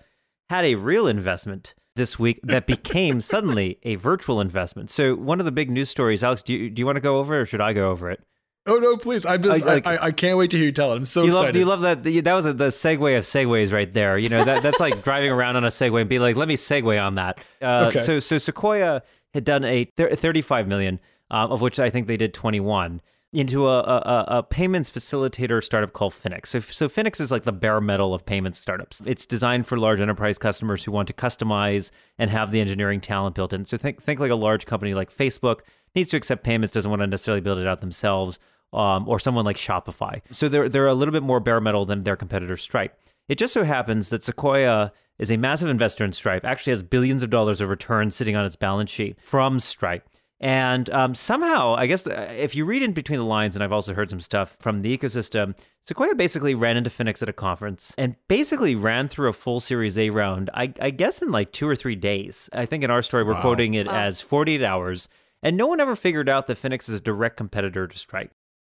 had 0.50 0.64
a 0.64 0.74
real 0.74 1.06
investment 1.06 1.74
this 1.94 2.18
week 2.18 2.40
that 2.42 2.66
became 2.76 3.20
suddenly 3.20 3.78
a 3.82 3.94
virtual 3.94 4.40
investment. 4.40 4.90
So 4.90 5.14
one 5.14 5.40
of 5.40 5.46
the 5.46 5.52
big 5.52 5.70
news 5.70 5.88
stories, 5.88 6.22
Alex, 6.22 6.42
do 6.42 6.52
you 6.52 6.68
do 6.68 6.80
you 6.80 6.86
want 6.86 6.96
to 6.96 7.00
go 7.00 7.18
over 7.18 7.36
it 7.36 7.40
or 7.40 7.46
should 7.46 7.60
I 7.60 7.72
go 7.72 7.90
over 7.90 8.10
it? 8.10 8.20
Oh 8.66 8.78
no, 8.78 8.96
please! 8.96 9.24
I'm 9.24 9.42
just, 9.42 9.62
I- 9.62 9.66
I, 9.70 9.74
like- 9.74 9.86
I, 9.86 9.96
I 10.06 10.10
can't 10.12 10.36
wait 10.38 10.50
to 10.50 10.56
hear 10.56 10.66
you 10.66 10.72
tell 10.72 10.92
it. 10.92 10.96
I'm 10.96 11.04
so 11.04 11.22
you 11.22 11.28
excited. 11.30 11.46
love, 11.48 11.56
you 11.56 11.64
love 11.64 12.02
that. 12.04 12.24
That 12.24 12.34
was 12.34 12.46
a, 12.46 12.52
the 12.52 12.66
segue 12.66 13.16
of 13.18 13.24
segues 13.24 13.72
right 13.72 13.92
there. 13.92 14.18
You 14.18 14.28
know 14.28 14.44
that 14.44 14.62
that's 14.62 14.80
like 14.80 15.02
driving 15.04 15.30
around 15.30 15.56
on 15.56 15.64
a 15.64 15.68
Segway 15.68 16.00
and 16.00 16.10
be 16.10 16.18
like, 16.18 16.36
let 16.36 16.48
me 16.48 16.56
segue 16.56 17.00
on 17.02 17.14
that. 17.16 17.38
Uh, 17.62 17.86
Okay. 17.88 18.00
So 18.00 18.18
so 18.18 18.38
Sequoia 18.38 19.02
had 19.34 19.44
done 19.44 19.64
a 19.64 19.84
thir- 19.96 20.14
35 20.14 20.66
million, 20.66 20.98
uh, 21.30 21.46
of 21.50 21.60
which 21.60 21.78
I 21.78 21.90
think 21.90 22.06
they 22.06 22.16
did 22.16 22.32
21 22.34 23.00
into 23.32 23.66
a, 23.68 23.80
a, 23.80 23.96
a- 23.98 24.24
a 24.38 24.42
payments 24.42 24.90
facilitator 24.90 25.62
startup 25.62 25.92
called 25.92 26.14
Finix. 26.14 26.46
So, 26.46 26.60
so 26.60 26.88
Finix 26.88 27.20
is 27.20 27.30
like 27.30 27.42
the 27.44 27.52
bare 27.52 27.80
metal 27.82 28.14
of 28.14 28.24
payments 28.24 28.58
startups. 28.58 29.02
It's 29.04 29.26
designed 29.26 29.66
for 29.66 29.76
large 29.78 30.00
enterprise 30.00 30.38
customers 30.38 30.82
who 30.84 30.92
want 30.92 31.06
to 31.08 31.12
customize 31.14 31.90
and 32.18 32.30
have 32.30 32.50
the 32.50 32.60
engineering 32.60 33.00
talent 33.00 33.34
built 33.34 33.52
in. 33.52 33.64
So 33.66 33.76
think 33.76 34.02
think 34.02 34.20
like 34.20 34.30
a 34.30 34.36
large 34.36 34.64
company 34.64 34.94
like 34.94 35.14
Facebook 35.14 35.60
needs 35.94 36.10
to 36.12 36.16
accept 36.16 36.44
payments, 36.44 36.72
doesn't 36.72 36.90
want 36.90 37.02
to 37.02 37.06
necessarily 37.06 37.40
build 37.42 37.58
it 37.58 37.66
out 37.66 37.80
themselves 37.80 38.38
um, 38.76 39.08
or 39.08 39.18
someone 39.18 39.44
like 39.44 39.56
Shopify. 39.56 40.20
So 40.30 40.48
they're 40.48 40.68
they're 40.68 40.86
a 40.86 40.94
little 40.94 41.12
bit 41.12 41.22
more 41.22 41.40
bare 41.40 41.60
metal 41.60 41.84
than 41.84 42.04
their 42.04 42.16
competitor 42.16 42.56
Stripe. 42.56 42.96
It 43.28 43.38
just 43.38 43.52
so 43.52 43.64
happens 43.64 44.10
that 44.10 44.22
Sequoia 44.22 44.92
is 45.18 45.30
a 45.30 45.36
massive 45.36 45.68
investor 45.68 46.04
in 46.04 46.12
Stripe, 46.12 46.44
actually 46.44 46.72
has 46.72 46.82
billions 46.82 47.22
of 47.22 47.30
dollars 47.30 47.60
of 47.60 47.70
returns 47.70 48.14
sitting 48.14 48.36
on 48.36 48.44
its 48.44 48.56
balance 48.56 48.90
sheet 48.90 49.16
from 49.20 49.58
Stripe. 49.58 50.08
And 50.38 50.90
um, 50.90 51.14
somehow, 51.14 51.74
I 51.76 51.86
guess 51.86 52.06
uh, 52.06 52.28
if 52.36 52.54
you 52.54 52.66
read 52.66 52.82
in 52.82 52.92
between 52.92 53.18
the 53.18 53.24
lines, 53.24 53.56
and 53.56 53.64
I've 53.64 53.72
also 53.72 53.94
heard 53.94 54.10
some 54.10 54.20
stuff 54.20 54.54
from 54.60 54.82
the 54.82 54.96
ecosystem, 54.96 55.56
Sequoia 55.82 56.14
basically 56.14 56.54
ran 56.54 56.76
into 56.76 56.90
Finix 56.90 57.22
at 57.22 57.28
a 57.30 57.32
conference 57.32 57.94
and 57.96 58.16
basically 58.28 58.74
ran 58.74 59.08
through 59.08 59.30
a 59.30 59.32
full 59.32 59.60
Series 59.60 59.96
A 59.96 60.10
round, 60.10 60.50
I, 60.52 60.74
I 60.78 60.90
guess 60.90 61.22
in 61.22 61.32
like 61.32 61.52
two 61.52 61.66
or 61.66 61.74
three 61.74 61.96
days. 61.96 62.50
I 62.52 62.66
think 62.66 62.84
in 62.84 62.90
our 62.90 63.00
story, 63.00 63.24
we're 63.24 63.40
quoting 63.40 63.74
it 63.74 63.88
as 63.88 64.20
48 64.20 64.62
hours. 64.62 65.08
And 65.42 65.56
no 65.56 65.66
one 65.66 65.80
ever 65.80 65.96
figured 65.96 66.28
out 66.28 66.48
that 66.48 66.60
Finix 66.60 66.88
is 66.88 66.96
a 66.96 67.00
direct 67.00 67.36
competitor 67.36 67.86
to 67.86 67.98
Stripe. 67.98 68.32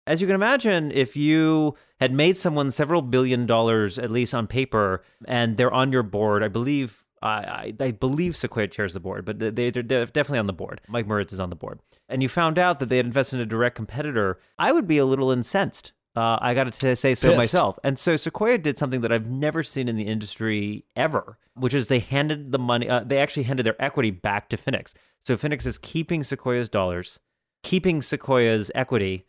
As 0.07 0.19
you 0.21 0.27
can 0.27 0.35
imagine, 0.35 0.91
if 0.91 1.15
you 1.15 1.75
had 1.99 2.11
made 2.11 2.35
someone 2.37 2.71
several 2.71 3.01
billion 3.01 3.45
dollars, 3.45 3.99
at 3.99 4.09
least 4.09 4.33
on 4.33 4.47
paper, 4.47 5.03
and 5.25 5.57
they're 5.57 5.73
on 5.73 5.91
your 5.91 6.03
board, 6.03 6.43
I 6.43 6.47
believe, 6.47 7.03
I, 7.21 7.29
I, 7.29 7.73
I 7.79 7.91
believe 7.91 8.35
Sequoia 8.35 8.67
chairs 8.67 8.93
the 8.93 8.99
board, 8.99 9.25
but 9.25 9.37
they, 9.39 9.69
they're 9.69 9.83
def- 9.83 10.11
definitely 10.11 10.39
on 10.39 10.47
the 10.47 10.53
board. 10.53 10.81
Mike 10.87 11.07
Moritz 11.07 11.33
is 11.33 11.39
on 11.39 11.51
the 11.51 11.55
board. 11.55 11.79
And 12.09 12.23
you 12.23 12.29
found 12.29 12.57
out 12.57 12.79
that 12.79 12.89
they 12.89 12.97
had 12.97 13.05
invested 13.05 13.37
in 13.37 13.43
a 13.43 13.45
direct 13.45 13.75
competitor, 13.75 14.39
I 14.57 14.71
would 14.71 14.87
be 14.87 14.97
a 14.97 15.05
little 15.05 15.31
incensed. 15.31 15.91
Uh, 16.13 16.37
I 16.41 16.53
got 16.55 16.73
to 16.73 16.95
say 16.95 17.15
so 17.15 17.29
Pissed. 17.29 17.37
myself. 17.37 17.79
And 17.85 17.97
so 17.97 18.17
Sequoia 18.17 18.57
did 18.57 18.77
something 18.77 18.99
that 19.01 19.13
I've 19.13 19.27
never 19.27 19.63
seen 19.63 19.87
in 19.87 19.95
the 19.95 20.07
industry 20.07 20.83
ever, 20.95 21.37
which 21.53 21.73
is 21.73 21.87
they 21.87 21.99
handed 21.99 22.51
the 22.51 22.59
money, 22.59 22.89
uh, 22.89 23.03
they 23.05 23.19
actually 23.19 23.43
handed 23.43 23.65
their 23.65 23.81
equity 23.81 24.11
back 24.11 24.49
to 24.49 24.57
Finix. 24.57 24.93
So 25.25 25.37
Finix 25.37 25.65
is 25.65 25.77
keeping 25.77 26.23
Sequoia's 26.23 26.67
dollars, 26.67 27.19
keeping 27.63 28.01
Sequoia's 28.01 28.71
equity, 28.75 29.25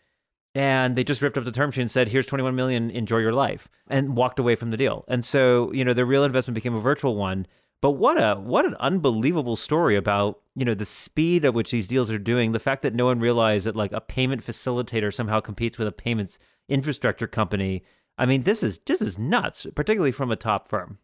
and 0.55 0.95
they 0.95 1.05
just 1.05 1.23
ripped 1.23 1.39
up 1.39 1.45
the 1.45 1.53
term 1.53 1.71
sheet 1.71 1.83
and 1.83 1.91
said, 1.91 2.09
"Here's 2.09 2.27
21 2.27 2.55
million, 2.55 2.91
enjoy 2.91 3.19
your 3.19 3.33
life," 3.33 3.69
and 3.89 4.17
walked 4.17 4.39
away 4.39 4.55
from 4.55 4.71
the 4.71 4.77
deal. 4.77 5.05
And 5.09 5.25
so, 5.25 5.73
you 5.73 5.85
know, 5.85 5.95
the 5.95 6.05
real 6.05 6.25
investment 6.25 6.55
became 6.55 6.75
a 6.75 6.81
virtual 6.81 7.17
one. 7.17 7.47
But 7.81 7.93
what 7.93 8.17
a 8.17 8.37
what 8.37 8.65
an 8.65 8.77
unbelievable 8.79 9.57
story 9.57 9.97
about 9.97 10.41
you 10.55 10.65
know 10.65 10.75
the 10.75 10.87
speed 10.87 11.45
at 11.45 11.55
which 11.55 11.73
these 11.73 11.89
deals 11.89 12.11
are 12.11 12.19
doing. 12.19 12.53
The 12.53 12.61
fact 12.61 12.83
that 12.83 12.95
no 12.95 13.07
one 13.07 13.19
realized 13.19 13.67
that 13.67 13.77
like 13.77 13.93
a 13.93 14.01
payment 14.01 14.47
facilitator 14.47 15.13
somehow 15.13 15.41
competes 15.41 15.79
with 15.79 15.89
a 15.89 15.93
payments 15.93 16.39
infrastructure 16.69 17.27
company. 17.27 17.83
I 18.19 18.27
mean, 18.27 18.45
this 18.45 18.63
is 18.63 18.79
this 18.87 19.03
is 19.03 19.19
nuts, 19.19 19.67
particularly 19.75 20.13
from 20.13 20.31
a 20.31 20.37
top 20.37 20.69
firm. 20.69 20.99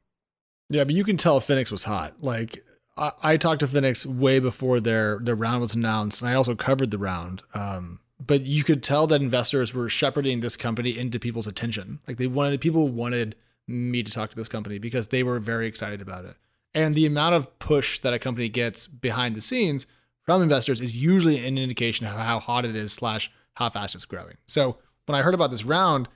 Yeah, 0.68 0.84
but 0.84 0.94
you 0.94 1.02
can 1.02 1.16
tell 1.16 1.40
Finix 1.40 1.72
was 1.72 1.84
hot. 1.84 2.14
Like 2.20 2.64
I, 2.96 3.12
I 3.22 3.36
talked 3.38 3.60
to 3.60 3.66
Finix 3.66 4.06
way 4.06 4.38
before 4.38 4.78
their 4.78 5.18
their 5.20 5.34
round 5.34 5.60
was 5.62 5.74
announced, 5.74 6.20
and 6.20 6.30
I 6.30 6.34
also 6.34 6.54
covered 6.54 6.92
the 6.92 6.98
round. 6.98 7.42
Um, 7.54 7.98
but 8.24 8.46
you 8.46 8.64
could 8.64 8.82
tell 8.82 9.06
that 9.06 9.20
investors 9.20 9.72
were 9.72 9.88
shepherding 9.88 10.40
this 10.40 10.56
company 10.56 10.98
into 10.98 11.18
people's 11.18 11.46
attention. 11.46 12.00
Like 12.06 12.16
they 12.16 12.26
wanted 12.26 12.60
people 12.60 12.88
wanted 12.88 13.36
me 13.66 14.02
to 14.02 14.10
talk 14.10 14.30
to 14.30 14.36
this 14.36 14.48
company 14.48 14.78
because 14.78 15.08
they 15.08 15.22
were 15.22 15.38
very 15.38 15.66
excited 15.66 16.00
about 16.00 16.24
it. 16.24 16.36
And 16.74 16.94
the 16.94 17.06
amount 17.06 17.34
of 17.34 17.58
push 17.58 17.98
that 18.00 18.14
a 18.14 18.18
company 18.18 18.48
gets 18.48 18.86
behind 18.86 19.34
the 19.34 19.40
scenes 19.40 19.86
from 20.22 20.42
investors 20.42 20.80
is 20.80 21.02
usually 21.02 21.44
an 21.46 21.58
indication 21.58 22.06
of 22.06 22.12
how 22.12 22.40
hot 22.40 22.64
it 22.64 22.76
is 22.76 22.92
slash 22.92 23.30
how 23.54 23.70
fast 23.70 23.94
it's 23.94 24.04
growing. 24.04 24.36
So 24.46 24.76
when 25.06 25.18
I 25.18 25.22
heard 25.22 25.34
about 25.34 25.50
this 25.50 25.64
round, 25.64 26.08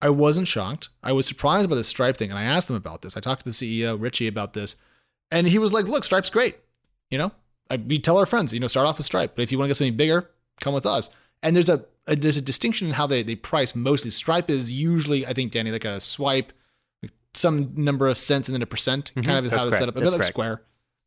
I 0.00 0.10
wasn't 0.10 0.48
shocked. 0.48 0.88
I 1.02 1.12
was 1.12 1.26
surprised 1.26 1.70
by 1.70 1.76
the 1.76 1.84
Stripe 1.84 2.16
thing, 2.16 2.30
and 2.30 2.38
I 2.38 2.42
asked 2.42 2.66
them 2.66 2.76
about 2.76 3.02
this. 3.02 3.16
I 3.16 3.20
talked 3.20 3.44
to 3.44 3.50
the 3.50 3.50
CEO 3.50 4.00
Richie 4.00 4.26
about 4.26 4.52
this, 4.52 4.76
and 5.30 5.46
he 5.46 5.58
was 5.58 5.72
like, 5.72 5.86
"Look, 5.86 6.02
Stripe's 6.04 6.28
great. 6.28 6.56
You 7.08 7.18
know, 7.18 7.32
we 7.86 7.98
tell 7.98 8.18
our 8.18 8.26
friends, 8.26 8.52
you 8.52 8.60
know, 8.60 8.66
start 8.66 8.86
off 8.86 8.98
with 8.98 9.06
Stripe, 9.06 9.36
but 9.36 9.42
if 9.42 9.52
you 9.52 9.58
want 9.58 9.66
to 9.66 9.70
get 9.70 9.76
something 9.76 9.96
bigger, 9.96 10.28
come 10.60 10.74
with 10.74 10.86
us." 10.86 11.10
And 11.42 11.56
there's 11.56 11.68
a, 11.68 11.84
a 12.06 12.16
there's 12.16 12.36
a 12.36 12.42
distinction 12.42 12.88
in 12.88 12.94
how 12.94 13.06
they 13.06 13.22
they 13.22 13.34
price. 13.36 13.74
Mostly, 13.74 14.10
Stripe 14.10 14.50
is 14.50 14.70
usually, 14.70 15.26
I 15.26 15.32
think, 15.32 15.52
Danny, 15.52 15.70
like 15.70 15.84
a 15.84 16.00
swipe, 16.00 16.52
like 17.02 17.12
some 17.34 17.72
number 17.74 18.08
of 18.08 18.18
cents 18.18 18.48
and 18.48 18.54
then 18.54 18.62
a 18.62 18.66
percent, 18.66 19.12
Mhm, 19.16 19.24
kind 19.24 19.38
of 19.38 19.44
is 19.44 19.50
how 19.50 19.64
they 19.64 19.70
set 19.72 19.88
up. 19.88 19.96
A 19.96 20.00
bit 20.00 20.04
like 20.04 20.20
correct. 20.20 20.26
Square. 20.26 20.62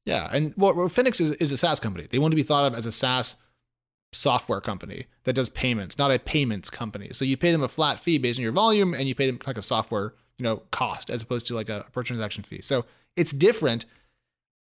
Yeah, 0.06 0.30
and 0.32 0.54
what 0.56 0.76
well, 0.76 0.88
Finix 0.88 1.20
is 1.20 1.32
is 1.32 1.52
a 1.52 1.58
SaaS 1.58 1.80
company. 1.80 2.08
They 2.10 2.20
want 2.20 2.32
to 2.32 2.36
be 2.36 2.44
thought 2.44 2.66
of 2.66 2.76
as 2.76 2.86
a 2.86 2.92
SaaS 2.92 3.38
software 4.14 4.62
company 4.62 5.08
that 5.24 5.34
does 5.34 5.50
payments, 5.50 5.98
not 5.98 6.12
a 6.12 6.20
payments 6.20 6.70
company. 6.70 7.10
So 7.12 7.26
you 7.26 7.38
pay 7.38 7.52
them 7.52 7.64
a 7.64 7.68
flat 7.68 8.00
fee 8.00 8.18
based 8.18 8.40
on 8.40 8.44
your 8.44 8.52
volume, 8.52 8.94
and 8.94 9.08
you 9.08 9.16
pay 9.16 9.28
them 9.28 9.40
like 9.46 9.58
a 9.58 9.62
software, 9.62 10.14
you 10.38 10.44
know, 10.44 10.58
cost 10.72 11.10
as 11.10 11.22
opposed 11.22 11.48
to 11.48 11.56
like 11.56 11.70
a 11.70 11.86
per 11.92 12.04
transaction 12.04 12.44
fee. 12.44 12.62
So 12.62 12.86
it's 13.16 13.32
different, 13.32 13.86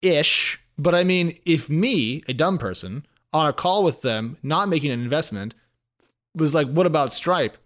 ish. 0.02 0.60
But 0.78 0.96
I 0.96 1.04
mean, 1.04 1.40
if 1.46 1.70
me, 1.70 2.24
a 2.28 2.34
dumb 2.34 2.58
person, 2.58 3.06
on 3.34 3.48
a 3.48 3.54
call 3.54 3.84
with 3.84 4.02
them, 4.02 4.38
not 4.44 4.70
making 4.70 4.92
an 4.92 5.02
investment, 5.02 5.56
was 6.36 6.54
like, 6.54 6.68
"What 6.68 6.86
about 6.86 7.14
Stripe? 7.14 7.58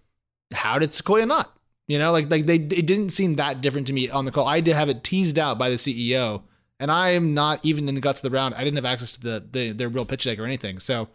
How 0.54 0.80
did 0.80 0.94
Sequoia 0.94 1.26
not?" 1.26 1.58
You 1.88 2.00
know, 2.00 2.12
like 2.12 2.30
like 2.30 2.46
they 2.46 2.56
it 2.56 2.86
didn't 2.88 3.10
seem 3.10 3.36
that 3.36 3.62
different 3.62 3.88
to 3.88 3.94
me 3.94 4.10
on 4.10 4.26
the 4.26 4.32
call. 4.32 4.48
I 4.48 4.60
did 4.60 4.76
have 4.76 4.90
it 4.90 5.04
teased 5.04 5.40
out 5.40 5.58
by 5.58 5.70
the 5.70 5.76
CEO, 5.76 6.44
and 6.80 6.92
I 6.92 7.10
am 7.12 7.34
not 7.34 7.60
even 7.64 7.88
in 7.88 7.96
the 7.96 8.02
guts 8.02 8.20
of 8.20 8.24
the 8.24 8.36
round. 8.36 8.56
I 8.56 8.64
didn't 8.64 8.76
have 8.76 8.86
access 8.86 9.12
to 9.14 9.22
the, 9.22 9.48
the 9.50 9.72
their 9.72 9.90
real 9.90 10.06
pitch 10.06 10.26
deck 10.26 10.40
or 10.40 10.46
anything. 10.46 10.80
So 10.80 11.10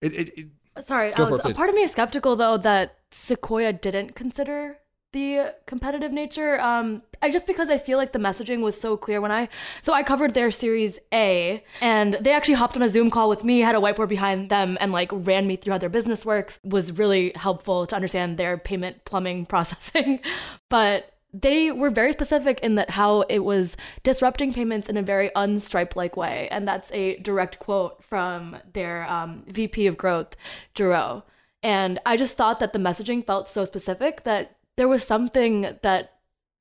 it, 0.00 0.12
it, 0.12 0.38
it 0.38 0.46
Sorry, 0.80 1.12
Go 1.12 1.24
I 1.24 1.26
for 1.26 1.32
was, 1.32 1.44
it, 1.44 1.50
a 1.52 1.54
part 1.54 1.68
of 1.68 1.74
me 1.74 1.82
is 1.82 1.92
skeptical 1.92 2.36
though 2.36 2.56
that 2.58 2.98
Sequoia 3.10 3.72
didn't 3.72 4.14
consider 4.14 4.78
the 5.12 5.54
competitive 5.66 6.12
nature. 6.12 6.60
Um, 6.60 7.02
I 7.22 7.30
just 7.30 7.46
because 7.46 7.70
I 7.70 7.78
feel 7.78 7.98
like 7.98 8.12
the 8.12 8.18
messaging 8.18 8.60
was 8.60 8.80
so 8.80 8.96
clear 8.96 9.20
when 9.20 9.32
I 9.32 9.48
so 9.82 9.92
I 9.92 10.02
covered 10.02 10.34
their 10.34 10.50
Series 10.50 10.98
A, 11.12 11.62
and 11.80 12.14
they 12.14 12.32
actually 12.32 12.54
hopped 12.54 12.76
on 12.76 12.82
a 12.82 12.88
Zoom 12.88 13.10
call 13.10 13.28
with 13.28 13.44
me, 13.44 13.60
had 13.60 13.74
a 13.74 13.78
whiteboard 13.78 14.08
behind 14.08 14.48
them, 14.48 14.78
and 14.80 14.92
like 14.92 15.10
ran 15.12 15.46
me 15.46 15.56
through 15.56 15.72
how 15.72 15.78
their 15.78 15.88
business 15.88 16.24
works. 16.24 16.58
Was 16.62 16.92
really 16.92 17.32
helpful 17.34 17.86
to 17.86 17.96
understand 17.96 18.38
their 18.38 18.56
payment 18.56 19.04
plumbing 19.04 19.46
processing, 19.52 20.20
but 20.68 21.12
they 21.32 21.70
were 21.70 21.90
very 21.90 22.12
specific 22.12 22.58
in 22.60 22.74
that 22.74 22.90
how 22.90 23.20
it 23.22 23.40
was 23.40 23.76
disrupting 24.02 24.52
payments 24.52 24.88
in 24.88 24.96
a 24.96 25.02
very 25.02 25.30
unstripe 25.36 25.94
like 25.94 26.16
way 26.16 26.48
and 26.50 26.66
that's 26.66 26.90
a 26.90 27.18
direct 27.18 27.60
quote 27.60 28.02
from 28.02 28.56
their 28.72 29.08
um, 29.08 29.44
vp 29.46 29.86
of 29.86 29.96
growth 29.96 30.34
Giroux. 30.76 31.22
and 31.62 32.00
i 32.04 32.16
just 32.16 32.36
thought 32.36 32.58
that 32.58 32.72
the 32.72 32.80
messaging 32.80 33.24
felt 33.24 33.48
so 33.48 33.64
specific 33.64 34.24
that 34.24 34.56
there 34.80 34.88
was 34.88 35.06
something 35.06 35.76
that 35.82 36.14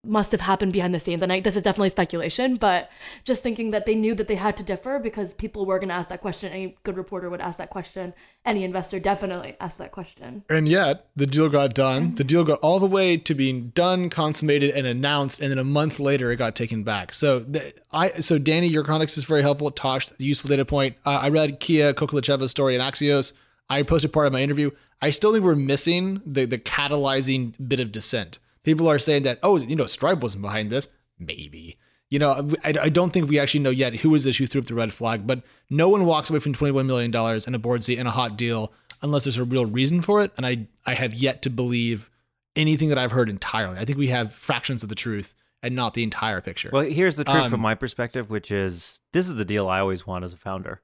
must 0.03 0.33
have 0.33 0.41
happened 0.41 0.73
behind 0.73 0.93
the 0.93 0.99
scenes 0.99 1.23
and 1.23 1.31
I, 1.31 1.39
this 1.39 1.55
is 1.55 1.63
definitely 1.63 1.89
speculation 1.89 2.57
but 2.57 2.89
just 3.23 3.41
thinking 3.41 3.71
that 3.71 3.85
they 3.85 3.95
knew 3.95 4.13
that 4.15 4.27
they 4.27 4.35
had 4.35 4.57
to 4.57 4.63
differ 4.63 4.99
because 4.99 5.33
people 5.33 5.65
were 5.65 5.79
going 5.79 5.87
to 5.87 5.95
ask 5.95 6.09
that 6.09 6.19
question 6.19 6.51
any 6.51 6.77
good 6.83 6.97
reporter 6.97 7.29
would 7.29 7.39
ask 7.39 7.57
that 7.59 7.69
question 7.69 8.13
any 8.43 8.65
investor 8.65 8.99
definitely 8.99 9.55
asked 9.61 9.77
that 9.77 9.93
question 9.93 10.43
And 10.49 10.67
yet, 10.67 11.07
the 11.15 11.25
deal 11.25 11.47
got 11.47 11.73
done. 11.73 12.15
The 12.15 12.25
deal 12.25 12.43
got 12.43 12.59
all 12.59 12.79
the 12.79 12.87
way 12.87 13.15
to 13.15 13.33
being 13.33 13.69
done, 13.69 14.09
consummated, 14.09 14.71
and 14.71 14.85
announced, 14.85 15.39
and 15.39 15.49
then 15.49 15.57
a 15.57 15.63
month 15.63 15.97
later, 15.99 16.29
it 16.31 16.37
got 16.37 16.55
taken 16.55 16.83
back. 16.83 17.13
So, 17.13 17.39
the, 17.39 17.73
I 17.91 18.19
so 18.19 18.37
Danny, 18.37 18.67
your 18.67 18.83
context 18.83 19.17
is 19.17 19.25
very 19.25 19.41
helpful. 19.41 19.71
Tosh, 19.71 20.07
useful 20.17 20.49
data 20.49 20.65
point. 20.65 20.95
Uh, 21.05 21.19
I 21.21 21.29
read 21.29 21.59
Kia 21.59 21.93
Kokalitcheva's 21.93 22.51
story 22.51 22.75
in 22.75 22.81
Axios. 22.81 23.33
I 23.69 23.83
posted 23.83 24.13
part 24.13 24.27
of 24.27 24.33
my 24.33 24.41
interview. 24.41 24.71
I 25.01 25.11
still 25.11 25.31
think 25.31 25.45
we're 25.45 25.55
missing 25.55 26.21
the 26.25 26.45
the 26.45 26.57
catalyzing 26.57 27.53
bit 27.67 27.79
of 27.79 27.91
dissent. 27.91 28.39
People 28.63 28.89
are 28.89 28.99
saying 28.99 29.23
that, 29.23 29.39
oh, 29.41 29.57
you 29.57 29.75
know, 29.75 29.85
Stripe 29.85 30.19
wasn't 30.19 30.41
behind 30.41 30.69
this. 30.69 30.87
Maybe. 31.17 31.77
You 32.09 32.19
know, 32.19 32.53
I, 32.63 32.73
I 32.81 32.89
don't 32.89 33.13
think 33.13 33.29
we 33.29 33.39
actually 33.39 33.59
know 33.61 33.69
yet 33.69 33.97
who 33.97 34.13
is 34.15 34.23
this 34.23 34.37
who 34.37 34.47
threw 34.47 34.61
up 34.61 34.67
the 34.67 34.73
red 34.73 34.91
flag, 34.93 35.27
but 35.27 35.43
no 35.69 35.89
one 35.89 36.05
walks 36.05 36.29
away 36.29 36.39
from 36.39 36.53
$21 36.53 36.85
million 36.85 37.15
and 37.15 37.55
a 37.55 37.59
board 37.59 37.83
seat 37.83 37.99
and 37.99 38.07
a 38.07 38.11
hot 38.11 38.35
deal 38.35 38.73
unless 39.01 39.25
there's 39.25 39.37
a 39.37 39.43
real 39.43 39.65
reason 39.65 40.01
for 40.01 40.23
it. 40.23 40.31
And 40.35 40.45
I, 40.45 40.67
I 40.85 40.95
have 40.95 41.13
yet 41.13 41.41
to 41.43 41.49
believe 41.49 42.09
anything 42.55 42.89
that 42.89 42.97
I've 42.97 43.11
heard 43.11 43.29
entirely. 43.29 43.77
I 43.77 43.85
think 43.85 43.97
we 43.97 44.07
have 44.07 44.33
fractions 44.33 44.81
of 44.81 44.89
the 44.89 44.95
truth 44.95 45.35
and 45.61 45.75
not 45.75 45.93
the 45.93 46.03
entire 46.03 46.41
picture. 46.41 46.69
Well, 46.73 46.83
here's 46.83 47.15
the 47.15 47.23
truth 47.23 47.43
Um, 47.43 47.51
from 47.51 47.61
my 47.61 47.75
perspective, 47.75 48.29
which 48.31 48.49
is 48.49 48.99
this 49.13 49.27
is 49.27 49.35
the 49.35 49.45
deal 49.45 49.69
I 49.69 49.79
always 49.79 50.07
want 50.07 50.25
as 50.25 50.33
a 50.33 50.37
founder. 50.37 50.81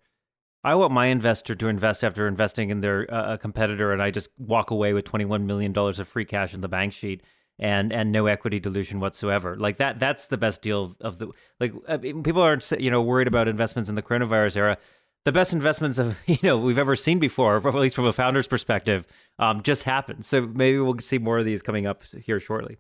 I 0.66 0.74
want 0.74 0.92
my 0.92 1.06
investor 1.06 1.54
to 1.54 1.68
invest 1.68 2.04
after 2.04 2.28
investing 2.28 2.72
in 2.72 2.82
their 2.82 3.06
uh, 3.14 3.38
competitor, 3.38 3.94
and 3.94 4.02
I 4.02 4.10
just 4.10 4.32
walk 4.40 4.72
away 4.72 4.94
with 4.94 5.06
twenty 5.06 5.24
one 5.24 5.46
million 5.46 5.72
dollars 5.72 6.00
of 6.00 6.08
free 6.08 6.26
cash 6.26 6.56
in 6.56 6.62
the 6.62 6.68
bank 6.68 6.92
sheet 6.92 7.22
and 7.60 7.94
and 7.94 8.12
no 8.12 8.26
equity 8.26 8.60
dilution 8.60 9.00
whatsoever. 9.00 9.56
Like 9.56 9.78
that, 9.78 10.00
that's 10.00 10.26
the 10.26 10.38
best 10.38 10.64
deal 10.64 10.96
of 11.02 11.20
the 11.20 11.30
like. 11.60 11.72
I 11.88 11.98
mean, 11.98 12.24
people 12.24 12.42
aren't 12.42 12.70
you 12.80 12.90
know 12.90 13.00
worried 13.04 13.28
about 13.28 13.48
investments 13.48 13.90
in 13.90 13.96
the 13.96 14.02
coronavirus 14.02 14.58
era. 14.58 14.78
The 15.24 15.32
best 15.32 15.54
investments 15.54 16.00
of 16.00 16.18
you 16.26 16.40
know 16.42 16.58
we've 16.58 16.80
ever 16.80 16.96
seen 16.96 17.20
before, 17.20 17.58
or 17.58 17.68
at 17.68 17.76
least 17.76 17.96
from 17.96 18.08
a 18.08 18.14
founder's 18.14 18.48
perspective, 18.48 19.06
um, 19.38 19.62
just 19.62 19.84
happened. 19.84 20.26
So 20.26 20.48
maybe 20.48 20.80
we'll 20.80 20.98
see 20.98 21.20
more 21.20 21.38
of 21.38 21.46
these 21.46 21.62
coming 21.62 21.86
up 21.86 22.02
here 22.04 22.40
shortly. 22.40 22.78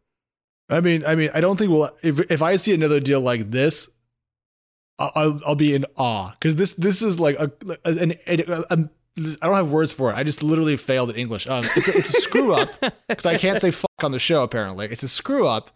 I 0.69 0.79
mean, 0.79 1.05
I 1.05 1.13
mean, 1.13 1.29
I 1.35 1.39
don't 1.39 1.55
think 1.55 1.69
we'll. 1.69 1.91
If 2.01 2.19
if 2.31 2.41
I 2.41 2.55
see 2.55 2.73
another 2.73 2.99
deal 2.99 3.21
like 3.21 3.51
this, 3.51 3.89
I'll 4.99 5.39
I'll 5.45 5.55
be 5.55 5.73
in 5.73 5.85
awe 5.97 6.31
because 6.31 6.55
this 6.55 6.73
this 6.73 7.01
is 7.01 7.19
like 7.19 7.37
a 7.37 7.51
an, 7.83 8.13
a, 8.27 8.63
a, 8.69 8.89
I 9.41 9.45
don't 9.47 9.55
have 9.55 9.69
words 9.69 9.91
for 9.93 10.11
it. 10.11 10.15
I 10.15 10.23
just 10.23 10.41
literally 10.43 10.77
failed 10.77 11.09
at 11.09 11.17
English. 11.17 11.47
Um, 11.47 11.65
it's 11.75 11.87
a, 11.87 11.97
it's 11.97 12.09
a 12.17 12.21
screw 12.21 12.53
up 12.53 12.69
because 13.07 13.25
I 13.25 13.37
can't 13.37 13.59
say 13.59 13.71
fuck 13.71 13.89
on 14.03 14.11
the 14.11 14.19
show. 14.19 14.43
Apparently, 14.43 14.87
it's 14.87 15.03
a 15.03 15.07
screw 15.07 15.47
up. 15.47 15.71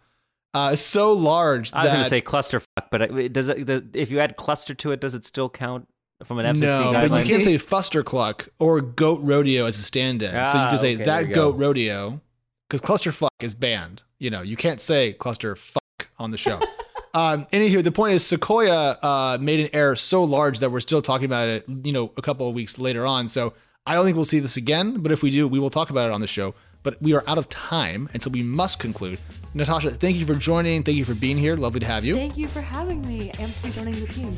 Uh, 0.54 0.76
so 0.76 1.12
large 1.14 1.72
I 1.74 1.84
was 1.84 1.92
going 1.94 2.04
to 2.04 2.10
say 2.10 2.22
cluster 2.22 2.60
fuck, 2.60 2.90
but 2.92 3.02
it, 3.04 3.34
does 3.34 3.50
it 3.50 3.66
does, 3.66 3.84
if 3.94 4.10
you 4.10 4.20
add 4.20 4.36
cluster 4.36 4.74
to 4.74 4.92
it, 4.92 5.00
does 5.00 5.14
it 5.14 5.24
still 5.26 5.48
count 5.50 5.88
from 6.24 6.40
an 6.40 6.56
FCC 6.56 6.62
no, 6.62 6.92
guideline? 6.92 7.10
but 7.10 7.26
you 7.26 7.32
can't 7.32 7.44
say 7.44 7.58
fustercluck 7.58 8.48
or 8.58 8.82
goat 8.82 9.22
rodeo 9.22 9.66
as 9.68 9.78
a 9.78 9.84
stand-in. 9.84 10.32
so 10.32 10.36
you 10.38 10.44
Ah, 10.44 10.70
can 10.72 10.80
say 10.80 10.96
okay, 10.96 11.04
that 11.04 11.28
you 11.28 11.34
go. 11.36 11.52
goat 11.52 11.60
rodeo 11.60 12.20
because 12.68 12.82
cluster 12.82 13.12
fuck 13.12 13.32
is 13.42 13.54
banned. 13.54 14.02
You 14.18 14.32
know, 14.32 14.42
you 14.42 14.56
can't 14.58 14.82
say 14.82 15.14
cluster 15.14 15.56
fuck 15.56 16.10
on 16.18 16.32
the 16.32 16.38
show. 16.38 16.60
um, 17.14 17.48
anywho, 17.52 17.84
the 17.84 17.92
point 17.92 18.14
is 18.14 18.26
Sequoia 18.26 18.98
uh, 19.02 19.38
made 19.40 19.60
an 19.60 19.70
error 19.74 19.96
so 19.96 20.24
large 20.24 20.60
that 20.60 20.72
we're 20.72 20.80
still 20.80 21.02
talking 21.02 21.26
about 21.26 21.48
it. 21.48 21.66
You 21.68 21.92
know, 21.92 22.12
a 22.18 22.22
couple 22.22 22.48
of 22.48 22.56
weeks 22.56 22.78
later 22.78 23.06
on. 23.06 23.28
So 23.28 23.54
I 23.86 23.94
don't 23.94 24.06
think 24.06 24.16
we'll 24.16 24.26
see 24.26 24.40
this 24.40 24.58
again. 24.58 25.02
But 25.02 25.12
if 25.12 25.24
we 25.24 25.32
do, 25.32 25.48
we 25.48 25.60
will 25.60 25.70
talk 25.70 25.90
about 25.90 26.08
it 26.10 26.14
on 26.14 26.22
the 26.22 26.28
show. 26.28 26.56
But 26.82 27.02
we 27.02 27.14
are 27.14 27.24
out 27.28 27.38
of 27.38 27.50
time, 27.50 28.08
and 28.14 28.24
so 28.24 28.30
we 28.30 28.42
must 28.42 28.80
conclude. 28.80 29.20
Natasha, 29.54 29.92
thank 29.92 30.16
you 30.16 30.26
for 30.26 30.36
joining. 30.36 30.84
Thank 30.84 30.98
you 30.98 31.04
for 31.04 31.16
being 31.16 31.38
here. 31.38 31.56
Lovely 31.56 31.82
to 31.82 31.86
have 31.86 32.06
you. 32.06 32.16
thank 32.16 32.38
you 32.38 32.48
for 32.48 32.62
having 32.62 33.06
me 33.06 33.32
and 33.38 33.52
for 33.52 33.70
joining 33.70 34.00
the 34.00 34.08
team 34.08 34.38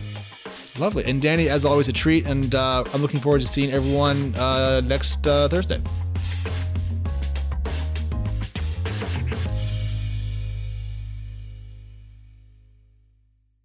Lovely. 0.79 1.03
And 1.03 1.21
Danny, 1.21 1.49
as 1.49 1.65
always, 1.65 1.87
a 1.89 1.93
treat. 1.93 2.27
And 2.27 2.55
uh, 2.55 2.83
I'm 2.93 3.01
looking 3.01 3.19
forward 3.19 3.41
to 3.41 3.47
seeing 3.47 3.71
everyone 3.71 4.33
uh, 4.35 4.81
next 4.81 5.27
uh, 5.27 5.47
Thursday. 5.49 5.81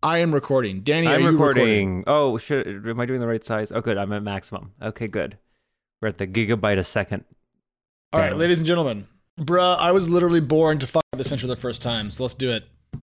I 0.07 0.19
am 0.19 0.33
recording. 0.33 0.83
Danny, 0.83 1.09
are 1.09 1.17
I'm 1.17 1.23
you 1.23 1.31
recording. 1.33 2.05
Oh, 2.07 2.39
should, 2.39 2.87
am 2.87 3.01
I 3.01 3.07
doing 3.07 3.21
the 3.21 3.27
right 3.27 3.45
size? 3.45 3.73
Oh, 3.73 3.81
good. 3.81 3.99
I'm 3.99 4.13
at 4.13 4.23
maximum. 4.23 4.71
Okay, 4.81 5.09
good. 5.09 5.37
We're 6.01 6.07
at 6.07 6.19
the 6.19 6.29
gigabyte 6.29 6.79
a 6.79 6.85
second. 6.85 7.25
All 8.13 8.21
right, 8.21 8.31
Dang. 8.31 8.39
ladies 8.39 8.61
and 8.61 8.69
gentlemen. 8.69 9.09
Bruh, 9.37 9.77
I 9.77 9.91
was 9.91 10.09
literally 10.09 10.39
born 10.39 10.79
to 10.79 10.87
fuck 10.87 11.03
up 11.13 11.19
this 11.19 11.33
intro 11.33 11.49
the 11.49 11.57
first 11.57 11.83
time, 11.83 12.13
so 12.13 12.23
let's 12.23 12.35
do 12.35 12.53
it. 12.53 12.69